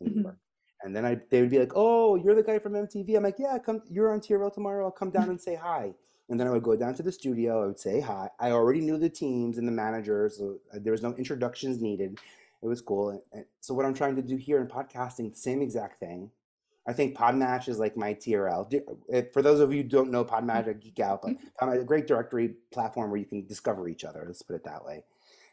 in 0.00 0.08
new 0.08 0.20
Mhm. 0.20 0.22
york 0.24 0.38
and 0.82 0.94
then 0.94 1.06
I, 1.06 1.18
they 1.30 1.40
would 1.40 1.50
be 1.50 1.58
like 1.58 1.72
oh 1.74 2.16
you're 2.16 2.34
the 2.34 2.42
guy 2.42 2.58
from 2.58 2.74
mtv 2.74 3.16
i'm 3.16 3.22
like 3.22 3.38
yeah 3.38 3.58
come 3.58 3.82
you're 3.88 4.12
on 4.12 4.20
trl 4.20 4.52
tomorrow 4.52 4.84
i'll 4.86 4.90
come 5.02 5.10
down 5.10 5.28
and 5.34 5.40
say 5.40 5.54
hi 5.54 5.94
and 6.28 6.40
then 6.40 6.48
I 6.48 6.50
would 6.50 6.64
go 6.64 6.74
down 6.74 6.94
to 6.94 7.04
the 7.04 7.12
studio. 7.12 7.62
I 7.62 7.66
would 7.66 7.78
say 7.78 8.00
hi. 8.00 8.28
I 8.40 8.50
already 8.50 8.80
knew 8.80 8.98
the 8.98 9.08
teams 9.08 9.58
and 9.58 9.68
the 9.68 9.72
managers. 9.72 10.38
So 10.38 10.58
uh, 10.74 10.78
there 10.82 10.90
was 10.90 11.02
no 11.02 11.14
introductions 11.14 11.80
needed. 11.80 12.18
It 12.62 12.66
was 12.66 12.80
cool. 12.80 13.10
And, 13.10 13.20
and 13.32 13.44
so 13.60 13.74
what 13.74 13.86
I'm 13.86 13.94
trying 13.94 14.16
to 14.16 14.22
do 14.22 14.36
here 14.36 14.60
in 14.60 14.66
podcasting, 14.66 15.36
same 15.36 15.62
exact 15.62 16.00
thing. 16.00 16.30
I 16.86 16.92
think 16.92 17.16
Podmatch 17.16 17.68
is 17.68 17.78
like 17.78 17.96
my 17.96 18.14
TRL. 18.14 19.32
For 19.32 19.42
those 19.42 19.60
of 19.60 19.72
you 19.72 19.82
who 19.82 19.88
don't 19.88 20.10
know 20.10 20.24
Podmatch, 20.24 20.68
I 20.68 20.72
geek 20.74 21.00
out, 21.00 21.22
but 21.22 21.32
mm-hmm. 21.32 21.46
Podmatch, 21.64 21.80
a 21.80 21.84
great 21.84 22.06
directory 22.06 22.54
platform 22.72 23.10
where 23.10 23.18
you 23.18 23.26
can 23.26 23.46
discover 23.46 23.88
each 23.88 24.04
other. 24.04 24.24
Let's 24.26 24.42
put 24.42 24.56
it 24.56 24.64
that 24.64 24.84
way. 24.84 25.02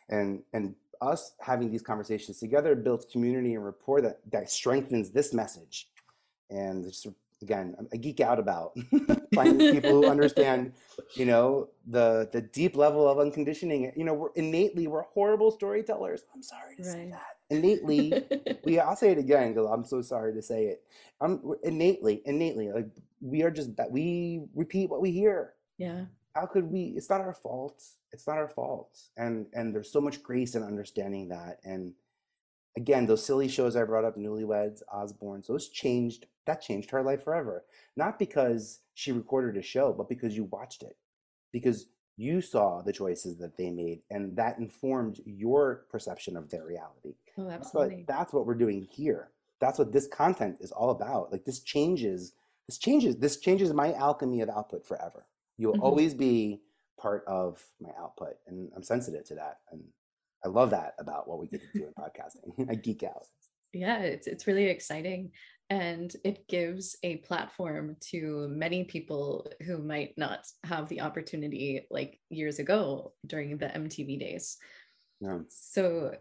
And 0.10 0.44
and 0.54 0.76
us 1.02 1.34
having 1.40 1.72
these 1.72 1.82
conversations 1.82 2.40
together 2.40 2.76
builds 2.76 3.06
community 3.06 3.56
and 3.56 3.66
rapport 3.66 4.02
that 4.02 4.20
that 4.32 4.50
strengthens 4.50 5.12
this 5.12 5.34
message. 5.34 5.90
And 6.50 6.86
just 6.86 7.08
again, 7.42 7.76
I 7.92 7.98
geek 7.98 8.20
out 8.20 8.40
about 8.40 8.78
finding 9.36 9.72
people 9.74 9.92
who 9.92 10.10
understand, 10.10 10.74
you 11.16 11.26
know, 11.26 11.70
the 11.88 12.30
the 12.32 12.42
deep 12.42 12.76
level 12.76 13.08
of 13.08 13.20
unconditioning. 13.20 13.92
You 13.96 14.06
know, 14.06 14.14
we're 14.14 14.34
innately 14.36 14.88
we're 14.88 15.04
horrible 15.04 15.52
storytellers. 15.52 16.24
I'm 16.34 16.42
sorry 16.42 16.76
to 16.78 16.84
say 16.84 17.10
that. 17.10 17.33
Innately, 17.50 18.24
we 18.64 18.80
I'll 18.80 18.96
say 18.96 19.12
it 19.12 19.18
again 19.18 19.54
because 19.54 19.70
I'm 19.72 19.86
so 19.86 20.02
sorry 20.02 20.34
to 20.34 20.42
say 20.42 20.66
it. 20.66 20.84
I'm 21.22 21.42
innately, 21.64 22.22
innately 22.26 22.72
like 22.72 22.88
we 23.22 23.44
are 23.44 23.52
just 23.52 23.76
that 23.78 23.92
we 23.92 24.42
repeat 24.56 24.90
what 24.90 25.02
we 25.02 25.12
hear. 25.12 25.54
yeah. 25.78 26.06
How 26.36 26.48
could 26.48 26.72
we? 26.72 26.96
It's 26.98 27.12
not 27.12 27.22
our 27.22 27.36
fault. 27.36 27.84
It's 28.12 28.26
not 28.26 28.38
our 28.40 28.50
fault. 28.50 28.98
And 29.18 29.46
and 29.54 29.74
there's 29.74 29.92
so 29.92 30.02
much 30.02 30.24
grace 30.24 30.56
in 30.56 30.64
understanding 30.64 31.30
that. 31.30 31.60
And 31.64 31.94
again, 32.76 33.06
those 33.06 33.24
silly 33.24 33.48
shows 33.48 33.76
I 33.76 33.84
brought 33.84 34.04
up, 34.04 34.18
Newlyweds, 34.18 34.82
Osbournes, 34.92 35.46
those 35.46 35.70
changed. 35.70 36.26
That 36.48 36.60
changed 36.62 36.90
her 36.90 37.04
life 37.04 37.24
forever. 37.24 37.66
Not 37.96 38.18
because 38.18 38.80
she 38.96 39.12
recorded 39.12 39.58
a 39.58 39.62
show, 39.64 39.94
but 39.94 40.10
because 40.10 40.36
you 40.36 40.46
watched 40.46 40.82
it. 40.82 40.98
Because 41.52 41.86
you 42.18 42.42
saw 42.42 42.82
the 42.82 42.94
choices 42.94 43.38
that 43.38 43.58
they 43.58 43.70
made, 43.72 44.02
and 44.12 44.36
that 44.38 44.60
informed 44.60 45.20
your 45.26 45.86
perception 45.90 46.38
of 46.38 46.50
their 46.50 46.66
reality. 46.66 47.16
Oh, 47.38 47.50
absolutely. 47.50 48.04
But 48.08 48.16
that's 48.16 48.34
what 48.34 48.46
we're 48.46 48.54
doing 48.56 48.82
here. 48.90 49.32
That's 49.60 49.80
what 49.80 49.92
this 49.92 50.08
content 50.08 50.58
is 50.60 50.72
all 50.72 50.90
about. 50.92 51.32
Like 51.32 51.46
this 51.46 51.62
changes, 51.62 52.34
this 52.68 52.78
changes, 52.78 53.18
this 53.18 53.40
changes 53.40 53.74
my 53.74 53.94
alchemy 53.94 54.42
of 54.42 54.50
output 54.50 54.86
forever. 54.86 55.26
You 55.58 55.70
will 55.70 55.76
Mhm. 55.78 55.84
always 55.84 56.14
be 56.14 56.62
part 56.98 57.24
of 57.26 57.66
my 57.80 57.92
output, 57.98 58.38
and 58.48 58.72
I'm 58.76 58.84
sensitive 58.84 59.24
to 59.26 59.36
that. 59.36 59.62
And 59.72 59.84
I 60.46 60.50
love 60.50 60.70
that 60.72 60.96
about 61.00 61.28
what 61.28 61.40
we 61.40 61.48
get 61.48 61.62
to 61.62 61.68
do 61.80 61.88
in 61.88 61.94
podcasting. 61.94 62.54
I 62.70 62.76
geek 62.76 63.04
out. 63.04 63.26
Yeah, 63.74 64.00
it's 64.00 64.28
it's 64.28 64.46
really 64.46 64.66
exciting 64.66 65.32
and 65.70 66.14
it 66.24 66.48
gives 66.48 66.98
a 67.04 67.18
platform 67.18 67.96
to 68.12 68.48
many 68.50 68.84
people 68.84 69.48
who 69.66 69.78
might 69.78 70.14
not 70.18 70.46
have 70.64 70.88
the 70.88 71.02
opportunity 71.02 71.88
like 71.90 72.20
years 72.30 72.60
ago 72.60 73.14
during 73.26 73.58
the 73.58 73.68
MTV 73.68 74.20
days. 74.20 74.58
Yeah. 75.20 75.40
So 75.50 76.16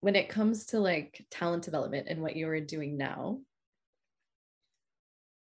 when 0.00 0.14
it 0.14 0.28
comes 0.28 0.66
to 0.66 0.78
like 0.78 1.24
talent 1.30 1.64
development 1.64 2.06
and 2.08 2.20
what 2.20 2.36
you're 2.36 2.60
doing 2.60 2.96
now, 2.96 3.40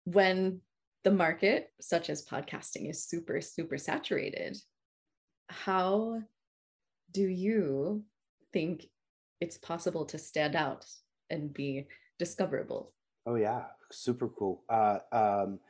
when 0.04 0.60
the 1.04 1.12
market, 1.12 1.70
such 1.80 2.10
as 2.10 2.26
podcasting, 2.26 2.90
is 2.90 3.04
super, 3.04 3.40
super 3.40 3.78
saturated, 3.78 4.58
how 5.48 6.20
do 7.12 7.26
you 7.26 8.04
think 8.52 8.86
it's 9.40 9.56
possible 9.56 10.04
to 10.06 10.18
stand 10.18 10.56
out 10.56 10.84
and 11.30 11.54
be 11.54 11.86
discoverable? 12.18 12.92
Oh 13.30 13.36
yeah, 13.36 13.62
super 13.92 14.26
cool. 14.26 14.64
Uh, 14.68 14.98
um, 15.12 15.60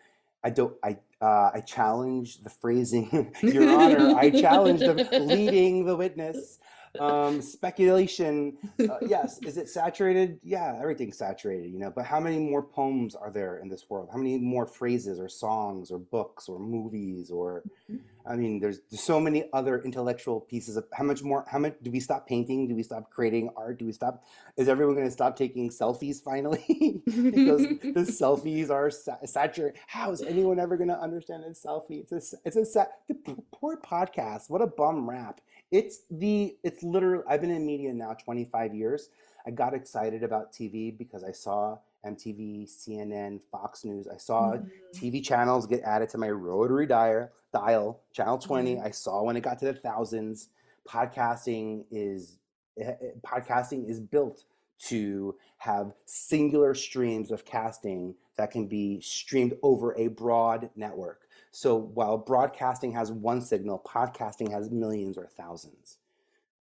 I 0.43 0.49
don't. 0.49 0.75
I 0.83 0.97
uh, 1.21 1.51
I 1.53 1.61
challenge 1.61 2.39
the 2.39 2.49
phrasing, 2.49 3.35
Your 3.43 3.69
Honor. 3.69 4.17
I 4.17 4.31
challenge 4.31 4.81
the 4.81 4.95
leading 5.21 5.85
the 5.85 5.95
witness 5.95 6.59
um, 6.99 7.41
speculation. 7.41 8.57
Uh, 8.81 8.97
yes, 9.07 9.39
is 9.43 9.57
it 9.57 9.69
saturated? 9.69 10.41
Yeah, 10.43 10.77
everything's 10.81 11.19
saturated, 11.19 11.71
you 11.71 11.79
know. 11.79 11.93
But 11.95 12.07
how 12.07 12.19
many 12.19 12.39
more 12.39 12.63
poems 12.63 13.15
are 13.15 13.31
there 13.31 13.59
in 13.59 13.69
this 13.69 13.89
world? 13.89 14.09
How 14.11 14.19
many 14.19 14.39
more 14.39 14.67
phrases 14.67 15.21
or 15.21 15.29
songs 15.29 15.91
or 15.91 15.99
books 15.99 16.49
or 16.49 16.59
movies 16.59 17.31
or? 17.31 17.63
Mm-hmm. 17.91 17.97
I 18.27 18.37
mean, 18.37 18.61
there's, 18.61 18.81
there's 18.91 19.03
so 19.03 19.19
many 19.19 19.45
other 19.53 19.83
intellectual 19.83 20.41
pieces 20.41 20.77
of 20.77 20.85
how 20.93 21.05
much 21.05 21.23
more. 21.23 21.45
How 21.51 21.59
much 21.59 21.77
do 21.83 21.91
we 21.91 22.01
stop 22.01 22.27
painting? 22.27 22.69
Do 22.69 22.75
we 22.75 22.83
stop 22.83 23.11
creating 23.11 23.51
art? 23.57 23.79
Do 23.79 23.87
we 23.87 23.93
stop? 23.93 24.25
Is 24.57 24.69
everyone 24.69 24.95
going 24.95 25.07
to 25.07 25.13
stop 25.13 25.37
taking 25.37 25.71
selfies 25.71 26.23
finally? 26.23 27.03
because 27.07 27.63
the 27.83 28.07
selfies 28.07 28.71
are 28.71 28.91
sa- 28.91 29.25
saturated. 29.25 29.81
How 29.87 30.13
is 30.13 30.23
anyone 30.23 30.59
ever 30.59 30.77
going 30.77 30.89
to 30.89 31.01
understand 31.01 31.45
a 31.45 31.51
selfie? 31.51 32.03
It's 32.11 32.35
a 32.35 32.39
it's 32.45 32.57
a 32.57 32.65
sa- 32.65 32.87
the 33.09 33.37
poor 33.53 33.79
podcast. 33.79 34.51
What 34.51 34.61
a 34.61 34.67
bum 34.67 35.09
rap 35.09 35.41
it's 35.71 36.03
the 36.11 36.57
it's 36.63 36.83
literally 36.83 37.25
I've 37.29 37.41
been 37.41 37.51
in 37.51 37.65
media 37.65 37.93
now 37.93 38.15
25 38.15 38.75
years. 38.75 39.11
I 39.47 39.51
got 39.51 39.75
excited 39.75 40.23
about 40.23 40.53
TV 40.53 40.97
because 40.97 41.25
I 41.25 41.33
saw 41.33 41.79
MTV, 42.05 42.69
CNN, 42.69 43.41
Fox 43.51 43.85
News. 43.85 44.07
I 44.09 44.17
saw 44.17 44.53
mm-hmm. 44.53 44.67
TV 44.95 45.25
channels 45.25 45.67
get 45.67 45.83
added 45.83 46.09
to 46.11 46.19
my 46.19 46.31
rotary 46.31 46.87
dial, 46.87 47.31
dial 47.53 48.01
channel 48.13 48.39
20. 48.39 48.75
Mm-hmm. 48.75 48.87
I 48.87 48.91
saw 48.91 49.23
when 49.23 49.37
it 49.37 49.43
got 49.43 49.59
to 49.61 49.67
the 49.67 49.75
thousands. 49.75 50.49
Podcasting 50.89 51.85
is 51.91 52.39
eh, 52.81 52.85
eh, 52.85 52.95
podcasting 53.23 53.89
is 53.89 54.01
built 54.01 54.45
to 54.87 55.37
have 55.59 55.93
singular 56.07 56.75
streams 56.75 57.31
of 57.31 57.45
casting 57.45 58.15
that 58.37 58.51
can 58.51 58.67
be 58.67 58.99
streamed 59.01 59.55
over 59.63 59.95
a 59.99 60.09
broad 60.09 60.71
network. 60.75 61.29
So 61.51 61.77
while 61.77 62.17
broadcasting 62.17 62.93
has 62.93 63.11
one 63.11 63.41
signal, 63.41 63.83
podcasting 63.87 64.53
has 64.53 64.71
millions 64.71 65.19
or 65.19 65.27
thousands. 65.27 65.99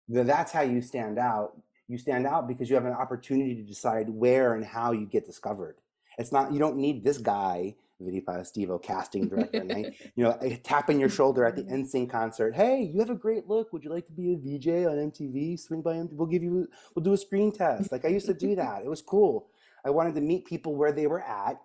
That's 0.09 0.53
how 0.53 0.61
you 0.61 0.83
stand 0.83 1.19
out. 1.19 1.57
You 1.89 1.99
stand 1.99 2.27
out 2.27 2.49
because 2.49 2.69
you 2.69 2.77
have 2.77 2.85
an 2.85 2.93
opportunity 2.93 3.55
to 3.55 3.63
decide 3.63 4.09
where 4.09 4.55
and 4.55 4.65
how 4.65 4.93
you 4.93 5.07
get 5.07 5.27
discovered. 5.27 5.77
It's 6.19 6.33
not 6.33 6.53
you 6.53 6.59
don't 6.59 6.77
need 6.77 7.05
this 7.05 7.19
guy, 7.19 7.75
Vinny 8.01 8.21
Potestivo, 8.21 8.83
casting 8.83 9.29
director, 9.29 9.61
and 9.61 9.95
you 10.17 10.25
know, 10.25 10.39
tapping 10.63 11.01
your 11.01 11.09
shoulder 11.09 11.45
at 11.45 11.57
the 11.57 11.63
NSYNC 11.63 11.93
mm-hmm. 11.95 12.11
concert. 12.11 12.55
Hey, 12.55 12.83
you 12.83 13.01
have 13.01 13.11
a 13.11 13.15
great 13.15 13.49
look. 13.49 13.73
Would 13.73 13.85
you 13.85 13.91
like 13.91 14.07
to 14.07 14.13
be 14.13 14.33
a 14.33 14.37
VJ 14.37 14.87
on 14.87 15.11
MTV? 15.11 15.59
Swing 15.59 15.83
by 15.83 15.95
MTV. 15.95 16.13
We'll 16.13 16.29
give 16.29 16.43
you. 16.43 16.69
We'll 16.95 17.03
do 17.03 17.15
a 17.15 17.19
screen 17.19 17.53
test. 17.53 17.91
Like 17.91 18.05
I 18.05 18.09
used 18.09 18.27
to 18.27 18.35
do 18.35 18.55
that. 18.57 18.83
It 18.85 18.89
was 18.89 19.03
cool. 19.03 19.49
I 19.85 19.91
wanted 19.91 20.15
to 20.15 20.21
meet 20.21 20.47
people 20.47 20.75
where 20.75 20.93
they 20.93 21.07
were 21.07 21.23
at 21.23 21.61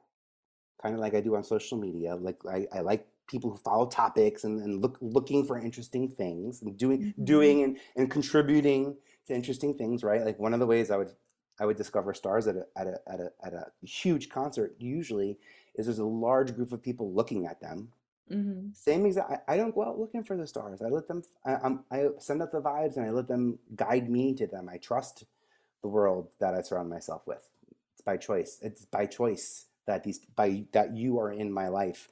kind 0.82 0.96
of 0.96 1.02
like 1.02 1.13
I 1.13 1.22
do 1.22 1.36
on 1.36 1.44
social 1.44 1.78
media. 1.78 2.15
Like 2.15 2.38
I, 2.50 2.65
I 2.74 2.82
like 2.82 3.08
people 3.28 3.52
who 3.52 3.58
follow 3.58 3.86
topics 3.86 4.44
and, 4.44 4.62
and 4.63 4.82
look 4.82 4.98
looking 5.02 5.46
for 5.46 5.60
interesting 5.60 6.10
things 6.10 6.62
and 6.62 6.78
doing 6.78 7.00
mm-hmm. 7.00 7.24
doing 7.26 7.63
and, 7.63 7.78
and 7.96 8.10
contributing 8.10 8.96
to 9.28 9.34
interesting 9.34 9.76
things, 9.76 10.04
right? 10.04 10.24
Like 10.24 10.39
one 10.39 10.54
of 10.54 10.60
the 10.60 10.65
ways 10.65 10.92
I 10.92 10.98
would 10.98 11.12
I 11.60 11.65
would 11.65 11.78
discover 11.78 12.13
stars 12.13 12.48
at 12.48 12.56
a 12.56 12.65
at 12.76 12.88
a 12.88 13.00
at 13.08 13.20
a 13.20 13.32
at 13.44 13.54
a 13.54 13.68
huge 13.86 14.30
concert 14.30 14.76
usually 14.80 15.38
is 15.76 15.86
there's 15.86 16.00
a 16.00 16.06
large 16.06 16.56
group 16.56 16.72
of 16.72 16.82
people 16.82 17.13
looking 17.13 17.46
at 17.46 17.62
them. 17.62 17.89
Mm-hmm. 18.32 18.70
Same 18.74 19.06
exact. 19.06 19.32
I, 19.48 19.54
I, 19.54 19.58
don't 19.58 19.74
go 19.74 19.84
out 19.84 19.98
looking 19.98 20.24
for 20.24 20.38
the 20.38 20.46
stars. 20.46 20.84
I 20.84 20.89
let 20.89 21.08
them. 21.08 21.24
I, 21.44 21.56
I'm, 21.63 21.84
I 21.92 22.10
send 22.20 22.44
out 22.44 22.52
the 22.52 22.62
vibes 22.62 22.96
and 22.96 23.06
I 23.06 23.10
let 23.10 23.28
them 23.28 23.58
guide 23.76 24.08
me 24.08 24.36
to 24.36 24.46
them. 24.46 24.70
I 24.72 24.78
trust 24.78 25.24
the 25.82 25.88
world 25.88 26.28
that 26.39 26.54
I 26.54 26.62
surround 26.62 26.92
myself 26.92 27.24
with. 27.26 27.50
It's 27.94 28.04
by 28.04 28.18
choice. 28.18 28.60
It's 28.62 28.86
by 28.86 29.08
choice 29.08 29.65
that 29.89 30.04
these 30.04 30.19
by 30.36 30.63
that 30.71 30.95
you 30.95 31.19
are 31.19 31.32
in 31.32 31.52
my 31.52 31.67
life. 31.67 32.08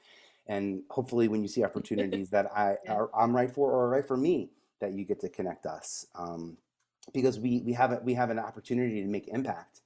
And 0.47 0.81
hopefully 0.89 1.27
when 1.27 1.41
you 1.41 1.47
see 1.47 1.63
opportunities 1.69 2.29
that 2.31 2.47
i 2.55 2.77
are 2.89 3.09
i'm 3.15 3.35
right 3.35 3.51
for 3.51 3.71
or 3.71 3.89
right 3.89 4.07
for 4.07 4.17
me 4.17 4.49
that 4.81 4.93
you 4.93 5.05
get 5.05 5.19
to 5.21 5.29
connect 5.29 5.65
us 5.65 6.05
um, 6.15 6.57
because 7.13 7.39
we 7.39 7.61
we 7.65 7.73
have 7.73 7.91
a, 7.91 7.99
we 8.03 8.13
have 8.13 8.29
an 8.29 8.39
opportunity 8.39 9.01
to 9.01 9.07
make 9.07 9.27
impact. 9.27 9.81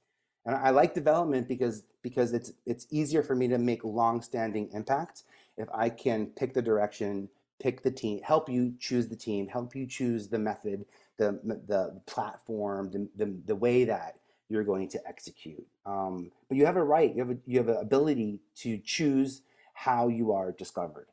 And 0.46 0.56
i 0.56 0.70
like 0.70 0.94
development 0.94 1.46
because 1.48 1.84
because 2.02 2.32
it's 2.32 2.52
it's 2.66 2.86
easier 2.90 3.22
for 3.22 3.36
me 3.36 3.46
to 3.48 3.58
make 3.58 3.84
long-standing 3.84 4.70
impact 4.72 5.22
if 5.56 5.68
i 5.84 5.88
can 5.88 6.26
pick 6.26 6.52
the 6.54 6.62
direction 6.62 7.28
pick 7.60 7.82
the 7.82 7.90
team 7.90 8.20
help 8.22 8.48
you 8.48 8.74
choose 8.80 9.06
the 9.08 9.20
team 9.28 9.46
help 9.46 9.76
you 9.76 9.86
choose 9.86 10.28
the 10.28 10.38
method 10.38 10.84
the 11.18 11.28
the 11.68 12.00
platform 12.06 12.90
the, 12.90 13.08
the, 13.20 13.32
the 13.46 13.54
way 13.54 13.84
that 13.84 14.16
you're 14.52 14.64
going 14.64 14.86
to 14.86 15.00
execute. 15.08 15.66
Um, 15.86 16.30
but 16.48 16.58
you 16.58 16.66
have 16.66 16.76
a 16.76 16.84
right, 16.84 17.14
you 17.14 17.20
have 17.22 17.30
a, 17.30 17.38
you 17.46 17.58
have 17.58 17.68
an 17.68 17.78
ability 17.78 18.40
to 18.56 18.78
choose 18.84 19.40
how 19.72 20.08
you 20.08 20.32
are 20.32 20.52
discovered. 20.52 21.06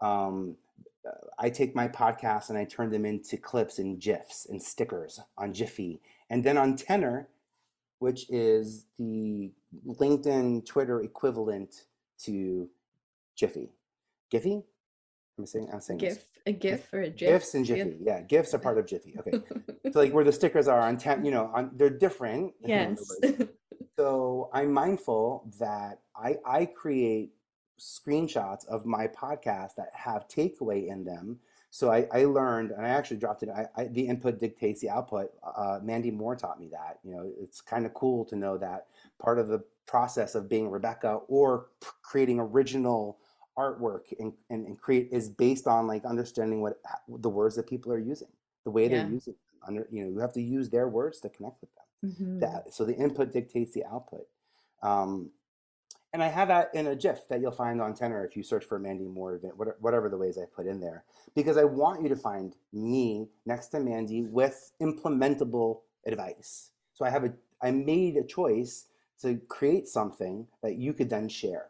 Um, 0.00 0.56
uh, 1.06 1.10
I 1.38 1.50
take 1.50 1.74
my 1.74 1.88
podcasts 1.88 2.48
and 2.48 2.58
I 2.58 2.64
turn 2.64 2.90
them 2.90 3.04
into 3.04 3.36
clips 3.36 3.78
and 3.78 4.00
GIFs 4.00 4.46
and 4.46 4.60
stickers 4.60 5.20
on 5.36 5.52
Giphy. 5.52 6.00
And 6.30 6.42
then 6.42 6.56
on 6.56 6.74
Tenor, 6.74 7.28
which 7.98 8.30
is 8.30 8.86
the 8.98 9.52
LinkedIn, 9.86 10.64
Twitter 10.64 11.02
equivalent 11.02 11.84
to 12.24 12.68
Giphy. 13.38 13.68
Giphy? 14.32 14.64
I'm 15.38 15.46
saying, 15.46 15.68
I'm 15.70 15.80
saying 15.82 15.98
GIF. 15.98 16.24
A 16.46 16.52
GIF 16.52 16.92
or 16.92 17.00
a 17.00 17.10
GIF? 17.10 17.28
GIFs 17.28 17.54
and 17.54 17.66
Giphy. 17.66 17.96
Yeah, 18.00 18.22
GIFs 18.22 18.54
are 18.54 18.58
part 18.58 18.78
of 18.78 18.86
Giphy. 18.86 19.18
Okay. 19.18 19.40
so 19.92 19.98
like 19.98 20.12
where 20.12 20.24
the 20.24 20.32
stickers 20.32 20.68
are 20.68 20.80
on 20.80 20.96
ten, 20.96 21.24
you 21.24 21.30
know, 21.32 21.50
on 21.54 21.70
they're 21.74 21.90
different. 21.90 22.54
Yes. 22.66 23.00
so 23.96 24.50
I'm 24.52 24.72
mindful 24.72 25.50
that 25.58 26.00
I 26.16 26.36
I 26.46 26.66
create 26.66 27.32
screenshots 27.78 28.66
of 28.66 28.86
my 28.86 29.08
podcast 29.08 29.74
that 29.76 29.90
have 29.94 30.28
takeaway 30.28 30.88
in 30.88 31.04
them. 31.04 31.38
So 31.70 31.92
I, 31.92 32.06
I 32.12 32.24
learned, 32.24 32.70
and 32.70 32.86
I 32.86 32.90
actually 32.90 33.18
dropped 33.18 33.42
it. 33.42 33.50
I, 33.50 33.66
I 33.76 33.84
the 33.88 34.06
input 34.06 34.38
dictates 34.38 34.80
the 34.80 34.88
output. 34.88 35.32
Uh, 35.42 35.80
Mandy 35.82 36.10
Moore 36.10 36.36
taught 36.36 36.60
me 36.60 36.68
that. 36.68 37.00
You 37.02 37.12
know, 37.12 37.30
it's 37.40 37.60
kind 37.60 37.84
of 37.84 37.92
cool 37.92 38.24
to 38.26 38.36
know 38.36 38.56
that 38.58 38.86
part 39.18 39.38
of 39.38 39.48
the 39.48 39.62
process 39.86 40.34
of 40.34 40.48
being 40.48 40.70
Rebecca 40.70 41.20
or 41.28 41.66
creating 42.02 42.40
original 42.40 43.18
artwork 43.58 44.12
and, 44.18 44.32
and, 44.50 44.66
and, 44.66 44.80
create 44.80 45.08
is 45.10 45.28
based 45.28 45.66
on 45.66 45.86
like 45.86 46.04
understanding 46.04 46.60
what 46.60 46.78
the 47.08 47.28
words 47.28 47.56
that 47.56 47.68
people 47.68 47.92
are 47.92 47.98
using 47.98 48.28
the 48.64 48.70
way 48.70 48.82
yeah. 48.82 48.88
they're 48.88 49.10
using 49.10 49.34
them. 49.34 49.60
under 49.66 49.88
you 49.90 50.04
know 50.04 50.10
you 50.10 50.18
have 50.18 50.32
to 50.32 50.42
use 50.42 50.68
their 50.68 50.88
words 50.88 51.20
to 51.20 51.28
connect 51.30 51.60
with 51.60 51.70
them 51.74 52.12
mm-hmm. 52.12 52.40
that 52.40 52.72
so 52.72 52.84
the 52.84 52.94
input 52.94 53.32
dictates 53.32 53.72
the 53.72 53.84
output 53.86 54.26
um, 54.82 55.30
and 56.12 56.22
i 56.22 56.28
have 56.28 56.48
that 56.48 56.70
in 56.74 56.88
a 56.88 56.96
gif 56.96 57.26
that 57.28 57.40
you'll 57.40 57.50
find 57.50 57.80
on 57.80 57.94
tenor 57.94 58.24
if 58.24 58.36
you 58.36 58.42
search 58.42 58.64
for 58.64 58.78
mandy 58.78 59.06
moore 59.06 59.40
whatever 59.80 60.08
the 60.08 60.18
ways 60.18 60.36
i 60.38 60.44
put 60.54 60.66
in 60.66 60.80
there 60.80 61.04
because 61.34 61.56
i 61.56 61.64
want 61.64 62.02
you 62.02 62.08
to 62.08 62.16
find 62.16 62.56
me 62.72 63.26
next 63.46 63.68
to 63.68 63.80
mandy 63.80 64.22
with 64.22 64.72
implementable 64.82 65.80
advice 66.06 66.72
so 66.92 67.04
i 67.04 67.10
have 67.10 67.24
a 67.24 67.32
i 67.62 67.70
made 67.70 68.16
a 68.16 68.24
choice 68.24 68.88
to 69.20 69.40
create 69.48 69.88
something 69.88 70.46
that 70.62 70.76
you 70.76 70.92
could 70.92 71.08
then 71.08 71.26
share 71.26 71.68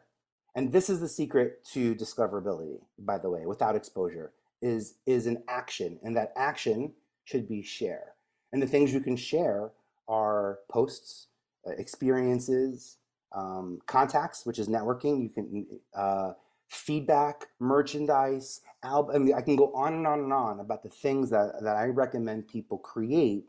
and 0.56 0.72
this 0.72 0.90
is 0.90 0.98
the 0.98 1.08
secret 1.08 1.64
to 1.72 1.94
discoverability 1.94 2.80
by 2.98 3.18
the 3.18 3.30
way 3.30 3.46
without 3.46 3.76
exposure 3.76 4.32
is 4.62 4.94
is 5.06 5.26
an 5.26 5.42
action 5.48 5.98
and 6.02 6.16
that 6.16 6.32
action 6.34 6.92
should 7.24 7.48
be 7.48 7.62
share. 7.62 8.14
And 8.52 8.62
the 8.62 8.66
things 8.66 8.92
you 8.92 9.00
can 9.00 9.16
share 9.16 9.70
are 10.08 10.60
posts 10.68 11.26
uh, 11.66 11.72
experiences 11.72 12.96
um, 13.34 13.80
contacts 13.86 14.46
which 14.46 14.58
is 14.58 14.68
networking. 14.68 15.22
You 15.22 15.28
can 15.28 15.66
uh, 15.94 16.32
feedback 16.68 17.46
merchandise 17.60 18.62
album 18.82 19.14
I, 19.14 19.18
mean, 19.18 19.34
I 19.34 19.40
can 19.40 19.56
go 19.56 19.72
on 19.72 19.94
and 19.94 20.06
on 20.06 20.20
and 20.20 20.32
on 20.32 20.60
about 20.60 20.82
the 20.82 20.88
things 20.88 21.30
that, 21.30 21.62
that 21.62 21.76
i 21.76 21.84
recommend 21.86 22.48
people 22.48 22.78
create 22.78 23.44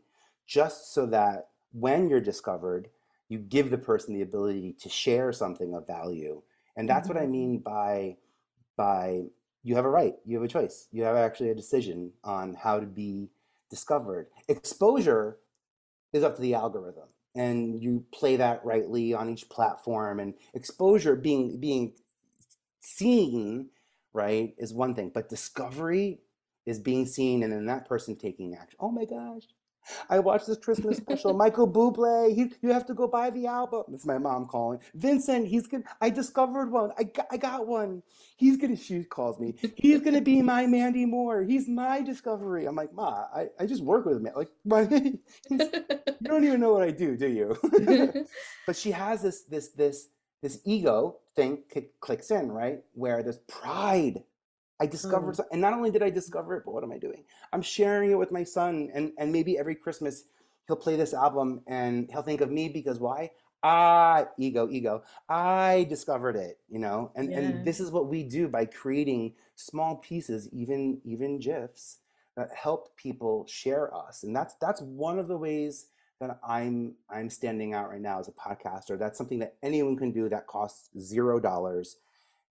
just 0.46 0.94
so 0.94 1.04
that 1.06 1.48
when 1.72 2.08
you're 2.08 2.20
discovered 2.20 2.88
you 3.28 3.40
give 3.40 3.70
the 3.70 3.78
person 3.78 4.14
the 4.14 4.22
ability 4.22 4.76
to 4.80 4.88
share 4.88 5.32
something 5.32 5.74
of 5.74 5.84
value 5.86 6.40
and 6.78 6.88
that's 6.88 7.08
what 7.08 7.18
I 7.18 7.22
mm-hmm. 7.22 7.32
mean 7.32 7.58
by 7.58 8.16
by 8.76 9.24
you 9.64 9.74
have 9.74 9.84
a 9.84 9.90
right, 9.90 10.14
you 10.24 10.36
have 10.36 10.44
a 10.44 10.48
choice, 10.48 10.88
you 10.92 11.02
have 11.02 11.16
actually 11.16 11.50
a 11.50 11.54
decision 11.54 12.12
on 12.24 12.54
how 12.54 12.80
to 12.80 12.86
be 12.86 13.28
discovered. 13.68 14.28
Exposure 14.48 15.38
is 16.12 16.24
up 16.24 16.36
to 16.36 16.42
the 16.42 16.54
algorithm 16.54 17.08
and 17.34 17.82
you 17.82 18.04
play 18.12 18.36
that 18.36 18.64
rightly 18.64 19.14
on 19.14 19.28
each 19.28 19.48
platform 19.48 20.20
and 20.20 20.34
exposure 20.54 21.14
being 21.14 21.58
being 21.60 21.92
seen 22.80 23.68
right 24.12 24.54
is 24.58 24.72
one 24.72 24.94
thing 24.94 25.10
but 25.12 25.28
discovery 25.28 26.20
is 26.64 26.78
being 26.78 27.06
seen 27.06 27.42
and 27.42 27.52
then 27.52 27.66
that 27.66 27.86
person 27.86 28.16
taking 28.16 28.54
action 28.54 28.78
oh 28.80 28.90
my 28.90 29.04
gosh 29.04 29.42
I 30.10 30.18
watched 30.18 30.46
this 30.46 30.58
Christmas 30.58 30.96
special. 30.98 31.32
Michael 31.32 31.70
Bublé, 31.70 32.34
he, 32.34 32.52
you 32.62 32.72
have 32.72 32.86
to 32.86 32.94
go 32.94 33.08
buy 33.08 33.30
the 33.30 33.46
album. 33.46 33.84
It's 33.92 34.06
my 34.06 34.18
mom 34.18 34.46
calling. 34.46 34.80
Vincent, 34.94 35.46
he's 35.48 35.66
gonna. 35.66 35.84
I 36.00 36.10
discovered 36.10 36.70
one. 36.70 36.92
I 36.98 37.04
got, 37.04 37.26
I 37.30 37.36
got 37.36 37.66
one. 37.66 38.02
He's 38.36 38.56
gonna. 38.56 38.76
She 38.76 39.04
calls 39.04 39.38
me. 39.38 39.54
He's 39.76 40.00
gonna 40.00 40.20
be 40.20 40.42
my 40.42 40.66
Mandy 40.66 41.06
Moore. 41.06 41.42
He's 41.42 41.68
my 41.68 42.02
discovery. 42.02 42.66
I'm 42.66 42.76
like, 42.76 42.92
Ma, 42.92 43.26
I, 43.34 43.48
I 43.58 43.66
just 43.66 43.82
work 43.82 44.06
with 44.06 44.16
him. 44.16 44.28
Like, 44.34 44.50
my, 44.64 44.80
you 45.50 45.58
don't 46.24 46.44
even 46.44 46.60
know 46.60 46.72
what 46.72 46.82
I 46.82 46.90
do, 46.90 47.16
do 47.16 47.28
you? 47.28 48.26
but 48.66 48.76
she 48.76 48.90
has 48.90 49.22
this, 49.22 49.42
this, 49.42 49.68
this, 49.68 50.08
this 50.42 50.60
ego 50.64 51.16
thing 51.34 51.62
clicks 52.00 52.30
in, 52.30 52.50
right? 52.50 52.80
Where 52.94 53.22
there's 53.22 53.38
pride 53.48 54.22
I 54.80 54.86
discovered, 54.86 55.36
Mm. 55.36 55.44
and 55.52 55.60
not 55.60 55.72
only 55.72 55.90
did 55.90 56.02
I 56.02 56.10
discover 56.10 56.56
it, 56.56 56.64
but 56.64 56.72
what 56.72 56.84
am 56.84 56.92
I 56.92 56.98
doing? 56.98 57.24
I'm 57.52 57.62
sharing 57.62 58.10
it 58.10 58.18
with 58.18 58.30
my 58.32 58.44
son, 58.44 58.90
and 58.94 59.12
and 59.18 59.32
maybe 59.32 59.58
every 59.58 59.74
Christmas 59.74 60.24
he'll 60.66 60.76
play 60.76 60.96
this 60.96 61.14
album 61.14 61.62
and 61.66 62.08
he'll 62.10 62.22
think 62.22 62.40
of 62.42 62.50
me 62.50 62.68
because 62.68 62.98
why? 63.00 63.30
I 63.62 64.26
ego 64.38 64.68
ego. 64.70 65.02
I 65.28 65.86
discovered 65.88 66.36
it, 66.36 66.58
you 66.68 66.78
know, 66.78 67.10
and 67.16 67.30
Yeah. 67.30 67.38
and 67.38 67.64
this 67.64 67.80
is 67.80 67.90
what 67.90 68.06
we 68.08 68.22
do 68.22 68.48
by 68.48 68.66
creating 68.66 69.34
small 69.56 69.96
pieces, 69.96 70.48
even 70.52 71.00
even 71.04 71.40
gifs 71.40 71.98
that 72.36 72.50
help 72.54 72.96
people 72.96 73.46
share 73.48 73.92
us, 73.94 74.22
and 74.22 74.34
that's 74.36 74.54
that's 74.60 74.80
one 74.80 75.18
of 75.18 75.26
the 75.26 75.36
ways 75.36 75.86
that 76.20 76.38
I'm 76.46 76.94
I'm 77.10 77.30
standing 77.30 77.74
out 77.74 77.90
right 77.90 78.00
now 78.00 78.20
as 78.20 78.28
a 78.28 78.32
podcaster. 78.32 78.96
That's 78.98 79.18
something 79.18 79.40
that 79.40 79.56
anyone 79.62 79.96
can 79.96 80.12
do 80.12 80.28
that 80.28 80.46
costs 80.46 80.90
zero 80.98 81.40
dollars, 81.40 81.96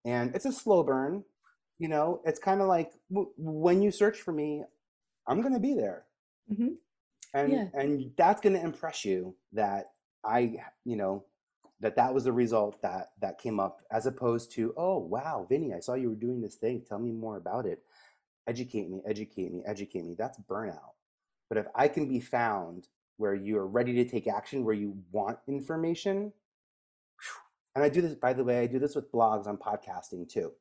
and 0.05 0.35
it's 0.35 0.45
a 0.45 0.51
slow 0.51 0.83
burn 0.83 1.23
you 1.79 1.87
know, 1.87 2.21
it's 2.25 2.39
kind 2.39 2.61
of 2.61 2.67
like 2.67 2.93
w- 3.11 3.31
when 3.37 3.81
you 3.81 3.91
search 3.91 4.21
for 4.21 4.31
me, 4.31 4.63
I'm 5.27 5.41
going 5.41 5.53
to 5.53 5.59
be 5.59 5.73
there. 5.73 6.05
Mhm. 6.51 6.77
And 7.33 7.51
Yeah. 7.51 7.69
and 7.73 8.15
that's 8.17 8.41
going 8.41 8.55
to 8.55 8.63
impress 8.63 9.05
you 9.05 9.35
that 9.53 9.93
I, 10.23 10.63
you 10.85 10.95
know, 10.95 11.25
that 11.79 11.95
that 11.95 12.13
was 12.13 12.23
the 12.23 12.33
result 12.33 12.81
that 12.81 13.11
that 13.19 13.37
came 13.37 13.59
up 13.59 13.81
as 13.91 14.05
opposed 14.07 14.51
to, 14.53 14.73
"Oh, 14.77 14.97
wow, 14.97 15.45
Vinny, 15.49 15.73
I 15.73 15.79
saw 15.79 15.93
you 15.93 16.09
were 16.09 16.15
doing 16.15 16.41
this 16.41 16.55
thing. 16.55 16.81
Tell 16.81 16.99
me 16.99 17.11
more 17.11 17.37
about 17.37 17.65
it. 17.65 17.83
Educate 18.47 18.89
me, 18.89 19.01
educate 19.05 19.51
me, 19.53 19.63
educate 19.65 20.05
me." 20.05 20.15
That's 20.15 20.39
burnout. 20.39 20.95
But 21.49 21.59
if 21.59 21.67
I 21.75 21.87
can 21.87 22.07
be 22.07 22.19
found 22.19 22.87
where 23.17 23.35
you're 23.35 23.67
ready 23.67 23.93
to 23.93 24.05
take 24.09 24.27
action, 24.27 24.63
where 24.65 24.75
you 24.75 25.03
want 25.11 25.39
information, 25.47 26.33
and 27.75 27.83
I 27.83 27.89
do 27.89 28.01
this 28.01 28.15
by 28.15 28.33
the 28.33 28.43
way, 28.43 28.61
I 28.61 28.67
do 28.67 28.79
this 28.79 28.95
with 28.95 29.11
blogs 29.11 29.47
on 29.47 29.57
podcasting 29.57 30.27
too 30.29 30.53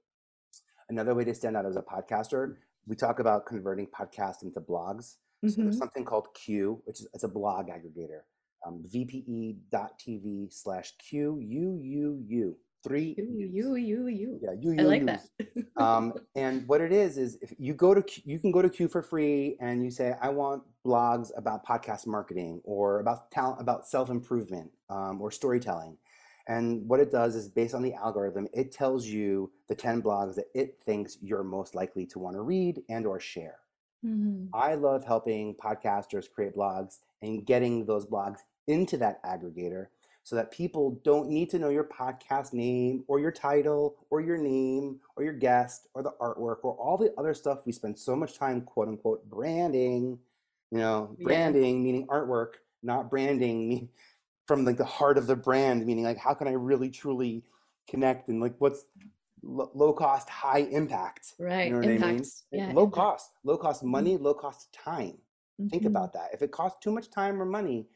another 0.89 1.15
way 1.15 1.25
to 1.25 1.35
stand 1.35 1.57
out 1.57 1.67
as 1.67 1.77
a 1.77 1.83
podcaster 1.83 2.57
we 2.87 2.95
talk 2.95 3.19
about 3.19 3.47
converting 3.47 3.87
podcasts 3.87 4.43
into 4.43 4.61
blogs 4.61 5.17
so 5.47 5.63
there's 5.63 5.77
Mhm. 5.77 5.79
something 5.79 6.05
called 6.05 6.29
q 6.35 6.81
which 6.85 7.01
is 7.01 7.09
it's 7.15 7.25
a 7.25 7.29
blog 7.29 7.69
aggregator 7.69 8.23
um, 8.67 8.83
vpe.tv 8.93 10.53
slash 10.53 10.95
q 10.99 11.39
u 11.41 11.79
u 11.83 12.25
u 12.27 12.57
three 12.83 13.15
You, 13.19 13.47
you, 13.53 13.75
you, 13.77 14.07
you. 14.07 14.39
yeah 14.43 14.53
you 14.59 14.73
I 14.73 14.83
you 14.83 14.89
like 14.89 15.07
that. 15.07 15.27
Um, 15.77 16.13
and 16.37 16.67
what 16.69 16.81
it 16.81 16.93
is 16.93 17.19
is 17.19 17.37
if 17.43 17.53
you 17.59 17.75
go 17.75 17.95
to 17.95 18.03
Q, 18.03 18.23
you 18.27 18.39
can 18.39 18.53
go 18.53 18.63
to 18.63 18.71
q 18.71 18.87
for 18.89 19.03
free 19.03 19.57
and 19.61 19.85
you 19.85 19.91
say 19.91 20.15
i 20.23 20.29
want 20.29 20.63
blogs 20.87 21.31
about 21.37 21.67
podcast 21.67 22.07
marketing 22.07 22.61
or 22.65 23.01
about 23.01 23.31
talent 23.31 23.61
about 23.61 23.87
self-improvement 23.87 24.71
um, 24.89 25.21
or 25.21 25.31
storytelling 25.31 25.97
and 26.49 26.87
what 26.89 27.01
it 27.01 27.11
does 27.11 27.35
is 27.35 27.49
based 27.49 27.75
on 27.75 27.83
the 27.83 27.95
algorithm 27.95 28.47
it 28.53 28.71
tells 28.73 29.07
you 29.07 29.51
the 29.69 29.75
10 29.75 30.03
blogs 30.03 30.35
that 30.37 30.47
it 30.55 30.79
thinks 30.85 31.19
you're 31.21 31.43
most 31.45 31.75
likely 31.75 32.07
to 32.07 32.19
want 32.19 32.35
to 32.37 32.43
read 32.43 32.83
and 32.89 33.07
or 33.07 33.19
share 33.21 33.59
Mhm. 34.05 34.49
i 34.53 34.75
love 34.75 35.05
helping 35.05 35.55
podcasters 35.55 36.31
create 36.31 36.55
blogs 36.57 36.99
and 37.23 37.47
getting 37.47 37.85
those 37.87 38.07
blogs 38.07 38.41
into 38.67 38.97
that 38.99 39.23
aggregator 39.25 39.87
so 40.23 40.35
that 40.35 40.51
people 40.51 41.01
don't 41.05 41.29
need 41.29 41.49
to 41.51 41.59
know 41.59 41.69
your 41.69 41.85
podcast 41.85 42.53
name 42.53 43.05
or 43.07 43.21
your 43.21 43.31
title 43.31 43.97
or 44.11 44.21
your 44.21 44.37
name 44.37 44.99
or 45.17 45.23
your 45.23 45.33
guest 45.33 45.87
or 45.95 46.03
the 46.03 46.11
artwork 46.21 46.59
or 46.65 46.75
all 46.75 46.97
the 46.99 47.15
other 47.17 47.33
stuff 47.33 47.61
we 47.65 47.71
spend 47.73 47.97
so 47.97 48.17
much 48.17 48.37
time 48.37 48.61
quote 48.61 48.89
unquote 48.89 49.29
branding 49.31 50.19
you 50.73 50.79
know 50.79 51.15
Yeah. 51.19 51.25
branding 51.25 51.83
meaning 51.85 52.07
artwork 52.09 52.55
not 52.83 53.09
branding 53.09 53.69
me 53.69 53.89
from 54.47 54.65
like 54.65 54.77
the 54.77 54.85
heart 54.85 55.19
of 55.19 55.27
the 55.27 55.37
brand 55.37 55.85
meaning 55.87 56.05
like 56.05 56.17
how 56.19 56.33
can 56.35 56.49
i 56.49 56.53
really 56.53 56.89
truly 56.91 57.45
connect 57.89 58.29
and 58.29 58.41
like 58.41 58.55
what's 58.59 58.85
lo- 59.43 59.71
low 59.75 59.93
cost 59.93 60.29
high 60.29 60.61
impact 60.61 61.35
Right. 61.39 61.67
you 61.67 61.73
know 61.73 61.79
what 61.79 61.89
i 61.89 61.99
mean 62.13 62.25
Yeah. 62.53 62.73
low 62.73 62.85
impact. 62.85 62.95
cost 62.95 63.31
low 63.45 63.57
cost 63.57 63.83
money 63.85 64.17
low 64.17 64.35
cost 64.35 64.73
time 64.73 65.19
think 65.71 65.83
Mhm. 65.85 65.87
about 65.87 66.13
that 66.15 66.33
if 66.33 66.43
it 66.43 66.51
costs 66.53 66.79
too 66.83 66.91
much 66.93 67.11
time 67.11 67.41
or 67.41 67.45
money 67.47 67.89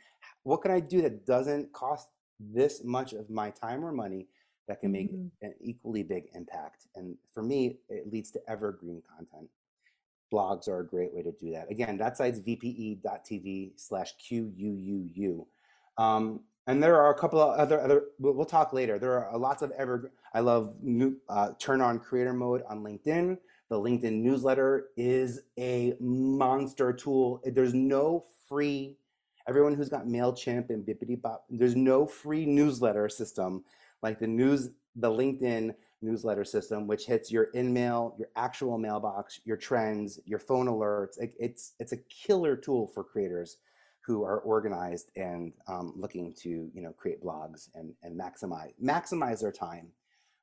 what 0.42 0.62
can 0.62 0.70
i 0.70 0.80
do 0.80 1.02
that 1.02 1.24
doesn't 1.26 1.72
cost 1.72 2.08
this 2.38 2.82
much 2.84 3.12
of 3.12 3.28
my 3.30 3.50
time 3.50 3.84
or 3.84 3.92
money 3.92 4.28
that 4.66 4.80
can 4.80 4.92
make 4.92 5.12
Mhm. 5.12 5.30
an 5.42 5.54
equally 5.60 6.02
big 6.02 6.28
impact 6.34 6.86
and 6.94 7.16
for 7.32 7.42
me 7.42 7.78
it 7.88 8.10
leads 8.10 8.30
to 8.32 8.40
evergreen 8.50 9.02
content 9.02 9.48
blogs 10.32 10.68
are 10.68 10.80
a 10.80 10.86
great 10.86 11.12
way 11.12 11.22
to 11.22 11.32
do 11.32 11.50
that 11.52 11.70
again 11.70 11.96
that 11.98 12.16
site's 12.16 12.38
vpe.tv 12.40 13.72
slash 13.78 14.14
quuu 14.16 15.44
um, 16.00 16.40
and 16.66 16.82
there 16.82 16.96
are 16.96 17.10
a 17.10 17.18
couple 17.18 17.40
of 17.40 17.58
other 17.58 17.80
other 17.80 18.04
we'll, 18.18 18.44
talk 18.46 18.72
later. 18.72 18.98
There 18.98 19.24
are 19.24 19.38
lots 19.38 19.62
of 19.62 19.70
ever 19.72 20.12
i 20.32 20.40
love 20.40 20.76
new 20.82 21.16
uh, 21.28 21.50
turn 21.58 21.80
on 21.80 21.98
creator 21.98 22.32
mode 22.32 22.62
on 22.68 22.82
linkedin. 22.82 23.36
The 23.68 23.76
linkedin 23.76 24.14
newsletter 24.22 24.86
is 24.96 25.42
a 25.58 25.94
monster 26.00 26.92
tool. 26.92 27.42
There's 27.44 27.74
no 27.74 28.24
free 28.48 28.96
everyone 29.48 29.74
who's 29.74 29.88
got 29.88 30.06
mailchimp 30.06 30.70
and 30.70 30.86
bippity 30.86 31.20
bop 31.20 31.44
there's 31.50 31.74
no 31.76 32.06
free 32.06 32.46
newsletter 32.46 33.08
system 33.08 33.64
like 34.02 34.18
the 34.18 34.26
news 34.26 34.70
the 34.96 35.10
linkedin 35.10 35.74
newsletter 36.02 36.44
system 36.44 36.86
which 36.86 37.04
hits 37.06 37.30
your 37.32 37.44
in-mail 37.54 38.14
your 38.18 38.28
actual 38.36 38.78
mailbox 38.78 39.40
your 39.44 39.56
trends 39.56 40.20
your 40.24 40.38
phone 40.38 40.66
alerts. 40.66 41.18
It- 41.20 41.34
it's 41.38 41.72
it's 41.80 41.92
a 41.92 41.96
killer 42.08 42.54
tool 42.56 42.86
for 42.86 43.02
creators 43.02 43.56
who 44.06 44.24
are 44.24 44.38
organized 44.38 45.10
and 45.16 45.52
um, 45.68 45.92
looking 45.96 46.32
to 46.42 46.48
you 46.74 46.82
know 46.82 46.92
create 46.92 47.22
blogs 47.22 47.68
and 47.74 47.92
and 48.02 48.18
maximize 48.18 48.72
maximize 48.82 49.40
their 49.40 49.52
time 49.52 49.88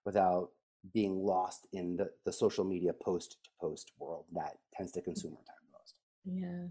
without 0.05 0.49
being 0.93 1.25
lost 1.25 1.67
in 1.73 1.97
the, 1.97 2.09
the 2.25 2.31
social 2.31 2.63
media 2.63 2.93
post 2.93 3.37
to 3.43 3.49
post 3.59 3.91
world 3.99 4.25
that 4.33 4.57
tends 4.73 4.91
to 4.91 5.01
consume 5.01 5.33
our 5.33 5.43
time 5.43 5.65
most 5.73 5.95
Yeah. 6.25 6.67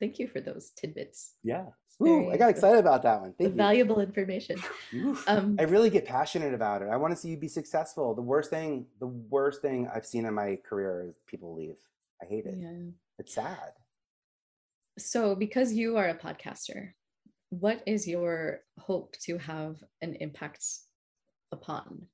Thank 0.00 0.18
you 0.18 0.26
for 0.26 0.40
those 0.40 0.70
tidbits. 0.70 1.34
yeah 1.42 1.66
Ooh, 2.02 2.28
i 2.32 2.36
got 2.36 2.50
excited 2.50 2.80
about 2.80 3.04
that 3.04 3.20
one 3.20 3.32
thank 3.38 3.50
you 3.50 3.56
valuable 3.56 4.00
information. 4.00 4.56
Um, 5.28 5.54
I 5.60 5.62
really 5.62 5.90
get 5.90 6.04
passionate 6.04 6.52
about 6.52 6.82
it. 6.82 6.88
I 6.88 6.96
want 6.96 7.12
to 7.14 7.16
see 7.16 7.28
you 7.28 7.36
be 7.36 7.46
successful. 7.46 8.14
The 8.16 8.22
worst 8.22 8.50
thing, 8.50 8.86
the 8.98 9.06
worst 9.06 9.62
thing 9.62 9.88
I've 9.94 10.04
seen 10.04 10.24
in 10.24 10.34
my 10.34 10.58
career 10.68 11.06
is 11.08 11.14
people 11.26 11.54
leave. 11.54 11.76
I 12.20 12.26
hate 12.26 12.46
it. 12.46 12.56
yeah. 12.58 12.90
It's 13.20 13.32
sad. 13.34 13.72
So, 14.98 15.34
because 15.34 15.72
you 15.72 15.96
are 15.96 16.08
a 16.08 16.14
podcaster, 16.14 16.92
what 17.50 17.82
is 17.86 18.06
your 18.06 18.60
hope 18.78 19.16
to 19.22 19.38
have 19.38 19.82
an 20.02 20.14
impact 20.20 20.64
upon? 21.52 22.06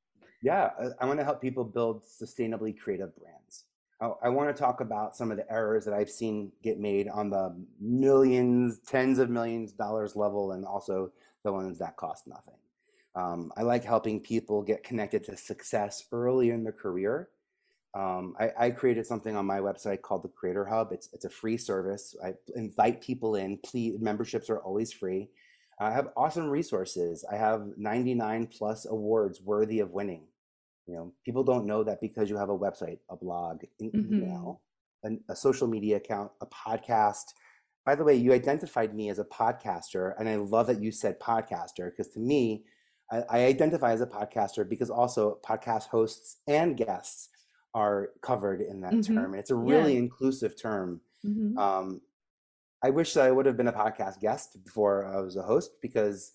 Yeah, 0.42 0.70
I, 0.80 1.04
I 1.04 1.06
want 1.06 1.18
to 1.18 1.24
help 1.24 1.42
people 1.42 1.64
build 1.64 2.04
sustainably 2.04 2.78
creative 2.78 3.14
brands. 3.16 3.64
I, 4.00 4.12
I 4.24 4.28
want 4.30 4.54
to 4.54 4.58
talk 4.58 4.80
about 4.80 5.16
some 5.16 5.30
of 5.30 5.36
the 5.36 5.50
errors 5.52 5.84
that 5.84 5.94
I've 5.94 6.10
seen 6.10 6.52
get 6.62 6.78
made 6.78 7.08
on 7.08 7.30
the 7.30 7.54
millions, 7.80 8.78
tens 8.86 9.18
of 9.18 9.28
millions 9.28 9.72
dollars 9.72 10.16
level, 10.16 10.52
and 10.52 10.64
also 10.64 11.12
the 11.44 11.52
ones 11.52 11.78
that 11.78 11.96
cost 11.96 12.26
nothing. 12.26 12.54
Um, 13.14 13.52
I 13.56 13.62
like 13.62 13.84
helping 13.84 14.20
people 14.20 14.62
get 14.62 14.84
connected 14.84 15.24
to 15.24 15.36
success 15.36 16.04
early 16.12 16.50
in 16.50 16.62
their 16.62 16.72
career. 16.72 17.28
Um, 17.94 18.34
I, 18.38 18.50
I 18.58 18.70
created 18.70 19.06
something 19.06 19.34
on 19.36 19.46
my 19.46 19.58
website 19.58 20.02
called 20.02 20.22
the 20.22 20.28
Creator 20.28 20.64
Hub. 20.66 20.92
It's 20.92 21.08
it's 21.12 21.24
a 21.24 21.30
free 21.30 21.56
service. 21.56 22.14
I 22.24 22.34
invite 22.54 23.00
people 23.00 23.34
in. 23.34 23.58
Please, 23.58 23.98
memberships 24.00 24.48
are 24.48 24.58
always 24.58 24.92
free. 24.92 25.28
I 25.80 25.90
have 25.90 26.08
awesome 26.16 26.48
resources. 26.48 27.24
I 27.30 27.36
have 27.36 27.66
99 27.76 28.46
plus 28.48 28.86
awards 28.86 29.40
worthy 29.40 29.80
of 29.80 29.90
winning. 29.90 30.24
You 30.86 30.94
know, 30.94 31.12
people 31.24 31.42
don't 31.42 31.66
know 31.66 31.82
that 31.84 32.00
because 32.00 32.28
you 32.28 32.36
have 32.36 32.50
a 32.50 32.58
website, 32.58 32.98
a 33.08 33.16
blog, 33.16 33.62
an 33.80 33.90
Mhm. 33.90 34.12
email, 34.12 34.60
an, 35.02 35.20
a 35.28 35.34
social 35.34 35.66
media 35.66 35.96
account, 35.96 36.30
a 36.40 36.46
podcast. 36.46 37.32
By 37.86 37.94
the 37.94 38.04
way, 38.04 38.14
you 38.14 38.32
identified 38.32 38.94
me 38.94 39.08
as 39.08 39.18
a 39.18 39.24
podcaster, 39.24 40.14
and 40.18 40.28
I 40.28 40.36
love 40.36 40.66
that 40.66 40.82
you 40.82 40.92
said 40.92 41.18
podcaster 41.18 41.90
because 41.90 42.12
to 42.12 42.20
me, 42.20 42.64
I, 43.10 43.22
I 43.30 43.38
identify 43.46 43.92
as 43.92 44.00
a 44.02 44.06
podcaster 44.06 44.68
because 44.68 44.90
also 44.90 45.40
podcast 45.44 45.88
hosts 45.88 46.36
and 46.46 46.76
guests 46.76 47.30
are 47.74 48.10
covered 48.22 48.60
in 48.60 48.80
that 48.82 48.94
Mhm. 48.94 49.06
term. 49.14 49.34
It's 49.34 49.50
a 49.50 49.54
Yeah. 49.54 49.60
really 49.60 49.96
inclusive 49.96 50.56
term. 50.60 51.00
Mhm. 51.24 51.56
Um, 51.58 52.00
I 52.82 52.90
wish 52.90 53.14
that 53.14 53.26
I 53.26 53.30
would 53.30 53.46
have 53.46 53.56
been 53.56 53.68
a 53.68 53.72
podcast 53.72 54.20
guest 54.20 54.62
before 54.64 55.04
I 55.04 55.20
was 55.20 55.36
a 55.36 55.42
host 55.42 55.80
because 55.82 56.32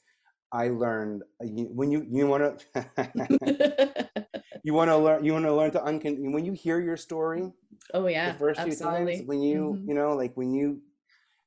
I 0.51 0.69
learned 0.69 1.23
uh, 1.41 1.45
when 1.47 1.91
you 1.91 2.05
you 2.09 2.27
want 2.27 2.59
to 2.73 4.15
you 4.63 4.73
want 4.73 4.89
to 4.89 4.97
learn 4.97 5.25
you 5.25 5.33
want 5.33 5.45
to 5.45 5.53
learn 5.55 5.71
to 5.71 5.79
uncon 5.79 6.31
when 6.33 6.45
you 6.45 6.53
hear 6.53 6.79
your 6.79 6.97
story 6.97 7.51
oh 7.93 8.07
yeah, 8.07 8.31
the 8.31 8.38
first 8.38 8.61
few 8.61 8.75
times 8.75 9.21
when 9.25 9.41
you 9.41 9.79
Mhm. 9.81 9.88
you 9.88 9.93
know 9.95 10.15
like 10.15 10.36
when 10.38 10.53
you 10.53 10.81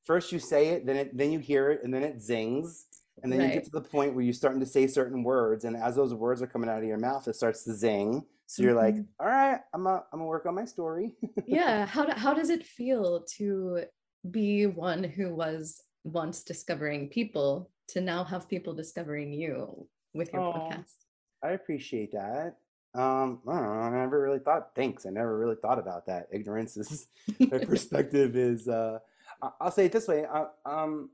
first 0.04 0.32
you 0.32 0.38
say 0.40 0.68
it 0.70 0.84
then 0.84 0.96
it 0.96 1.16
then 1.16 1.30
you 1.30 1.38
hear 1.38 1.70
it 1.70 1.82
and 1.84 1.94
then 1.94 2.02
it 2.02 2.20
zings 2.20 2.86
and 3.22 3.32
then 3.32 3.40
you 3.40 3.48
get 3.54 3.64
to 3.64 3.70
the 3.70 3.80
point 3.80 4.14
where 4.14 4.24
you're 4.24 4.32
starting 4.34 4.60
to 4.60 4.66
say 4.66 4.86
certain 4.86 5.22
words 5.22 5.64
and 5.64 5.76
as 5.76 5.94
those 5.96 6.12
words 6.12 6.42
are 6.42 6.46
coming 6.46 6.68
out 6.68 6.78
of 6.78 6.84
your 6.84 6.98
mouth 6.98 7.26
it 7.28 7.36
starts 7.36 7.62
to 7.64 7.72
zing 7.72 8.24
so 8.50 8.62
you're 8.62 8.74
like 8.74 8.94
Mhm. 8.96 9.06
all 9.20 9.26
right 9.26 9.60
i'm 9.74 9.86
a, 9.86 9.96
i'm 10.12 10.18
gonna 10.18 10.24
work 10.24 10.46
on 10.46 10.54
my 10.54 10.64
story 10.64 11.14
yeah 11.46 11.84
how, 11.86 12.04
do, 12.06 12.12
how 12.24 12.32
does 12.34 12.50
it 12.50 12.64
feel 12.66 13.22
to 13.36 13.84
be 14.30 14.66
one 14.66 15.04
who 15.04 15.34
was 15.34 15.82
once 16.04 16.42
discovering 16.42 17.08
people 17.08 17.70
to 17.92 18.00
now 18.00 18.24
have 18.24 18.48
people 18.48 18.72
discovering 18.74 19.32
you 19.32 19.86
with 20.14 20.32
your 20.32 20.42
Oh. 20.42 20.52
podcast 20.52 20.94
i 21.42 21.50
appreciate 21.50 22.10
that 22.12 22.56
um 22.94 23.40
i 23.46 23.52
don't 23.54 23.62
know 23.64 23.80
i 23.86 23.90
never 23.90 24.20
really 24.20 24.38
thought 24.46 24.70
thanks 24.74 25.04
i 25.06 25.10
never 25.10 25.36
really 25.38 25.56
thought 25.60 25.78
about 25.78 26.06
that 26.06 26.26
ignorance 26.32 26.76
is 26.76 27.06
my 27.52 27.58
perspective 27.72 28.34
is 28.36 28.66
uh 28.66 28.98
I- 29.42 29.52
i'll 29.60 29.70
say 29.70 29.84
it 29.86 29.92
this 29.92 30.08
way 30.08 30.24
uh, 30.24 30.46
um 30.64 31.10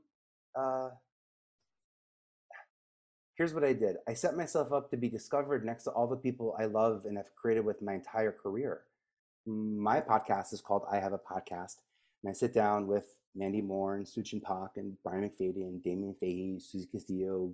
uh 0.55 0.89
here's 3.35 3.53
what 3.53 3.63
i 3.63 3.73
did 3.73 3.97
i 4.07 4.13
set 4.13 4.35
myself 4.35 4.71
up 4.71 4.89
to 4.89 4.97
be 4.97 5.09
discovered 5.09 5.65
next 5.65 5.83
to 5.83 5.91
all 5.91 6.07
the 6.07 6.15
people 6.15 6.55
i 6.59 6.65
love 6.65 7.05
and 7.05 7.17
have 7.17 7.33
created 7.35 7.65
with 7.65 7.81
my 7.81 7.93
entire 7.93 8.31
career 8.31 8.81
my 9.45 10.01
podcast 10.01 10.53
is 10.53 10.61
called 10.61 10.83
i 10.91 10.97
have 10.97 11.13
a 11.13 11.19
podcast 11.19 11.77
and 12.23 12.29
i 12.29 12.33
sit 12.33 12.53
down 12.53 12.87
with 12.87 13.05
mandy 13.35 13.61
moore 13.61 13.95
and 13.95 14.05
suchin 14.05 14.41
pak 14.41 14.71
and 14.77 14.95
brian 15.03 15.23
mcfadden 15.23 15.63
and 15.63 15.83
damien 15.83 16.13
fahey 16.13 16.57
susie 16.59 16.87
castillo 16.91 17.51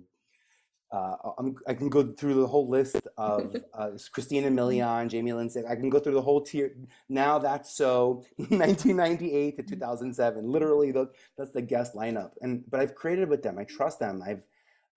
uh, 0.92 1.16
I'm, 1.38 1.56
I 1.66 1.72
can 1.72 1.88
go 1.88 2.12
through 2.12 2.34
the 2.34 2.46
whole 2.46 2.68
list 2.68 2.96
of 3.16 3.56
uh, 3.74 3.90
Christina 4.12 4.50
Milian, 4.50 5.08
Jamie 5.08 5.32
Lindsay. 5.32 5.62
I 5.66 5.74
can 5.74 5.88
go 5.88 5.98
through 5.98 6.12
the 6.14 6.22
whole 6.22 6.42
tier. 6.42 6.74
Now 7.08 7.38
that's 7.38 7.74
so 7.74 8.24
1998 8.36 9.56
to 9.56 9.62
2007. 9.62 10.46
Literally, 10.46 10.92
the, 10.92 11.10
that's 11.38 11.52
the 11.52 11.62
guest 11.62 11.94
lineup. 11.94 12.32
And 12.42 12.62
but 12.70 12.80
I've 12.80 12.94
created 12.94 13.30
with 13.30 13.42
them. 13.42 13.58
I 13.58 13.64
trust 13.64 14.00
them. 14.00 14.22
I've 14.24 14.44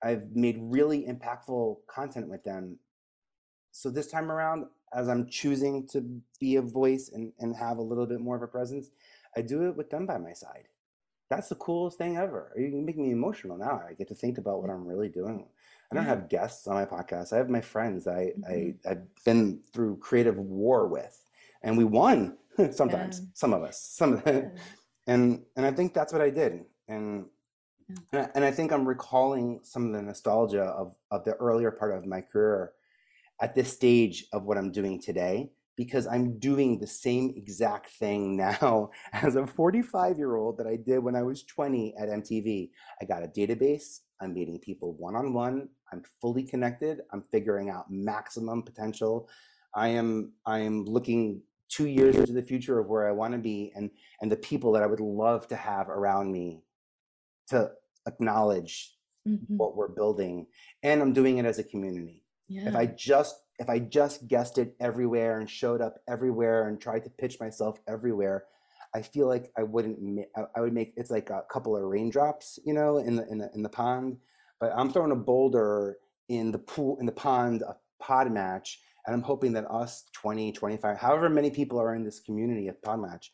I've 0.04 0.36
made 0.36 0.58
really 0.60 1.06
impactful 1.06 1.78
content 1.88 2.28
with 2.30 2.44
them. 2.44 2.78
So 3.72 3.90
this 3.90 4.08
time 4.08 4.32
around, 4.32 4.66
as 4.94 5.10
I'm 5.10 5.28
choosing 5.28 5.88
to 5.88 6.02
be 6.40 6.56
a 6.56 6.62
voice 6.62 7.10
and, 7.14 7.34
and 7.40 7.56
have 7.56 7.78
a 7.78 7.82
little 7.82 8.06
bit 8.06 8.20
more 8.22 8.36
of 8.36 8.42
a 8.42 8.48
presence, 8.48 8.90
I 9.36 9.42
do 9.42 9.68
it 9.68 9.76
with 9.76 9.90
them 9.90 10.06
by 10.06 10.18
my 10.18 10.34
side. 10.34 10.68
That's 11.30 11.50
the 11.50 11.56
coolest 11.56 11.98
thing 11.98 12.18
ever. 12.18 12.54
You 12.56 12.70
can 12.70 12.86
make 12.86 12.98
me 12.98 13.12
emotional 13.12 13.58
now. 13.58 13.82
I 13.90 13.94
get 13.94 14.08
to 14.10 14.16
think 14.16 14.38
about 14.38 14.62
what 14.62 14.70
I'm 14.70 14.86
really 14.86 15.10
doing. 15.10 15.48
I 15.92 15.96
don't 15.96 16.04
Yeah. 16.04 16.10
have 16.10 16.30
guests 16.30 16.68
on 16.68 16.76
my 16.76 16.86
podcast. 16.86 17.34
I 17.34 17.38
have 17.38 17.50
my 17.50 17.62
friends 17.62 18.08
I, 18.08 18.34
Mhm. 18.38 18.78
I 18.86 18.90
I've 18.92 19.24
been 19.24 19.62
through 19.74 19.98
creative 19.98 20.38
war 20.38 20.88
with, 20.88 21.20
and 21.64 21.78
we 21.78 21.84
won 21.84 22.38
sometimes. 22.72 23.20
Yeah. 23.20 23.26
Some 23.34 23.54
of 23.54 23.64
us, 23.64 23.82
some 23.82 24.14
of 24.14 24.24
them, 24.24 24.52
and 25.08 25.44
and 25.56 25.66
I 25.66 25.72
think 25.72 25.94
that's 25.94 26.14
what 26.14 26.22
I 26.22 26.30
did. 26.30 26.66
And 26.88 27.26
Yeah. 27.90 27.98
and 28.14 28.22
I, 28.22 28.30
and 28.36 28.46
I 28.46 28.52
think 28.52 28.72
I'm 28.72 28.88
recalling 28.88 29.60
some 29.64 29.88
of 29.88 29.94
the 29.94 30.02
nostalgia 30.02 30.64
of 30.64 30.96
of 31.12 31.24
the 31.24 31.34
earlier 31.34 31.72
part 31.72 31.96
of 31.98 32.06
my 32.06 32.22
career 32.22 32.74
at 33.42 33.56
this 33.56 33.72
stage 33.72 34.26
of 34.34 34.44
what 34.46 34.58
I'm 34.58 34.72
doing 34.72 35.02
today 35.02 35.50
because 35.76 36.08
I'm 36.08 36.40
doing 36.40 36.80
the 36.80 36.88
same 36.88 37.34
exact 37.36 37.90
thing 37.92 38.38
now 38.38 38.92
as 39.14 39.36
a 39.36 39.46
45 39.46 40.18
year 40.18 40.36
old 40.36 40.58
that 40.58 40.68
I 40.68 40.78
did 40.78 41.00
when 41.00 41.16
I 41.16 41.24
was 41.24 41.44
20 41.44 41.96
at 42.00 42.10
MTV. 42.10 42.70
I 43.02 43.06
got 43.06 43.24
a 43.24 43.28
database. 43.28 44.00
I'm 44.22 44.34
meeting 44.34 44.60
people 44.60 44.94
one 44.94 45.16
on 45.16 45.34
one. 45.34 45.70
I'm 45.92 46.04
fully 46.22 46.44
connected. 46.44 47.02
I'm 47.12 47.22
figuring 47.22 47.70
out 47.70 47.92
maximum 47.92 48.64
potential. 48.64 49.30
I 49.76 49.90
am 49.90 50.32
I 50.46 50.60
am 50.60 50.86
looking 50.86 51.42
two 51.68 51.88
years 51.88 52.16
into 52.16 52.32
the 52.32 52.42
future 52.42 52.80
of 52.80 52.88
where 52.88 53.08
I 53.08 53.12
want 53.12 53.34
to 53.34 53.40
be 53.40 53.74
and 53.76 53.90
and 54.22 54.32
the 54.32 54.38
people 54.38 54.72
that 54.74 54.84
I 54.84 54.88
would 54.88 55.02
love 55.02 55.48
to 55.50 55.56
have 55.56 55.90
around 55.90 56.32
me 56.32 56.62
to 57.48 57.72
acknowledge 58.08 58.92
Mhm. 59.28 59.58
what 59.58 59.76
we're 59.76 59.88
building. 59.90 60.48
And 60.84 61.02
I'm 61.02 61.14
doing 61.14 61.38
it 61.40 61.46
as 61.46 61.60
a 61.60 61.64
community 61.64 62.22
yeah 62.48 62.68
if 62.70 62.76
i 62.76 62.86
just 62.86 63.36
if 63.58 63.70
i 63.72 63.80
just 63.80 64.28
guessed 64.28 64.60
it 64.60 64.76
everywhere 64.80 65.40
and 65.40 65.50
showed 65.50 65.82
up 65.82 65.96
everywhere 66.08 66.68
and 66.68 66.80
tried 66.80 67.04
to 67.04 67.10
pitch 67.10 67.40
myself 67.40 67.80
everywhere 67.88 68.46
i 68.94 69.02
feel 69.02 69.26
like 69.28 69.52
i 69.58 69.64
wouldn't 69.64 70.00
ma- 70.00 70.22
I, 70.38 70.42
I 70.56 70.62
would 70.62 70.72
make 70.72 70.94
it's 70.96 71.10
like 71.10 71.32
a 71.32 71.42
couple 71.52 71.76
of 71.76 71.82
raindrops 71.82 72.60
you 72.64 72.74
know 72.76 72.98
in 73.00 73.16
the 73.16 73.28
in 73.32 73.40
the 73.40 73.50
in 73.56 73.64
the 73.64 73.70
pond 73.70 74.18
but 74.60 74.72
i'm 74.76 74.92
throwing 74.92 75.12
a 75.12 75.16
boulder 75.16 75.98
in 76.30 76.52
the 76.52 76.60
pool 76.60 76.98
in 77.00 77.08
the 77.08 77.12
pond 77.12 77.64
a 77.64 77.76
Podmatch 78.00 78.76
and 79.08 79.16
i'm 79.16 79.24
hoping 79.24 79.54
that 79.54 79.66
us 79.72 80.04
20 80.14 80.52
25 80.52 81.00
however 81.00 81.30
many 81.32 81.50
people 81.50 81.80
are 81.82 81.96
in 81.96 82.04
this 82.04 82.20
community 82.20 82.68
of 82.68 82.80
Podmatch 82.84 83.30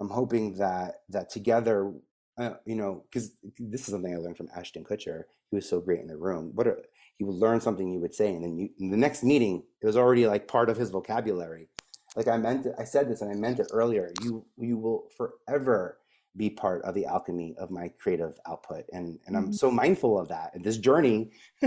i'm 0.00 0.08
hoping 0.08 0.54
that 0.54 1.02
that 1.10 1.28
together 1.28 1.92
uh, 2.38 2.54
you 2.66 2.74
know 2.76 3.04
because 3.10 3.32
this 3.58 3.82
is 3.82 3.86
something 3.86 4.12
i 4.14 4.16
learned 4.18 4.36
from 4.36 4.48
ashton 4.56 4.84
kutcher. 4.84 5.24
He 5.50 5.56
was 5.56 5.68
so 5.68 5.80
great 5.80 6.00
in 6.00 6.08
the 6.08 6.16
room. 6.16 6.50
What 6.54 6.66
a, 6.66 6.76
he 7.16 7.24
would 7.24 7.36
learn 7.36 7.60
something 7.60 7.92
you 7.92 8.00
would 8.00 8.14
say 8.14 8.34
and 8.34 8.42
then 8.42 8.58
you, 8.58 8.70
in 8.78 8.90
the 8.90 8.96
next 8.96 9.22
meeting 9.22 9.62
it 9.80 9.86
was 9.86 9.96
already 9.96 10.26
like 10.26 10.48
part 10.48 10.68
of 10.68 10.76
his 10.76 10.90
vocabulary. 10.90 11.68
Like 12.16 12.28
i 12.28 12.36
meant 12.36 12.66
it 12.66 12.74
i 12.78 12.84
said 12.84 13.08
this 13.08 13.20
and 13.22 13.30
i 13.30 13.34
meant 13.34 13.60
it 13.60 13.68
earlier. 13.72 14.12
You 14.22 14.44
you 14.58 14.76
will 14.78 15.08
forever 15.16 15.98
be 16.36 16.50
part 16.50 16.82
of 16.82 16.94
the 16.96 17.06
alchemy 17.06 17.54
of 17.58 17.70
my 17.70 17.86
creative 18.00 18.36
output 18.48 18.84
and 18.92 19.20
and 19.26 19.36
i'm 19.36 19.50
Mhm. 19.50 19.54
so 19.54 19.70
mindful 19.70 20.18
of 20.18 20.26
that 20.28 20.50
and 20.54 20.64
this 20.64 20.78
journey 20.78 21.30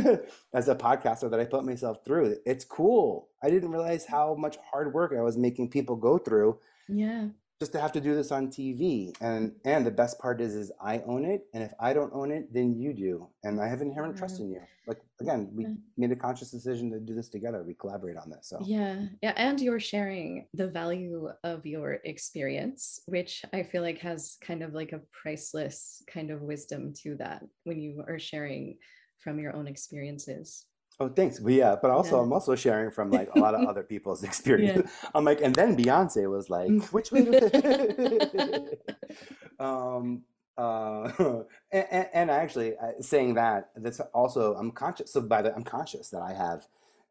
as 0.54 0.68
a 0.68 0.76
podcaster 0.76 1.32
that 1.32 1.40
i 1.40 1.46
put 1.46 1.64
myself 1.64 2.04
through 2.04 2.36
it's 2.46 2.66
cool. 2.66 3.30
I 3.42 3.50
didn't 3.50 3.72
realize 3.72 4.06
how 4.06 4.36
much 4.36 4.58
hard 4.70 4.94
work 4.94 5.14
i 5.18 5.22
was 5.22 5.38
making 5.38 5.70
people 5.70 5.96
go 5.96 6.18
through 6.18 6.60
yeah 6.90 7.28
just 7.60 7.72
to 7.72 7.82
have 7.82 7.92
to 7.92 8.02
do 8.02 8.14
this 8.14 8.32
on 8.32 8.48
TV. 8.48 9.16
And 9.22 9.54
and 9.66 9.86
the 9.86 9.92
best 9.92 10.20
part 10.20 10.42
is 10.42 10.54
is 10.56 10.72
I 10.82 11.00
own 11.00 11.26
it. 11.26 11.46
And 11.54 11.64
if 11.64 11.74
I 11.80 11.94
don't 11.94 12.14
own 12.14 12.32
it, 12.32 12.54
then 12.54 12.76
you 12.76 12.94
do. 12.94 13.28
And 13.44 13.60
I 13.60 13.68
have 13.68 13.82
inherent 13.82 14.18
trust 14.18 14.36
mm-hmm. 14.36 14.44
in 14.44 14.52
you. 14.52 14.62
Like 14.86 15.02
again, 15.20 15.50
we 15.54 15.64
Yeah. 15.64 15.74
made 15.98 16.12
a 16.12 16.16
conscious 16.16 16.52
decision 16.52 16.92
to 16.92 17.00
do 17.00 17.16
this 17.16 17.30
together. 17.30 17.64
We 17.64 17.74
collaborate 17.74 18.18
on 18.18 18.30
this. 18.30 18.48
So 18.50 18.60
Yeah, 18.64 19.08
yeah, 19.22 19.34
and 19.36 19.60
you're 19.60 19.80
sharing 19.80 20.48
the 20.54 20.68
value 20.68 21.30
of 21.44 21.66
your 21.66 21.94
experience, 22.06 23.02
which 23.08 23.44
I 23.54 23.64
feel 23.64 23.82
like 23.82 24.00
has 24.00 24.38
kind 24.42 24.62
of 24.62 24.74
like 24.74 24.94
a 24.94 25.02
priceless 25.12 26.04
kind 26.08 26.30
of 26.32 26.42
wisdom 26.42 26.94
to 27.02 27.16
that 27.18 27.44
when 27.64 27.82
you 27.82 28.04
are 28.08 28.20
sharing 28.20 28.78
from 29.20 29.40
your 29.40 29.56
own 29.56 29.68
experiences. 29.68 30.66
Oh 31.00 31.10
thanks. 31.10 31.40
But 31.40 31.54
yeah, 31.54 31.76
but 31.82 31.92
also 31.92 32.18
Yeah. 32.18 32.24
I'm 32.24 32.34
also 32.34 32.56
sharing 32.56 32.92
from 32.92 33.12
like 33.12 33.30
a 33.34 33.40
lot 33.40 33.56
of 33.56 33.68
other 33.68 33.84
people's 33.94 34.24
experience. 34.24 34.90
I'm 35.16 35.24
like, 35.26 35.42
and 35.42 35.54
then 35.56 35.76
Beyonce 35.78 36.30
was 36.30 36.50
like, 36.50 36.70
Mm. 36.70 36.84
which 36.92 37.12
way 37.12 37.28
um 39.60 40.24
uh 40.58 41.44
and, 41.72 42.08
and 42.14 42.32
actually 42.32 42.76
uh, 42.78 42.92
saying 43.02 43.34
that 43.36 43.70
that's 43.76 44.00
also 44.14 44.56
i'm 44.56 44.72
conscious 44.72 45.12
so 45.14 45.22
by 45.22 45.42
the 45.42 45.54
i'm 45.56 45.64
conscious 45.64 46.10
that 46.10 46.22
i 46.22 46.34
have 46.34 46.68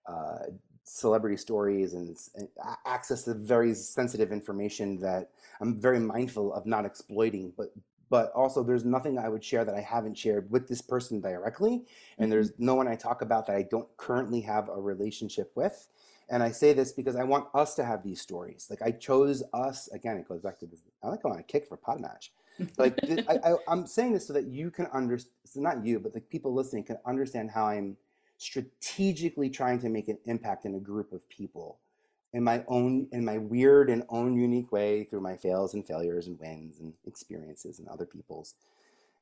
uh 0.08 0.38
celebrity 0.84 1.36
stories 1.36 1.94
and, 1.94 2.10
s- 2.14 2.30
and 2.36 2.48
a- 2.64 2.88
access 2.88 3.22
to 3.24 3.34
very 3.34 3.74
sensitive 3.74 4.30
information 4.32 4.98
that 5.00 5.30
i'm 5.60 5.80
very 5.80 5.98
mindful 6.00 6.52
of 6.52 6.66
not 6.66 6.84
exploiting 6.84 7.52
but 7.56 7.68
but 8.10 8.30
also 8.32 8.62
there's 8.62 8.84
nothing 8.84 9.18
i 9.18 9.28
would 9.28 9.44
share 9.44 9.64
that 9.64 9.74
i 9.74 9.80
haven't 9.80 10.16
shared 10.16 10.50
with 10.50 10.68
this 10.68 10.80
person 10.80 11.20
directly 11.20 11.84
and 12.18 12.30
there's 12.30 12.52
mm-hmm. 12.52 12.66
no 12.66 12.74
one 12.74 12.88
i 12.88 12.94
talk 12.94 13.22
about 13.22 13.46
that 13.46 13.56
i 13.56 13.62
don't 13.62 13.88
currently 13.96 14.40
have 14.40 14.68
a 14.68 14.80
relationship 14.80 15.50
with 15.54 15.88
and 16.28 16.42
I 16.42 16.50
say 16.50 16.72
this 16.72 16.92
because 16.92 17.14
I 17.14 17.22
want 17.22 17.46
us 17.54 17.74
to 17.76 17.84
have 17.84 18.02
these 18.02 18.20
stories. 18.20 18.66
Like 18.68 18.82
I 18.82 18.90
chose 18.90 19.42
us 19.52 19.88
again. 19.92 20.16
It 20.16 20.28
goes 20.28 20.40
back 20.40 20.58
to 20.58 20.66
this. 20.66 20.80
I 21.02 21.08
like 21.08 21.22
going 21.22 21.34
on 21.34 21.40
a 21.40 21.44
kick 21.44 21.68
for 21.68 21.76
Podmatch. 21.76 22.30
Like 22.78 22.96
th- 22.96 23.24
I, 23.28 23.34
I, 23.34 23.54
I'm 23.68 23.86
saying 23.86 24.12
this 24.12 24.26
so 24.26 24.32
that 24.32 24.46
you 24.46 24.70
can 24.70 24.86
understand. 24.86 25.32
So 25.44 25.60
not 25.60 25.84
you, 25.84 26.00
but 26.00 26.14
the 26.14 26.20
people 26.20 26.52
listening 26.52 26.84
can 26.84 26.98
understand 27.06 27.50
how 27.50 27.66
I'm 27.66 27.96
strategically 28.38 29.48
trying 29.48 29.78
to 29.80 29.88
make 29.88 30.08
an 30.08 30.18
impact 30.24 30.64
in 30.64 30.74
a 30.74 30.80
group 30.80 31.12
of 31.12 31.28
people, 31.28 31.78
in 32.36 32.44
my 32.44 32.62
own, 32.68 33.08
in 33.12 33.24
my 33.24 33.38
weird 33.38 33.88
and 33.88 34.02
own 34.10 34.36
unique 34.36 34.70
way 34.70 35.04
through 35.04 35.22
my 35.22 35.36
fails 35.36 35.72
and 35.72 35.86
failures 35.86 36.26
and 36.26 36.38
wins 36.38 36.80
and 36.80 36.92
experiences 37.06 37.78
and 37.78 37.88
other 37.88 38.04
people's, 38.04 38.54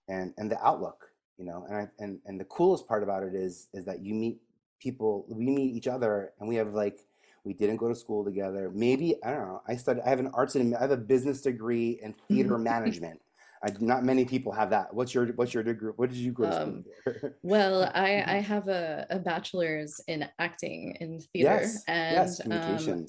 and 0.08 0.34
and 0.36 0.50
the 0.50 0.60
outlook. 0.66 1.12
You 1.38 1.44
know, 1.44 1.64
and 1.68 1.76
I 1.76 1.88
and 2.00 2.18
and 2.26 2.40
the 2.40 2.44
coolest 2.44 2.88
part 2.88 3.04
about 3.04 3.22
it 3.22 3.34
is 3.34 3.68
is 3.72 3.84
that 3.84 4.00
you 4.00 4.14
meet 4.14 4.38
people 4.80 5.24
we 5.28 5.44
meet 5.44 5.76
each 5.76 5.86
other 5.86 6.32
and 6.40 6.48
we 6.48 6.56
have 6.56 6.74
like 6.74 6.98
we 7.44 7.54
didn't 7.54 7.76
go 7.76 7.88
to 7.88 7.94
school 7.94 8.24
together 8.24 8.70
maybe 8.74 9.14
i 9.24 9.30
don't 9.30 9.48
know 9.48 9.62
i 9.66 9.74
studied 9.74 10.02
i 10.04 10.08
have 10.10 10.18
an 10.18 10.30
arts 10.34 10.56
and 10.56 10.74
i 10.76 10.80
have 10.80 10.90
a 10.90 10.96
business 10.96 11.40
degree 11.40 11.98
in 12.02 12.12
theater 12.28 12.58
management 12.72 13.20
I, 13.62 13.72
not 13.80 14.04
many 14.04 14.24
people 14.24 14.52
have 14.52 14.70
that. 14.70 14.92
What's 14.92 15.14
your 15.14 15.26
what's 15.34 15.54
your 15.54 15.62
degree 15.62 15.92
what 15.96 16.10
did 16.10 16.18
you 16.18 16.32
go 16.32 16.44
to 16.44 16.62
Um, 16.62 16.84
Well, 17.42 17.84
I, 17.94 18.24
I 18.26 18.40
have 18.40 18.68
a, 18.68 19.06
a 19.10 19.18
bachelor's 19.18 20.00
in 20.08 20.28
acting 20.38 20.96
in 21.00 21.20
theater, 21.20 21.60
yes 21.62 21.84
and 21.86 22.14
yes 22.14 22.40
um, 22.40 23.06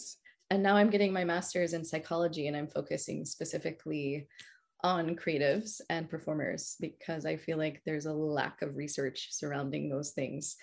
and 0.52 0.62
now 0.62 0.76
I'm 0.76 0.90
getting 0.90 1.12
my 1.12 1.24
master's 1.24 1.74
in 1.74 1.84
psychology, 1.84 2.48
and 2.48 2.56
I'm 2.56 2.68
focusing 2.68 3.26
specifically 3.26 4.28
on 4.84 5.16
creatives 5.16 5.82
and 5.90 6.10
performers 6.10 6.76
because 6.80 7.26
I 7.26 7.38
feel 7.38 7.58
like 7.58 7.82
there's 7.86 8.06
a 8.06 8.14
lack 8.14 8.62
of 8.62 8.76
research 8.76 9.30
surrounding 9.32 9.90
those 9.90 10.12
things, 10.12 10.56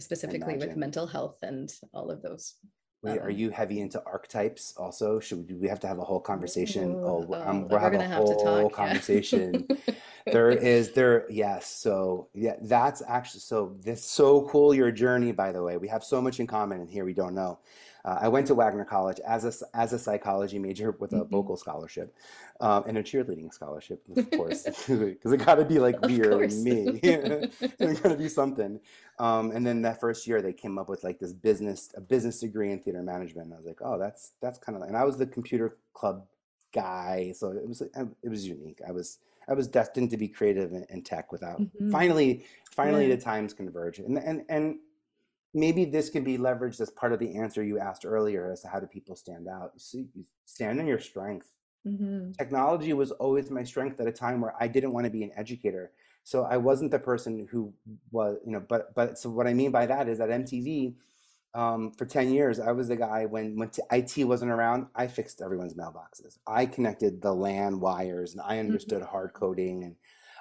specifically 0.00 0.56
with 0.56 0.76
mental 0.76 1.06
health 1.06 1.38
and 1.42 1.72
all 1.94 2.10
of 2.10 2.22
those. 2.22 2.54
Wait, 3.02 3.18
are 3.18 3.30
um, 3.30 3.36
you 3.36 3.50
heavy 3.50 3.80
into 3.80 4.00
archetypes 4.06 4.74
also? 4.76 5.18
Should 5.18 5.38
we, 5.38 5.44
do 5.44 5.56
we 5.56 5.68
have 5.68 5.80
to 5.80 5.88
have 5.88 5.98
a 5.98 6.04
whole 6.04 6.20
conversation? 6.20 6.94
Oh, 6.98 7.26
oh 7.28 7.34
um, 7.48 7.68
we'll 7.68 7.80
have 7.80 7.94
a 7.94 8.02
have 8.02 8.22
whole 8.22 8.36
talk, 8.36 8.72
conversation. 8.76 9.66
Yeah. 9.68 9.94
There 10.26 10.50
is 10.76 10.92
there 10.92 11.26
yes. 11.30 11.68
So 11.68 12.28
yeah, 12.34 12.56
that's 12.60 13.02
actually 13.06 13.40
so 13.40 13.76
this 13.80 14.04
so 14.04 14.48
cool 14.48 14.74
your 14.74 14.90
journey. 14.90 15.32
By 15.32 15.52
the 15.52 15.62
way, 15.62 15.76
we 15.76 15.88
have 15.88 16.04
so 16.04 16.20
much 16.20 16.40
in 16.40 16.46
common, 16.46 16.80
and 16.80 16.90
here 16.90 17.04
we 17.04 17.14
don't 17.14 17.34
know. 17.34 17.58
Uh, 18.04 18.18
I 18.22 18.28
went 18.28 18.48
to 18.48 18.54
Wagner 18.54 18.84
College 18.84 19.20
as 19.20 19.44
a, 19.44 19.76
as 19.76 19.92
a 19.92 19.98
psychology 19.98 20.58
major 20.58 20.90
with 20.92 21.12
a 21.12 21.16
mm-hmm. 21.16 21.30
vocal 21.30 21.56
scholarship 21.56 22.14
um, 22.60 22.82
and 22.86 22.98
a 22.98 23.02
cheerleading 23.02 23.52
scholarship, 23.54 24.02
of 24.16 24.28
course, 24.36 24.64
because 24.88 25.32
it 25.32 25.44
got 25.44 25.56
to 25.56 25.64
be 25.64 25.78
like 25.78 26.00
weird 26.02 26.50
and 26.50 26.64
me. 26.64 27.00
it's 27.02 28.00
got 28.00 28.08
to 28.08 28.16
be 28.16 28.28
something. 28.28 28.80
Um, 29.20 29.52
and 29.52 29.64
then 29.64 29.82
that 29.82 30.00
first 30.00 30.26
year, 30.26 30.42
they 30.42 30.52
came 30.52 30.78
up 30.78 30.88
with 30.88 31.04
like 31.04 31.20
this 31.20 31.32
business 31.32 31.92
a 31.96 32.00
business 32.00 32.40
degree 32.40 32.72
in 32.72 32.80
theater 32.80 33.02
management. 33.02 33.46
And 33.46 33.54
I 33.54 33.56
was 33.58 33.66
like, 33.66 33.80
oh, 33.82 33.98
that's 33.98 34.32
that's 34.40 34.58
kind 34.58 34.74
of 34.74 34.80
like, 34.80 34.88
and 34.88 34.96
I 34.96 35.04
was 35.04 35.16
the 35.16 35.26
computer 35.26 35.76
club 35.94 36.26
guy, 36.72 37.32
so 37.36 37.50
it 37.50 37.66
was 37.66 37.82
it 37.82 38.28
was 38.28 38.46
unique. 38.46 38.80
I 38.86 38.92
was 38.92 39.18
I 39.48 39.54
was 39.54 39.66
destined 39.66 40.10
to 40.10 40.16
be 40.16 40.28
creative 40.28 40.72
in, 40.72 41.02
tech 41.02 41.32
without 41.32 41.60
mm-hmm. 41.60 41.90
finally 41.90 42.44
finally 42.70 43.08
yeah. 43.08 43.16
the 43.16 43.20
times 43.20 43.52
converge 43.52 43.98
and 43.98 44.18
and 44.18 44.44
and 44.48 44.76
maybe 45.54 45.84
this 45.84 46.08
can 46.08 46.24
be 46.24 46.38
leveraged 46.38 46.80
as 46.80 46.90
part 46.90 47.12
of 47.12 47.18
the 47.18 47.36
answer 47.36 47.62
you 47.62 47.78
asked 47.78 48.04
earlier 48.04 48.50
as 48.50 48.60
to 48.62 48.68
how 48.68 48.80
do 48.80 48.86
people 48.86 49.16
stand 49.16 49.48
out. 49.48 49.72
You 49.92 50.08
you 50.14 50.24
stand 50.46 50.80
in 50.80 50.86
your 50.86 51.00
strength. 51.00 51.50
Mm-hmm. 51.86 52.32
Technology 52.32 52.92
was 52.92 53.10
always 53.12 53.50
my 53.50 53.64
strength 53.64 54.00
at 54.00 54.06
a 54.06 54.12
time 54.12 54.40
where 54.40 54.54
I 54.60 54.68
didn't 54.68 54.92
want 54.92 55.04
to 55.04 55.10
be 55.10 55.24
an 55.24 55.32
educator. 55.36 55.90
So 56.24 56.44
I 56.44 56.56
wasn't 56.56 56.92
the 56.92 57.00
person 57.00 57.48
who 57.50 57.72
was, 58.12 58.38
you 58.46 58.52
know, 58.52 58.60
but 58.60 58.94
but 58.94 59.18
so 59.18 59.28
what 59.28 59.46
I 59.46 59.54
mean 59.54 59.72
by 59.72 59.86
that 59.86 60.08
is 60.08 60.20
at 60.20 60.28
MTV, 60.28 60.94
um, 61.54 61.92
for 61.92 62.06
10 62.06 62.32
years, 62.32 62.58
I 62.58 62.72
was 62.72 62.88
the 62.88 62.96
guy 62.96 63.26
when 63.26 63.56
when 63.56 63.70
IT 63.90 64.24
wasn't 64.24 64.50
around, 64.50 64.86
I 64.94 65.06
fixed 65.06 65.42
everyone's 65.42 65.74
mailboxes. 65.74 66.38
I 66.46 66.66
connected 66.66 67.20
the 67.20 67.34
LAN 67.34 67.78
wires 67.78 68.32
and 68.32 68.40
I 68.40 68.56
mm-hmm. 68.56 68.66
understood 68.66 69.02
mm-hmm. 69.02 69.10
hard 69.10 69.34
coding 69.34 69.84
and 69.84 69.96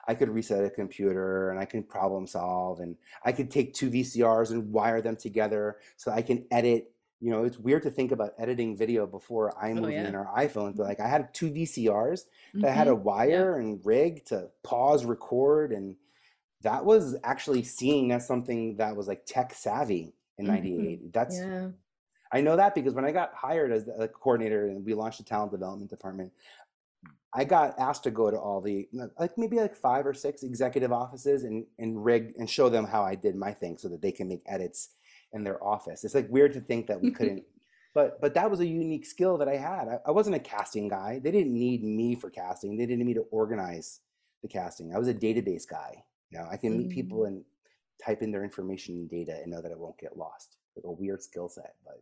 I 0.07 0.15
could 0.15 0.29
reset 0.29 0.63
a 0.63 0.69
computer 0.69 1.51
and 1.51 1.59
I 1.59 1.65
can 1.65 1.83
problem 1.83 2.27
solve 2.27 2.79
and 2.79 2.95
I 3.25 3.33
could 3.33 3.51
take 3.51 3.73
two 3.73 3.89
VCRs 3.89 4.51
and 4.51 4.71
wire 4.71 5.01
them 5.01 5.17
together 5.17 5.77
so 5.97 6.11
I 6.11 6.21
can 6.21 6.45
edit. 6.49 6.91
You 7.19 7.29
know, 7.29 7.43
it's 7.43 7.59
weird 7.59 7.83
to 7.83 7.91
think 7.91 8.11
about 8.11 8.31
editing 8.39 8.75
video 8.75 9.05
before 9.05 9.53
iMovie 9.61 9.83
oh, 9.83 9.87
yeah. 9.89 10.05
and 10.05 10.15
our 10.15 10.33
iPhones, 10.35 10.77
but 10.77 10.87
like 10.87 10.99
I 10.99 11.07
had 11.07 11.33
two 11.33 11.51
VCRs 11.51 12.23
that 12.53 12.61
mm-hmm. 12.61 12.73
had 12.73 12.87
a 12.87 12.95
wire 12.95 13.59
yeah. 13.59 13.63
and 13.63 13.85
rig 13.85 14.25
to 14.27 14.47
pause, 14.63 15.05
record, 15.05 15.71
and 15.71 15.97
that 16.61 16.83
was 16.83 17.15
actually 17.23 17.63
seen 17.63 18.11
as 18.11 18.25
something 18.25 18.77
that 18.77 18.95
was 18.95 19.07
like 19.07 19.25
tech 19.25 19.53
savvy 19.53 20.13
in 20.41 20.47
'98. 20.47 20.99
Mm-hmm. 20.99 21.07
That's 21.11 21.37
yeah. 21.37 21.69
I 22.33 22.41
know 22.41 22.55
that 22.55 22.75
because 22.75 22.93
when 22.93 23.05
I 23.05 23.11
got 23.11 23.33
hired 23.33 23.71
as 23.71 23.85
the 23.85 24.07
coordinator 24.07 24.67
and 24.67 24.85
we 24.85 24.93
launched 24.93 25.17
the 25.17 25.25
talent 25.25 25.51
development 25.51 25.89
department, 25.89 26.31
I 27.33 27.43
got 27.43 27.77
asked 27.77 28.03
to 28.03 28.11
go 28.11 28.31
to 28.31 28.37
all 28.37 28.61
the 28.61 28.87
like 29.19 29.37
maybe 29.37 29.57
like 29.57 29.75
five 29.75 30.05
or 30.05 30.13
six 30.13 30.43
executive 30.43 30.91
offices 30.91 31.43
and 31.43 31.65
and 31.79 32.03
rig 32.03 32.33
and 32.37 32.49
show 32.49 32.69
them 32.69 32.85
how 32.85 33.03
I 33.03 33.15
did 33.15 33.35
my 33.35 33.53
thing 33.53 33.77
so 33.77 33.89
that 33.89 34.01
they 34.01 34.11
can 34.11 34.27
make 34.27 34.43
edits 34.47 34.89
in 35.33 35.43
their 35.43 35.63
office. 35.63 36.03
It's 36.03 36.15
like 36.15 36.29
weird 36.29 36.53
to 36.53 36.61
think 36.61 36.87
that 36.87 37.01
we 37.01 37.11
couldn't 37.17 37.43
but 37.93 38.21
but 38.21 38.33
that 38.35 38.49
was 38.49 38.59
a 38.59 38.65
unique 38.65 39.05
skill 39.05 39.37
that 39.37 39.49
I 39.49 39.57
had. 39.57 39.87
I, 39.87 39.99
I, 40.07 40.11
wasn't 40.11 40.35
a 40.35 40.39
casting 40.39 40.87
guy. 40.87 41.19
They 41.21 41.31
didn't 41.31 41.53
need 41.53 41.83
me 41.83 42.15
for 42.15 42.29
casting. 42.29 42.77
They 42.77 42.85
didn't 42.85 42.99
need 42.99 43.07
me 43.07 43.13
to 43.15 43.25
organize 43.31 43.99
the 44.41 44.47
casting. 44.47 44.93
I 44.95 44.97
was 44.97 45.07
a 45.07 45.13
database 45.13 45.67
guy. 45.67 46.03
You 46.29 46.39
know, 46.39 46.47
I 46.49 46.57
can 46.57 46.77
meet 46.77 46.89
people 46.89 47.19
mm. 47.19 47.43
Type 48.03 48.21
in 48.21 48.31
their 48.31 48.43
information 48.43 48.95
and 48.95 49.09
data 49.09 49.39
and 49.41 49.51
know 49.51 49.61
that 49.61 49.71
it 49.71 49.79
won't 49.79 49.97
get 49.99 50.17
lost. 50.17 50.57
Like 50.75 50.85
a 50.85 50.91
weird 50.91 51.21
skill 51.21 51.49
set, 51.49 51.75
but 51.85 52.01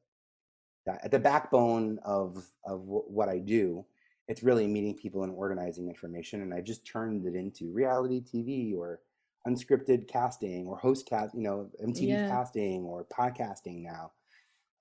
at 1.03 1.11
the 1.11 1.19
backbone 1.19 1.99
of 2.03 2.45
of 2.65 2.81
what 2.83 3.29
I 3.29 3.39
do 3.39 3.85
it's 4.29 4.43
really 4.43 4.67
meeting 4.67 4.93
people 4.93 5.23
and 5.23 5.33
organizing 5.33 5.89
information. 5.89 6.43
And 6.43 6.53
I 6.53 6.61
just 6.61 6.85
turned 6.85 7.25
it 7.25 7.35
into 7.35 7.73
reality 7.73 8.21
TV 8.21 8.77
or 8.77 8.99
unscripted 9.47 10.07
casting 10.07 10.67
or 10.67 10.77
host 10.77 11.09
cast, 11.09 11.33
you 11.33 11.41
know, 11.41 11.67
MTV 11.83 12.09
yeah. 12.09 12.29
casting 12.29 12.83
or 12.83 13.05
podcasting 13.05 13.81
now. 13.81 14.11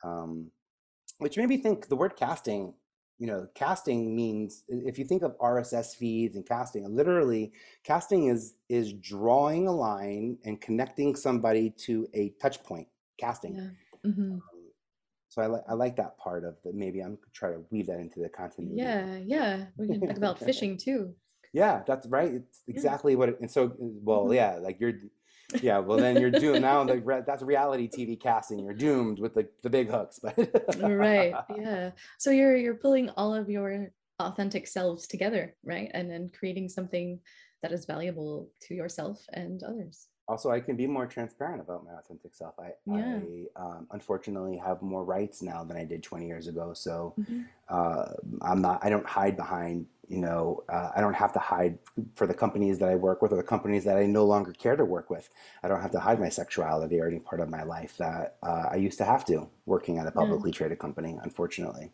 Um, 0.04 0.50
which 1.16 1.38
made 1.38 1.48
me 1.48 1.56
think 1.56 1.88
the 1.88 1.96
word 1.96 2.14
casting, 2.14 2.74
you 3.18 3.26
know, 3.26 3.48
casting 3.54 4.14
means 4.14 4.64
if 4.68 4.98
you 4.98 5.04
think 5.04 5.22
of 5.22 5.36
RSS 5.38 5.96
feeds 5.96 6.36
and 6.36 6.46
casting, 6.46 6.84
literally 6.94 7.52
casting 7.84 8.28
is 8.28 8.54
is 8.68 8.92
drawing 8.92 9.66
a 9.66 9.72
line 9.72 10.38
and 10.44 10.60
connecting 10.60 11.16
somebody 11.16 11.70
to 11.86 12.06
a 12.14 12.32
touch 12.40 12.62
point. 12.62 12.86
Casting. 13.18 13.56
Yeah. 13.56 14.10
Mm-hmm. 14.10 14.32
Um, 14.34 14.42
so 15.28 15.42
I 15.42 15.46
like 15.46 15.62
I 15.68 15.74
like 15.74 15.96
that 15.96 16.16
part 16.18 16.44
of 16.44 16.56
the 16.64 16.72
maybe 16.72 17.00
I'm 17.00 17.18
try 17.34 17.50
to 17.50 17.60
weave 17.70 17.86
that 17.88 17.98
into 17.98 18.20
the 18.20 18.28
content. 18.28 18.70
Yeah, 18.72 19.18
yeah. 19.24 19.64
We 19.76 19.88
can 19.88 20.00
talk 20.00 20.16
about 20.16 20.38
fishing 20.44 20.78
too. 20.78 21.14
Yeah, 21.52 21.82
that's 21.86 22.06
right. 22.06 22.34
It's 22.34 22.62
exactly 22.68 23.12
yeah. 23.12 23.18
what. 23.18 23.28
It, 23.30 23.40
and 23.40 23.50
so, 23.50 23.72
well, 23.78 24.24
mm-hmm. 24.24 24.34
yeah, 24.34 24.58
like 24.60 24.78
you're, 24.80 24.92
yeah. 25.62 25.78
Well, 25.78 25.98
then 25.98 26.20
you're 26.20 26.30
doomed 26.30 26.62
now. 26.62 26.82
Like 26.82 27.04
that's 27.26 27.42
reality 27.42 27.88
TV 27.88 28.20
casting. 28.20 28.58
You're 28.58 28.74
doomed 28.74 29.18
with 29.18 29.34
the 29.34 29.48
the 29.62 29.70
big 29.70 29.90
hooks. 29.90 30.20
But 30.22 30.36
right, 30.80 31.34
yeah. 31.56 31.90
So 32.18 32.30
you're 32.30 32.56
you're 32.56 32.74
pulling 32.74 33.10
all 33.10 33.34
of 33.34 33.48
your 33.48 33.90
authentic 34.20 34.66
selves 34.66 35.06
together, 35.06 35.54
right, 35.64 35.90
and 35.94 36.10
then 36.10 36.28
creating 36.28 36.68
something 36.68 37.20
that 37.62 37.72
is 37.72 37.86
valuable 37.86 38.50
to 38.60 38.74
yourself 38.74 39.24
and 39.32 39.62
others 39.64 40.08
also 40.28 40.50
I 40.50 40.60
can 40.60 40.76
be 40.76 40.86
more 40.86 41.06
transparent 41.06 41.60
about 41.60 41.84
my 41.84 41.92
authentic 41.92 42.34
self. 42.34 42.54
I, 42.60 42.72
yeah. 42.84 43.18
I 43.56 43.60
um, 43.60 43.86
unfortunately 43.90 44.60
have 44.64 44.82
more 44.82 45.02
rights 45.02 45.42
now 45.42 45.64
than 45.64 45.76
I 45.76 45.84
did 45.84 46.02
20 46.02 46.26
years 46.26 46.48
ago. 46.48 46.74
So 46.74 47.14
mm-hmm. 47.18 47.42
uh, 47.68 48.12
I'm 48.42 48.60
not, 48.60 48.84
I 48.84 48.90
don't 48.90 49.06
hide 49.06 49.36
behind, 49.36 49.86
you 50.08 50.18
know, 50.18 50.64
uh, 50.68 50.90
I 50.96 51.00
don't 51.00 51.14
have 51.14 51.32
to 51.34 51.38
hide 51.38 51.78
for 52.14 52.26
the 52.26 52.34
companies 52.34 52.78
that 52.78 52.88
I 52.88 52.94
work 52.94 53.22
with 53.22 53.32
or 53.32 53.36
the 53.36 53.42
companies 53.42 53.84
that 53.84 53.96
I 53.96 54.06
no 54.06 54.24
longer 54.24 54.52
care 54.52 54.76
to 54.76 54.84
work 54.84 55.10
with. 55.10 55.28
I 55.62 55.68
don't 55.68 55.82
have 55.82 55.90
to 55.92 56.00
hide 56.00 56.18
my 56.18 56.28
sexuality 56.28 57.00
or 57.00 57.06
any 57.06 57.18
part 57.18 57.40
of 57.40 57.48
my 57.48 57.62
life 57.62 57.96
that 57.98 58.36
uh, 58.42 58.66
I 58.70 58.76
used 58.76 58.98
to 58.98 59.04
have 59.04 59.24
to 59.26 59.48
working 59.66 59.98
at 59.98 60.06
a 60.06 60.10
publicly 60.10 60.50
yeah. 60.50 60.56
traded 60.56 60.78
company, 60.78 61.18
unfortunately. 61.22 61.92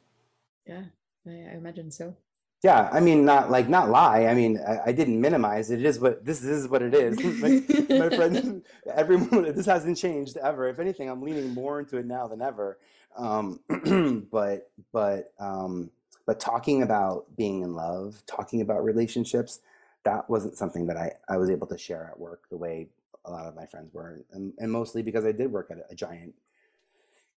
Yeah, 0.67 0.85
I, 1.27 1.31
imagine 1.55 1.91
so 1.91 2.17
yeah 2.62 2.89
i 2.93 2.99
mean 2.99 3.25
not 3.25 3.51
like 3.51 3.69
not 3.69 3.91
lie 3.91 4.27
i 4.27 4.35
mean 4.35 4.59
i, 4.67 4.79
I 4.87 4.93
didn't 4.93 5.21
minimize 5.21 5.71
it. 5.71 5.81
it 5.81 5.87
is 5.87 6.01
what 6.01 6.25
this, 6.25 6.41
this 6.41 6.51
is 6.51 6.69
what 6.69 6.83
it 6.83 6.95
is 6.95 7.23
like, 7.43 7.89
my 7.91 8.09
friend 8.17 8.62
everyone 8.95 9.55
this 9.55 9.67
hasn't 9.67 9.99
changed 9.99 10.37
ever 10.39 10.69
if 10.69 10.79
anything 10.79 11.09
i'm 11.09 11.23
leaning 11.23 11.53
more 11.53 11.79
into 11.81 11.99
it 11.99 12.07
now 12.07 12.27
than 12.27 12.43
ever 12.43 12.79
um, 13.17 13.61
but 14.33 14.71
but 14.93 15.33
um, 15.39 15.91
but 16.27 16.41
talking 16.41 16.83
about 16.83 17.25
being 17.37 17.62
in 17.62 17.75
love 17.75 18.22
talking 18.27 18.61
about 18.61 18.85
relationships 18.85 19.61
that 20.05 20.29
wasn't 20.29 20.57
something 20.57 20.87
that 20.87 20.97
i 20.97 21.11
i 21.29 21.37
was 21.37 21.51
able 21.51 21.66
to 21.66 21.79
share 21.79 22.09
at 22.11 22.18
work 22.18 22.43
the 22.51 22.57
way 22.57 22.89
a 23.27 23.31
lot 23.31 23.47
of 23.47 23.55
my 23.55 23.66
friends 23.66 23.93
were 23.95 24.20
and, 24.33 24.53
and 24.59 24.70
mostly 24.70 25.03
because 25.03 25.25
i 25.25 25.33
did 25.33 25.51
work 25.51 25.70
at 25.70 25.79
a, 25.79 25.85
a 25.91 25.95
giant 25.95 26.35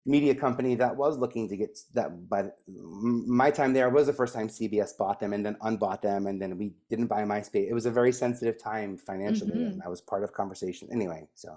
media 0.07 0.35
company 0.35 0.77
that 0.77 0.95
was 0.95 1.19
looking 1.19 1.49
to 1.49 1.57
get 1.57 1.77
that 1.93 2.29
by 2.29 2.45
my 2.69 3.51
time 3.51 3.73
there 3.73 3.91
was 3.91 4.07
the 4.07 4.13
first 4.13 4.33
time 4.33 4.47
cbs 4.49 4.97
bought 4.97 5.19
them 5.19 5.33
and 5.33 5.45
then 5.45 5.57
unbought 5.63 6.01
them 6.01 6.29
and 6.29 6.41
then 6.41 6.57
we 6.57 6.73
didn't 6.89 7.09
buy 7.09 7.25
myspace 7.25 7.69
it 7.69 7.75
was 7.75 7.87
a 7.87 7.91
very 7.91 8.13
sensitive 8.13 8.57
time 8.57 8.97
financially 8.97 9.51
mm-hmm. 9.51 9.67
and 9.67 9.83
i 9.85 9.89
was 9.89 10.01
part 10.01 10.23
of 10.23 10.33
conversation 10.33 10.89
anyway 10.93 11.27
so 11.35 11.57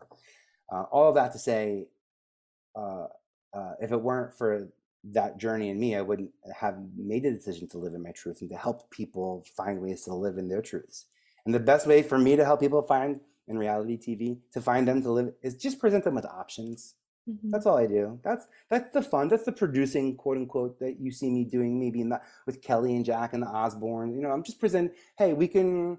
uh, 0.71 0.83
all 0.91 1.09
of 1.09 1.15
that 1.15 1.31
to 1.31 1.37
say 1.37 1.85
uh, 2.75 3.05
uh, 3.53 3.73
if 3.79 3.91
it 3.91 4.01
weren't 4.01 4.33
for 4.35 4.67
that 5.03 5.37
journey 5.37 5.69
in 5.69 5.79
me 5.79 5.95
i 5.95 6.01
wouldn't 6.01 6.31
have 6.59 6.77
made 6.97 7.23
the 7.23 7.31
decision 7.31 7.67
to 7.67 7.77
live 7.77 7.93
in 7.93 8.03
my 8.03 8.11
truth 8.11 8.41
and 8.41 8.49
to 8.49 8.57
help 8.57 8.89
people 8.91 9.45
find 9.55 9.81
ways 9.81 10.03
to 10.03 10.13
live 10.13 10.37
in 10.37 10.49
their 10.49 10.61
truths 10.61 11.05
and 11.45 11.55
the 11.55 11.59
best 11.59 11.87
way 11.87 12.01
for 12.01 12.17
me 12.17 12.35
to 12.35 12.45
help 12.45 12.59
people 12.59 12.81
find 12.81 13.19
in 13.47 13.57
reality 13.57 13.97
tv 13.97 14.39
to 14.51 14.61
find 14.61 14.87
them 14.87 15.01
to 15.01 15.11
live 15.11 15.33
is 15.41 15.55
just 15.55 15.79
present 15.79 16.03
them 16.03 16.15
with 16.15 16.25
options 16.25 16.95
Mm-hmm. 17.29 17.51
That's 17.51 17.65
all 17.65 17.77
I 17.77 17.85
do. 17.85 18.19
That's 18.23 18.47
that's 18.69 18.91
the 18.91 19.01
fun. 19.01 19.27
That's 19.27 19.43
the 19.43 19.51
producing, 19.51 20.15
quote 20.15 20.37
unquote, 20.37 20.79
that 20.79 20.99
you 20.99 21.11
see 21.11 21.29
me 21.29 21.43
doing 21.43 21.79
maybe 21.79 22.01
in 22.01 22.09
the, 22.09 22.21
with 22.45 22.61
Kelly 22.61 22.95
and 22.95 23.05
Jack 23.05 23.33
and 23.33 23.43
the 23.43 23.47
Osbourne. 23.47 24.15
You 24.15 24.21
know, 24.21 24.31
I'm 24.31 24.43
just 24.43 24.59
present. 24.59 24.93
Hey, 25.17 25.33
we 25.33 25.47
can. 25.47 25.97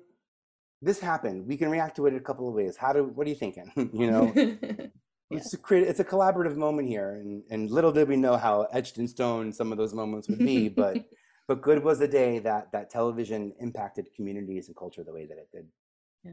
This 0.82 0.98
happened. 0.98 1.46
We 1.46 1.57
can 1.57 1.70
react 1.70 1.96
to 1.96 2.07
it 2.07 2.14
a 2.14 2.20
couple 2.20 2.48
of 2.48 2.55
ways. 2.55 2.76
How 2.76 2.92
do? 2.92 3.05
What 3.05 3.26
are 3.26 3.30
you 3.30 3.36
thinking? 3.36 3.70
you 3.92 4.11
know, 4.11 4.32
yeah. 5.31 5.39
it's 5.39 5.53
a 5.55 5.59
create. 5.59 5.87
It's 5.87 6.01
a 6.01 6.05
collaborative 6.05 6.57
moment 6.57 6.89
here, 6.89 7.14
and 7.14 7.43
and 7.51 7.70
little 7.70 7.93
did 7.93 8.09
we 8.09 8.16
know 8.16 8.37
how 8.37 8.66
etched 8.72 8.99
in 8.99 9.07
stone 9.07 9.53
some 9.53 9.72
of 9.72 9.78
those 9.78 9.95
moments 9.95 10.28
would 10.28 10.39
be. 10.39 10.68
But 10.81 11.05
but 11.49 11.62
good 11.62 11.83
was 11.83 11.99
the 11.99 12.09
day 12.09 12.39
that 12.41 12.70
that 12.72 12.91
television 12.91 13.53
impacted 13.61 14.14
communities 14.14 14.68
and 14.68 14.76
culture 14.76 15.03
the 15.03 15.12
way 15.12 15.26
that 15.26 15.39
it 15.39 15.49
did. 15.53 15.66
Yeah. 16.24 16.33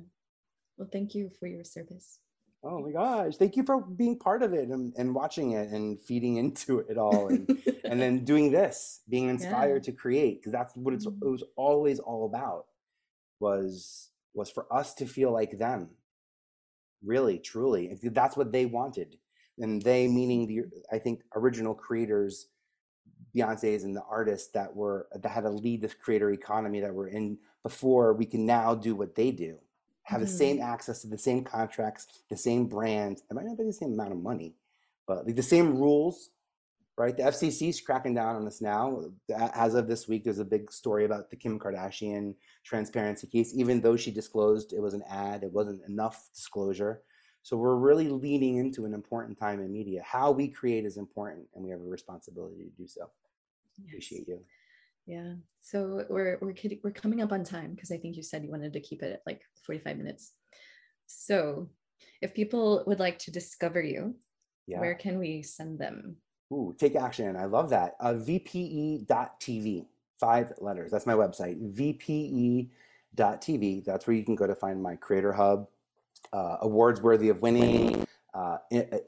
Well, 0.77 0.89
thank 0.91 1.15
you 1.15 1.31
for 1.39 1.47
your 1.47 1.63
service. 1.63 2.19
Oh 2.63 2.81
my 2.81 2.91
gosh. 2.91 3.35
Thank 3.37 3.55
you 3.55 3.63
for 3.63 3.81
being 3.81 4.17
part 4.17 4.43
of 4.43 4.53
it 4.53 4.69
and, 4.69 4.93
and 4.97 5.13
watching 5.13 5.51
it 5.51 5.69
and 5.69 6.01
feeding 6.01 6.37
into 6.37 6.79
it 6.79 6.97
all 6.97 7.27
and, 7.27 7.49
and 7.83 8.01
then 8.01 8.25
doing 8.25 8.51
this, 8.51 9.01
being 9.07 9.29
inspired 9.29 9.83
yeah. 9.85 9.91
to 9.91 9.91
create 9.91 10.39
because 10.39 10.51
that's 10.51 10.75
what 10.75 10.93
it's, 10.93 11.05
mm-hmm. 11.05 11.25
it 11.25 11.29
was 11.29 11.43
always 11.55 11.99
all 11.99 12.25
about. 12.25 12.65
was 13.39 14.09
was 14.33 14.51
for 14.51 14.71
us 14.71 14.93
to 14.93 15.05
feel 15.05 15.31
like 15.31 15.57
them 15.57 15.89
really 17.03 17.37
truly 17.37 17.97
that's 18.11 18.35
what 18.35 18.51
they 18.51 18.65
wanted 18.65 19.17
and 19.59 19.81
they 19.81 20.07
meaning 20.07 20.47
the 20.47 20.63
i 20.91 20.97
think 20.97 21.21
original 21.35 21.73
creators 21.73 22.47
beyonce's 23.35 23.83
and 23.83 23.95
the 23.95 24.03
artists 24.09 24.49
that 24.51 24.73
were 24.75 25.07
that 25.13 25.29
had 25.29 25.41
to 25.41 25.49
lead 25.49 25.81
this 25.81 25.93
creator 25.93 26.31
economy 26.31 26.79
that 26.79 26.93
we're 26.93 27.07
in 27.07 27.37
before 27.63 28.13
we 28.13 28.25
can 28.25 28.45
now 28.45 28.73
do 28.73 28.95
what 28.95 29.15
they 29.15 29.31
do 29.31 29.57
have 30.03 30.21
mm-hmm. 30.21 30.25
the 30.25 30.31
same 30.31 30.61
access 30.61 31.01
to 31.01 31.07
the 31.07 31.17
same 31.17 31.43
contracts 31.43 32.07
the 32.29 32.37
same 32.37 32.67
brands 32.67 33.23
it 33.29 33.33
might 33.33 33.45
not 33.45 33.57
be 33.57 33.63
the 33.63 33.73
same 33.73 33.93
amount 33.93 34.11
of 34.11 34.17
money 34.17 34.55
but 35.07 35.25
like 35.25 35.35
the 35.35 35.43
same 35.43 35.77
rules 35.77 36.31
right? 36.97 37.15
The 37.15 37.23
FCC 37.23 37.69
is 37.69 37.79
cracking 37.79 38.15
down 38.15 38.35
on 38.35 38.43
this 38.43 38.61
now. 38.61 39.03
As 39.53 39.75
of 39.75 39.87
this 39.87 40.07
week, 40.07 40.23
there's 40.23 40.39
a 40.39 40.45
big 40.45 40.71
story 40.71 41.05
about 41.05 41.29
the 41.29 41.35
Kim 41.35 41.59
Kardashian 41.59 42.33
transparency 42.63 43.27
case. 43.27 43.53
Even 43.55 43.81
though 43.81 43.95
she 43.95 44.11
disclosed 44.11 44.73
it 44.73 44.81
was 44.81 44.95
an 44.95 45.03
ad, 45.09 45.43
it 45.43 45.51
wasn't 45.51 45.81
enough 45.87 46.29
disclosure. 46.33 47.03
So 47.43 47.55
we're 47.55 47.75
really 47.75 48.09
leaning 48.09 48.57
into 48.57 48.85
an 48.85 48.93
important 48.93 49.39
time 49.39 49.61
in 49.61 49.71
media. 49.71 50.01
How 50.03 50.31
we 50.31 50.47
create 50.47 50.85
is 50.85 50.97
important, 50.97 51.45
and 51.55 51.63
we 51.63 51.69
have 51.69 51.79
a 51.79 51.83
responsibility 51.83 52.63
to 52.63 52.81
do 52.81 52.87
so. 52.87 53.09
Yes. 53.77 53.87
Appreciate 53.87 54.27
you. 54.27 54.39
Yeah. 55.05 55.33
So 55.61 56.03
we're 56.09 56.37
we're 56.41 56.51
kidding, 56.53 56.79
we're 56.83 56.91
coming 56.91 57.21
up 57.21 57.31
on 57.31 57.43
time 57.43 57.73
because 57.73 57.91
I 57.91 57.97
think 57.97 58.17
you 58.17 58.23
said 58.23 58.43
you 58.43 58.51
wanted 58.51 58.73
to 58.73 58.81
keep 58.81 59.03
it 59.03 59.13
at 59.13 59.21
like 59.25 59.43
45 59.63 59.97
minutes. 59.97 60.33
So 61.05 61.69
if 62.21 62.33
people 62.33 62.83
would 62.87 62.99
like 62.99 63.19
to 63.19 63.31
discover 63.31 63.81
you, 63.81 64.15
yeah. 64.65 64.79
where 64.81 64.95
can 64.95 65.19
we 65.19 65.43
send 65.43 65.79
them? 65.79 66.17
Ooh, 66.51 66.75
take 66.77 66.95
action. 66.95 67.35
I 67.35 67.45
love 67.45 67.69
that. 67.71 67.95
Uh, 67.99 68.13
VPE.tv, 68.13 69.85
five 70.19 70.53
letters. 70.59 70.91
That's 70.91 71.05
my 71.05 71.13
website, 71.13 71.59
VPE.tv. 71.75 72.69
That's 73.85 74.07
where 74.07 74.15
you 74.15 74.23
can 74.23 74.35
go 74.35 74.47
to 74.47 74.55
find 74.55 74.81
my 74.81 74.95
Creator 74.95 75.33
Hub, 75.33 75.67
uh, 76.31 76.57
awards 76.61 77.01
worthy 77.01 77.29
of 77.29 77.41
winning, 77.41 78.07
uh, 78.33 78.57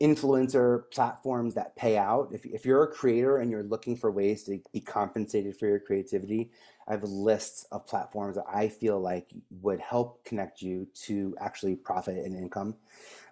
influencer 0.02 0.84
platforms 0.92 1.54
that 1.54 1.76
pay 1.76 1.98
out. 1.98 2.30
If, 2.34 2.46
if 2.46 2.66
you're 2.66 2.84
a 2.84 2.88
creator 2.88 3.38
and 3.38 3.52
you're 3.52 3.64
looking 3.64 3.96
for 3.96 4.12
ways 4.12 4.44
to 4.46 4.60
be 4.74 4.82
compensated 4.82 5.56
for 5.56 5.68
your 5.68 5.80
creativity, 5.80 6.50
I 6.88 6.94
have 6.94 7.04
lists 7.04 7.66
of 7.72 7.86
platforms 7.86 8.36
that 8.36 8.46
I 8.52 8.68
feel 8.68 9.00
like 9.00 9.28
would 9.62 9.80
help 9.80 10.26
connect 10.26 10.64
you 10.64 10.88
to 11.06 11.36
actually 11.40 11.76
profit 11.76 12.26
and 12.26 12.36
income 12.36 12.76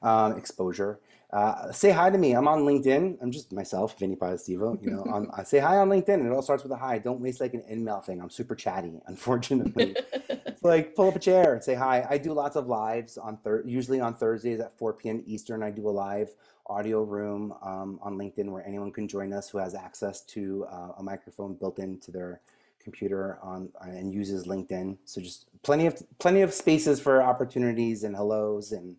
um, 0.03 0.37
exposure. 0.37 0.99
Uh, 1.31 1.71
say 1.73 1.91
hi 1.91 2.09
to 2.09 2.17
me. 2.17 2.33
I'm 2.33 2.47
on 2.47 2.59
LinkedIn. 2.59 3.17
I'm 3.21 3.31
just 3.31 3.51
myself, 3.51 3.99
Vinny 3.99 4.15
Potestivo. 4.15 4.81
You 4.81 4.91
know, 4.91 5.03
on, 5.11 5.29
I 5.35 5.43
say 5.43 5.59
hi 5.59 5.77
on 5.77 5.89
LinkedIn, 5.89 6.13
and 6.13 6.25
it 6.25 6.31
all 6.31 6.41
starts 6.41 6.63
with 6.63 6.71
a 6.71 6.77
hi. 6.77 6.99
Don't 6.99 7.19
waste 7.19 7.41
like 7.41 7.53
an 7.53 7.63
email 7.69 7.99
thing. 7.99 8.21
I'm 8.21 8.29
super 8.29 8.55
chatty, 8.55 9.01
unfortunately. 9.07 9.95
like 10.61 10.95
pull 10.95 11.09
up 11.09 11.17
a 11.17 11.19
chair 11.19 11.53
and 11.53 11.63
say 11.63 11.75
hi. 11.75 12.05
I 12.09 12.17
do 12.17 12.31
lots 12.31 12.55
of 12.55 12.67
lives 12.67 13.17
on 13.17 13.37
thir- 13.37 13.63
usually 13.65 13.99
on 13.99 14.13
Thursdays 14.13 14.61
at 14.61 14.77
4 14.77 14.93
p.m. 14.93 15.21
Eastern. 15.27 15.63
I 15.63 15.69
do 15.69 15.89
a 15.89 15.91
live 15.91 16.29
audio 16.67 17.03
room 17.03 17.53
um, 17.61 17.99
on 18.01 18.17
LinkedIn 18.17 18.49
where 18.49 18.65
anyone 18.65 18.91
can 18.91 19.07
join 19.07 19.33
us 19.33 19.49
who 19.49 19.57
has 19.57 19.75
access 19.75 20.21
to 20.21 20.65
uh, 20.71 20.93
a 20.97 21.03
microphone 21.03 21.55
built 21.55 21.79
into 21.79 22.09
their 22.11 22.41
computer 22.81 23.37
on 23.41 23.67
and 23.81 24.13
uses 24.13 24.47
LinkedIn. 24.47 24.97
So 25.03 25.19
just 25.19 25.47
plenty 25.61 25.87
of 25.87 26.01
plenty 26.19 26.41
of 26.41 26.53
spaces 26.53 27.01
for 27.01 27.21
opportunities 27.21 28.05
and 28.05 28.15
hellos 28.15 28.71
and 28.71 28.95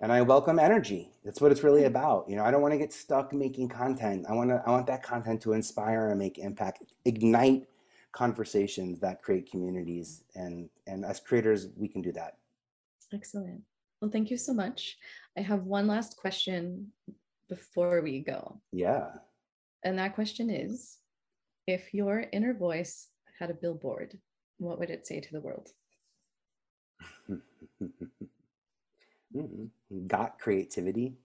and 0.00 0.12
I 0.12 0.22
welcome 0.22 0.58
energy. 0.58 1.10
That's 1.24 1.40
what 1.40 1.52
it's 1.52 1.62
really 1.62 1.84
about. 1.84 2.28
You 2.28 2.36
know, 2.36 2.44
I 2.44 2.50
don't 2.50 2.62
want 2.62 2.72
to 2.72 2.78
get 2.78 2.92
stuck 2.92 3.32
making 3.32 3.68
content. 3.68 4.26
I 4.28 4.32
want 4.32 4.50
to 4.50 4.62
I 4.66 4.70
want 4.70 4.86
that 4.86 5.02
content 5.02 5.40
to 5.42 5.52
inspire 5.52 6.10
and 6.10 6.18
make 6.18 6.38
impact, 6.38 6.82
ignite 7.04 7.68
conversations 8.12 8.98
that 9.00 9.22
create 9.22 9.50
communities 9.50 10.22
and 10.34 10.68
and 10.86 11.04
as 11.04 11.20
creators 11.20 11.68
we 11.76 11.88
can 11.88 12.02
do 12.02 12.12
that. 12.12 12.36
Excellent. 13.12 13.62
Well, 14.00 14.10
thank 14.10 14.30
you 14.30 14.36
so 14.36 14.52
much. 14.52 14.98
I 15.36 15.40
have 15.40 15.64
one 15.64 15.86
last 15.86 16.16
question 16.16 16.88
before 17.48 18.02
we 18.02 18.20
go. 18.20 18.60
Yeah. 18.72 19.06
And 19.84 19.98
that 19.98 20.14
question 20.14 20.50
is 20.50 20.98
if 21.66 21.94
your 21.94 22.26
inner 22.32 22.52
voice 22.52 23.08
had 23.38 23.50
a 23.50 23.54
billboard, 23.54 24.18
what 24.58 24.78
would 24.78 24.90
it 24.90 25.06
say 25.06 25.20
to 25.20 25.32
the 25.32 25.40
world? 25.40 25.68
Mm-hmm. 27.30 29.64
got 30.06 30.38
creativity 30.38 31.16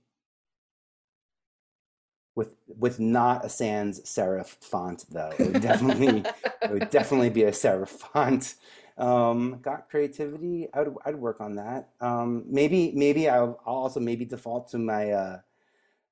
with 2.36 2.56
with 2.68 3.00
not 3.00 3.46
a 3.46 3.50
sans 3.50 4.00
serif 4.02 4.58
font 4.62 5.06
though. 5.10 5.34
It 5.38 5.54
would 5.54 5.62
definitely 5.62 6.24
it 6.62 6.72
would 6.72 6.90
definitely 6.90 7.30
be 7.30 7.44
a 7.44 7.52
serif 7.52 7.90
font. 7.90 8.56
Um, 8.98 9.60
got 9.62 9.90
creativity. 9.90 10.68
I'd 10.74 10.88
I'd 11.06 11.16
work 11.16 11.42
on 11.42 11.56
that. 11.56 11.90
Um, 12.00 12.44
maybe 12.48 12.92
maybe 12.96 13.30
I'll, 13.30 13.60
I'll 13.66 13.76
also 13.76 14.00
maybe 14.00 14.26
default 14.26 14.70
to 14.70 14.78
my. 14.78 15.12
Uh, 15.12 15.40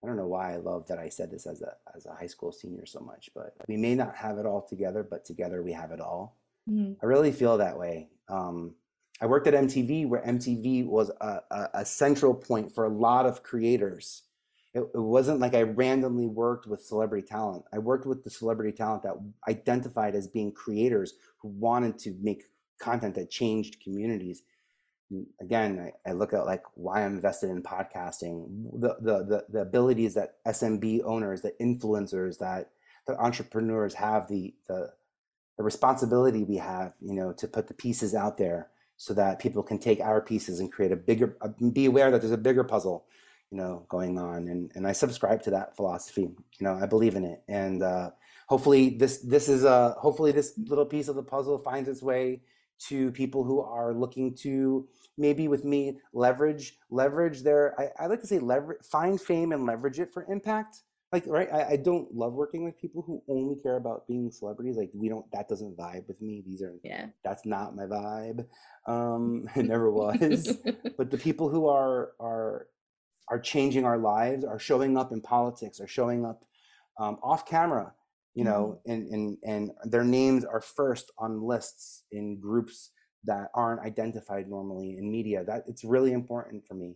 I 0.02 0.08
don't 0.08 0.16
know 0.16 0.28
why 0.28 0.54
I 0.54 0.58
love 0.58 0.88
that 0.88 0.98
I 0.98 1.10
said 1.10 1.30
this 1.30 1.46
as 1.46 1.62
a 1.62 1.74
as 1.96 2.06
a 2.06 2.14
high 2.14 2.28
school 2.28 2.52
senior 2.52 2.86
so 2.86 3.00
much, 3.00 3.30
but 3.36 3.54
we 3.68 3.78
may 3.78 3.96
not 3.96 4.16
have 4.16 4.38
it 4.38 4.46
all 4.46 4.62
together, 4.62 5.04
but 5.04 5.26
together 5.26 5.62
we 5.62 5.74
have 5.74 5.92
it 5.92 6.00
all. 6.00 6.38
Mm-hmm. 6.70 6.94
I 7.02 7.06
really 7.06 7.32
feel 7.32 7.58
that 7.58 7.78
way. 7.78 8.10
Um, 8.28 8.76
I 9.22 9.26
worked 9.26 9.48
at 9.48 9.54
MTV 9.54 10.08
where 10.08 10.22
MTV 10.22 10.86
was 10.86 11.12
a, 11.22 11.42
a, 11.52 11.70
a 11.76 11.86
central 11.86 12.34
point 12.34 12.74
for 12.74 12.86
a 12.86 12.90
lot 12.90 13.26
of 13.26 13.44
creators. 13.44 14.24
It, 14.74 14.82
it, 14.82 15.00
wasn't 15.00 15.40
like 15.40 15.56
I 15.56 15.64
randomly 15.64 16.28
worked 16.28 16.68
with 16.68 16.82
celebrity 16.82 17.28
talent. 17.28 17.66
I 17.74 17.80
worked 17.80 18.06
with 18.06 18.24
the 18.24 18.30
celebrity 18.30 18.72
talent 18.72 19.04
that 19.04 19.16
identified 19.48 20.16
as 20.16 20.28
being 20.28 20.52
creators 20.52 21.14
who 21.42 21.50
wanted 21.50 21.98
to 22.00 22.16
make 22.22 22.44
content 22.80 23.16
that 23.16 23.30
changed 23.30 23.82
communities. 23.84 24.44
Again, 25.42 25.92
I, 26.06 26.10
I 26.10 26.14
look 26.14 26.34
at 26.34 26.46
like 26.46 26.64
why 26.76 27.04
I'm 27.04 27.16
invested 27.16 27.50
in 27.50 27.64
podcasting, 27.64 28.46
the, 28.80 28.96
the, 29.02 29.26
the, 29.26 29.46
the 29.50 29.62
abilities 29.62 30.14
that 30.14 30.36
SMB 30.48 31.02
owners, 31.04 31.42
that 31.42 31.60
influencers, 31.60 32.38
that, 32.38 32.70
that 33.08 33.18
entrepreneurs 33.18 33.96
have, 33.96 34.28
the, 34.28 34.54
the, 34.68 34.94
the 35.58 35.64
responsibility 35.64 36.44
we 36.44 36.58
have, 36.58 36.94
you 37.02 37.14
know, 37.14 37.34
to 37.34 37.48
put 37.48 37.68
the 37.68 37.74
pieces 37.74 38.14
out 38.14 38.38
there 38.38 38.70
so 39.00 39.14
that 39.14 39.40
people 39.40 39.64
can 39.64 39.80
take 39.80 40.02
our 40.02 40.20
pieces 40.20 40.60
and 40.60 40.70
create 40.70 40.92
a 40.92 40.96
bigger 40.96 41.38
uh, 41.42 41.48
be 41.72 41.86
aware 41.86 42.12
that 42.12 42.20
there's 42.20 42.34
a 42.34 42.38
bigger 42.38 42.66
puzzle 42.66 43.06
you 43.50 43.58
know 43.58 43.86
going 43.88 44.20
on. 44.20 44.48
And 44.50 44.72
and 44.76 44.86
i 44.86 44.92
subscribe 44.92 45.42
to 45.44 45.52
that 45.52 45.76
philosophy 45.76 46.22
you 46.22 46.62
know 46.62 46.76
i 46.76 46.86
believe 46.86 47.16
in 47.16 47.24
it. 47.24 47.42
And 47.48 47.82
uh, 47.82 48.12
hopefully 48.48 48.90
this 48.90 49.20
this 49.20 49.48
is 49.48 49.64
a 49.64 49.96
hopefully 49.98 50.34
this 50.34 50.54
little 50.58 50.86
piece 50.86 51.08
of 51.08 51.16
the 51.16 51.24
puzzle 51.24 51.58
finds 51.58 51.88
its 51.88 52.04
way 52.04 52.42
to 52.88 53.12
people 53.12 53.44
who 53.44 53.62
are 53.62 53.94
looking 53.94 54.36
to 54.36 54.88
maybe 55.18 55.48
with 55.48 55.64
me 55.64 55.98
leverage 56.14 56.78
leverage 56.90 57.42
their 57.42 57.80
i, 57.80 58.04
I 58.04 58.08
like 58.08 58.22
to 58.22 58.28
say 58.28 58.40
leverage 58.40 58.84
find 58.84 59.20
fame 59.20 59.52
and 59.52 59.66
leverage 59.66 60.00
it 60.00 60.10
for 60.14 60.24
impact 60.30 60.84
like 61.12 61.24
right 61.28 61.50
I, 61.52 61.72
I 61.72 61.76
don't 61.78 62.14
love 62.14 62.34
working 62.34 62.64
with 62.64 62.80
people 62.80 63.02
who 63.02 63.24
only 63.28 63.56
care 63.62 63.78
about 63.78 64.08
being 64.08 64.32
celebrities 64.32 64.78
like 64.78 64.92
we 64.94 65.10
don't 65.10 65.30
that 65.32 65.48
doesn't 65.48 65.78
vibe 65.78 66.08
with 66.08 66.22
me 66.22 66.44
these 66.46 66.62
are 66.62 66.76
yeah 66.84 67.08
that's 67.24 67.46
not 67.46 67.76
my 67.76 67.84
vibe 67.84 68.46
um 68.88 69.48
it 69.56 69.66
never 69.66 69.92
was 69.92 70.58
but 70.98 71.10
the 71.12 71.18
people 71.18 71.50
who 71.50 71.68
are 71.68 72.12
are 72.20 72.68
are 73.30 73.40
changing 73.40 73.86
our 73.86 73.98
lives 73.98 74.44
are 74.44 74.60
showing 74.60 74.98
up 74.98 75.12
in 75.12 75.22
politics 75.22 75.80
are 75.80 75.88
showing 75.88 76.26
up 76.26 76.44
um, 77.00 77.18
off 77.24 77.46
camera 77.46 77.94
you 78.34 78.44
know 78.44 78.80
mm-hmm. 78.88 78.92
and 78.92 79.14
and 79.14 79.38
and 79.44 79.92
their 79.92 80.04
names 80.04 80.46
are 80.46 80.62
first 80.62 81.12
on 81.18 81.42
lists 81.42 82.04
in 82.12 82.40
groups 82.40 82.92
that 83.24 83.50
aren't 83.54 83.82
identified 83.82 84.48
normally 84.50 84.98
in 84.98 85.12
media 85.12 85.44
that 85.44 85.64
it's 85.68 85.84
really 85.84 86.14
important 86.14 86.66
for 86.66 86.74
me 86.74 86.96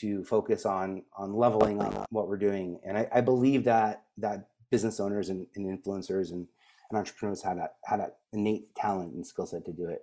to 0.00 0.24
focus 0.24 0.66
on 0.66 1.02
on 1.16 1.34
leveling 1.34 1.80
up 1.80 2.06
what 2.10 2.28
we're 2.28 2.36
doing. 2.36 2.80
And 2.84 2.96
I, 2.96 3.08
I 3.12 3.20
believe 3.20 3.64
that 3.64 4.04
that 4.18 4.48
business 4.70 5.00
owners 5.00 5.28
and, 5.28 5.46
and 5.54 5.66
influencers 5.66 6.32
and, 6.32 6.46
and 6.90 6.98
entrepreneurs 6.98 7.42
have 7.42 7.56
that 7.56 7.76
have 7.84 8.00
that 8.00 8.16
innate 8.32 8.74
talent 8.74 9.14
and 9.14 9.26
skill 9.26 9.46
set 9.46 9.64
to 9.66 9.72
do 9.72 9.86
it. 9.86 10.02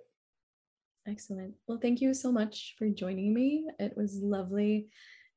Excellent. 1.08 1.54
Well, 1.66 1.78
thank 1.80 2.00
you 2.00 2.12
so 2.14 2.30
much 2.30 2.74
for 2.78 2.88
joining 2.88 3.32
me. 3.32 3.66
It 3.78 3.96
was 3.96 4.20
lovely 4.22 4.88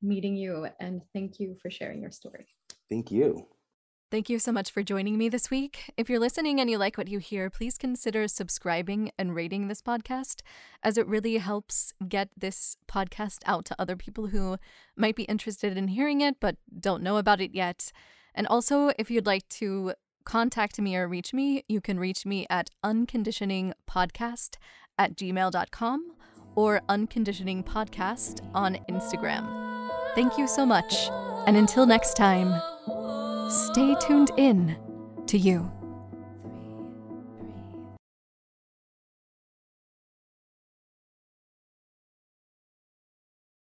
meeting 0.01 0.35
you, 0.35 0.67
and 0.79 1.01
thank 1.13 1.39
you 1.39 1.55
for 1.61 1.71
sharing 1.71 2.01
your 2.01 2.11
story. 2.11 2.47
Thank 2.89 3.11
you. 3.11 3.47
Thank 4.13 4.29
you 4.29 4.37
so 4.37 4.51
much 4.51 4.69
for 4.69 4.83
joining 4.83 5.17
me 5.17 5.27
this 5.27 5.49
week. 5.49 5.91
If 5.97 6.07
you're 6.07 6.19
listening 6.19 6.59
and 6.59 6.69
you 6.69 6.77
like 6.77 6.99
what 6.99 7.07
you 7.07 7.17
hear, 7.17 7.49
please 7.49 7.79
consider 7.79 8.27
subscribing 8.27 9.09
and 9.17 9.33
rating 9.33 9.69
this 9.69 9.81
podcast, 9.81 10.43
as 10.83 10.99
it 10.99 11.07
really 11.07 11.37
helps 11.37 11.95
get 12.07 12.29
this 12.37 12.77
podcast 12.87 13.39
out 13.47 13.65
to 13.65 13.75
other 13.79 13.95
people 13.95 14.27
who 14.27 14.57
might 14.95 15.15
be 15.15 15.23
interested 15.23 15.75
in 15.75 15.87
hearing 15.87 16.21
it 16.21 16.35
but 16.39 16.57
don't 16.79 17.01
know 17.01 17.17
about 17.17 17.41
it 17.41 17.55
yet. 17.55 17.91
And 18.35 18.45
also, 18.45 18.91
if 18.99 19.09
you'd 19.09 19.25
like 19.25 19.49
to 19.49 19.93
contact 20.25 20.79
me 20.79 20.95
or 20.95 21.07
reach 21.07 21.33
me, 21.33 21.63
you 21.67 21.81
can 21.81 21.99
reach 21.99 22.23
me 22.23 22.45
at 22.51 22.69
unconditioningpodcast 22.85 24.57
at 24.99 25.15
gmail.com 25.15 26.11
or 26.53 26.81
unconditioningpodcast 26.87 28.47
on 28.53 28.77
Instagram. 28.87 29.89
Thank 30.13 30.37
you 30.37 30.47
so 30.47 30.67
much, 30.67 31.09
and 31.47 31.57
until 31.57 31.87
next 31.87 32.13
time. 32.13 32.61
Stay 33.53 33.93
tuned 33.99 34.31
in 34.35 34.75
to 35.27 35.37
you. 35.37 35.71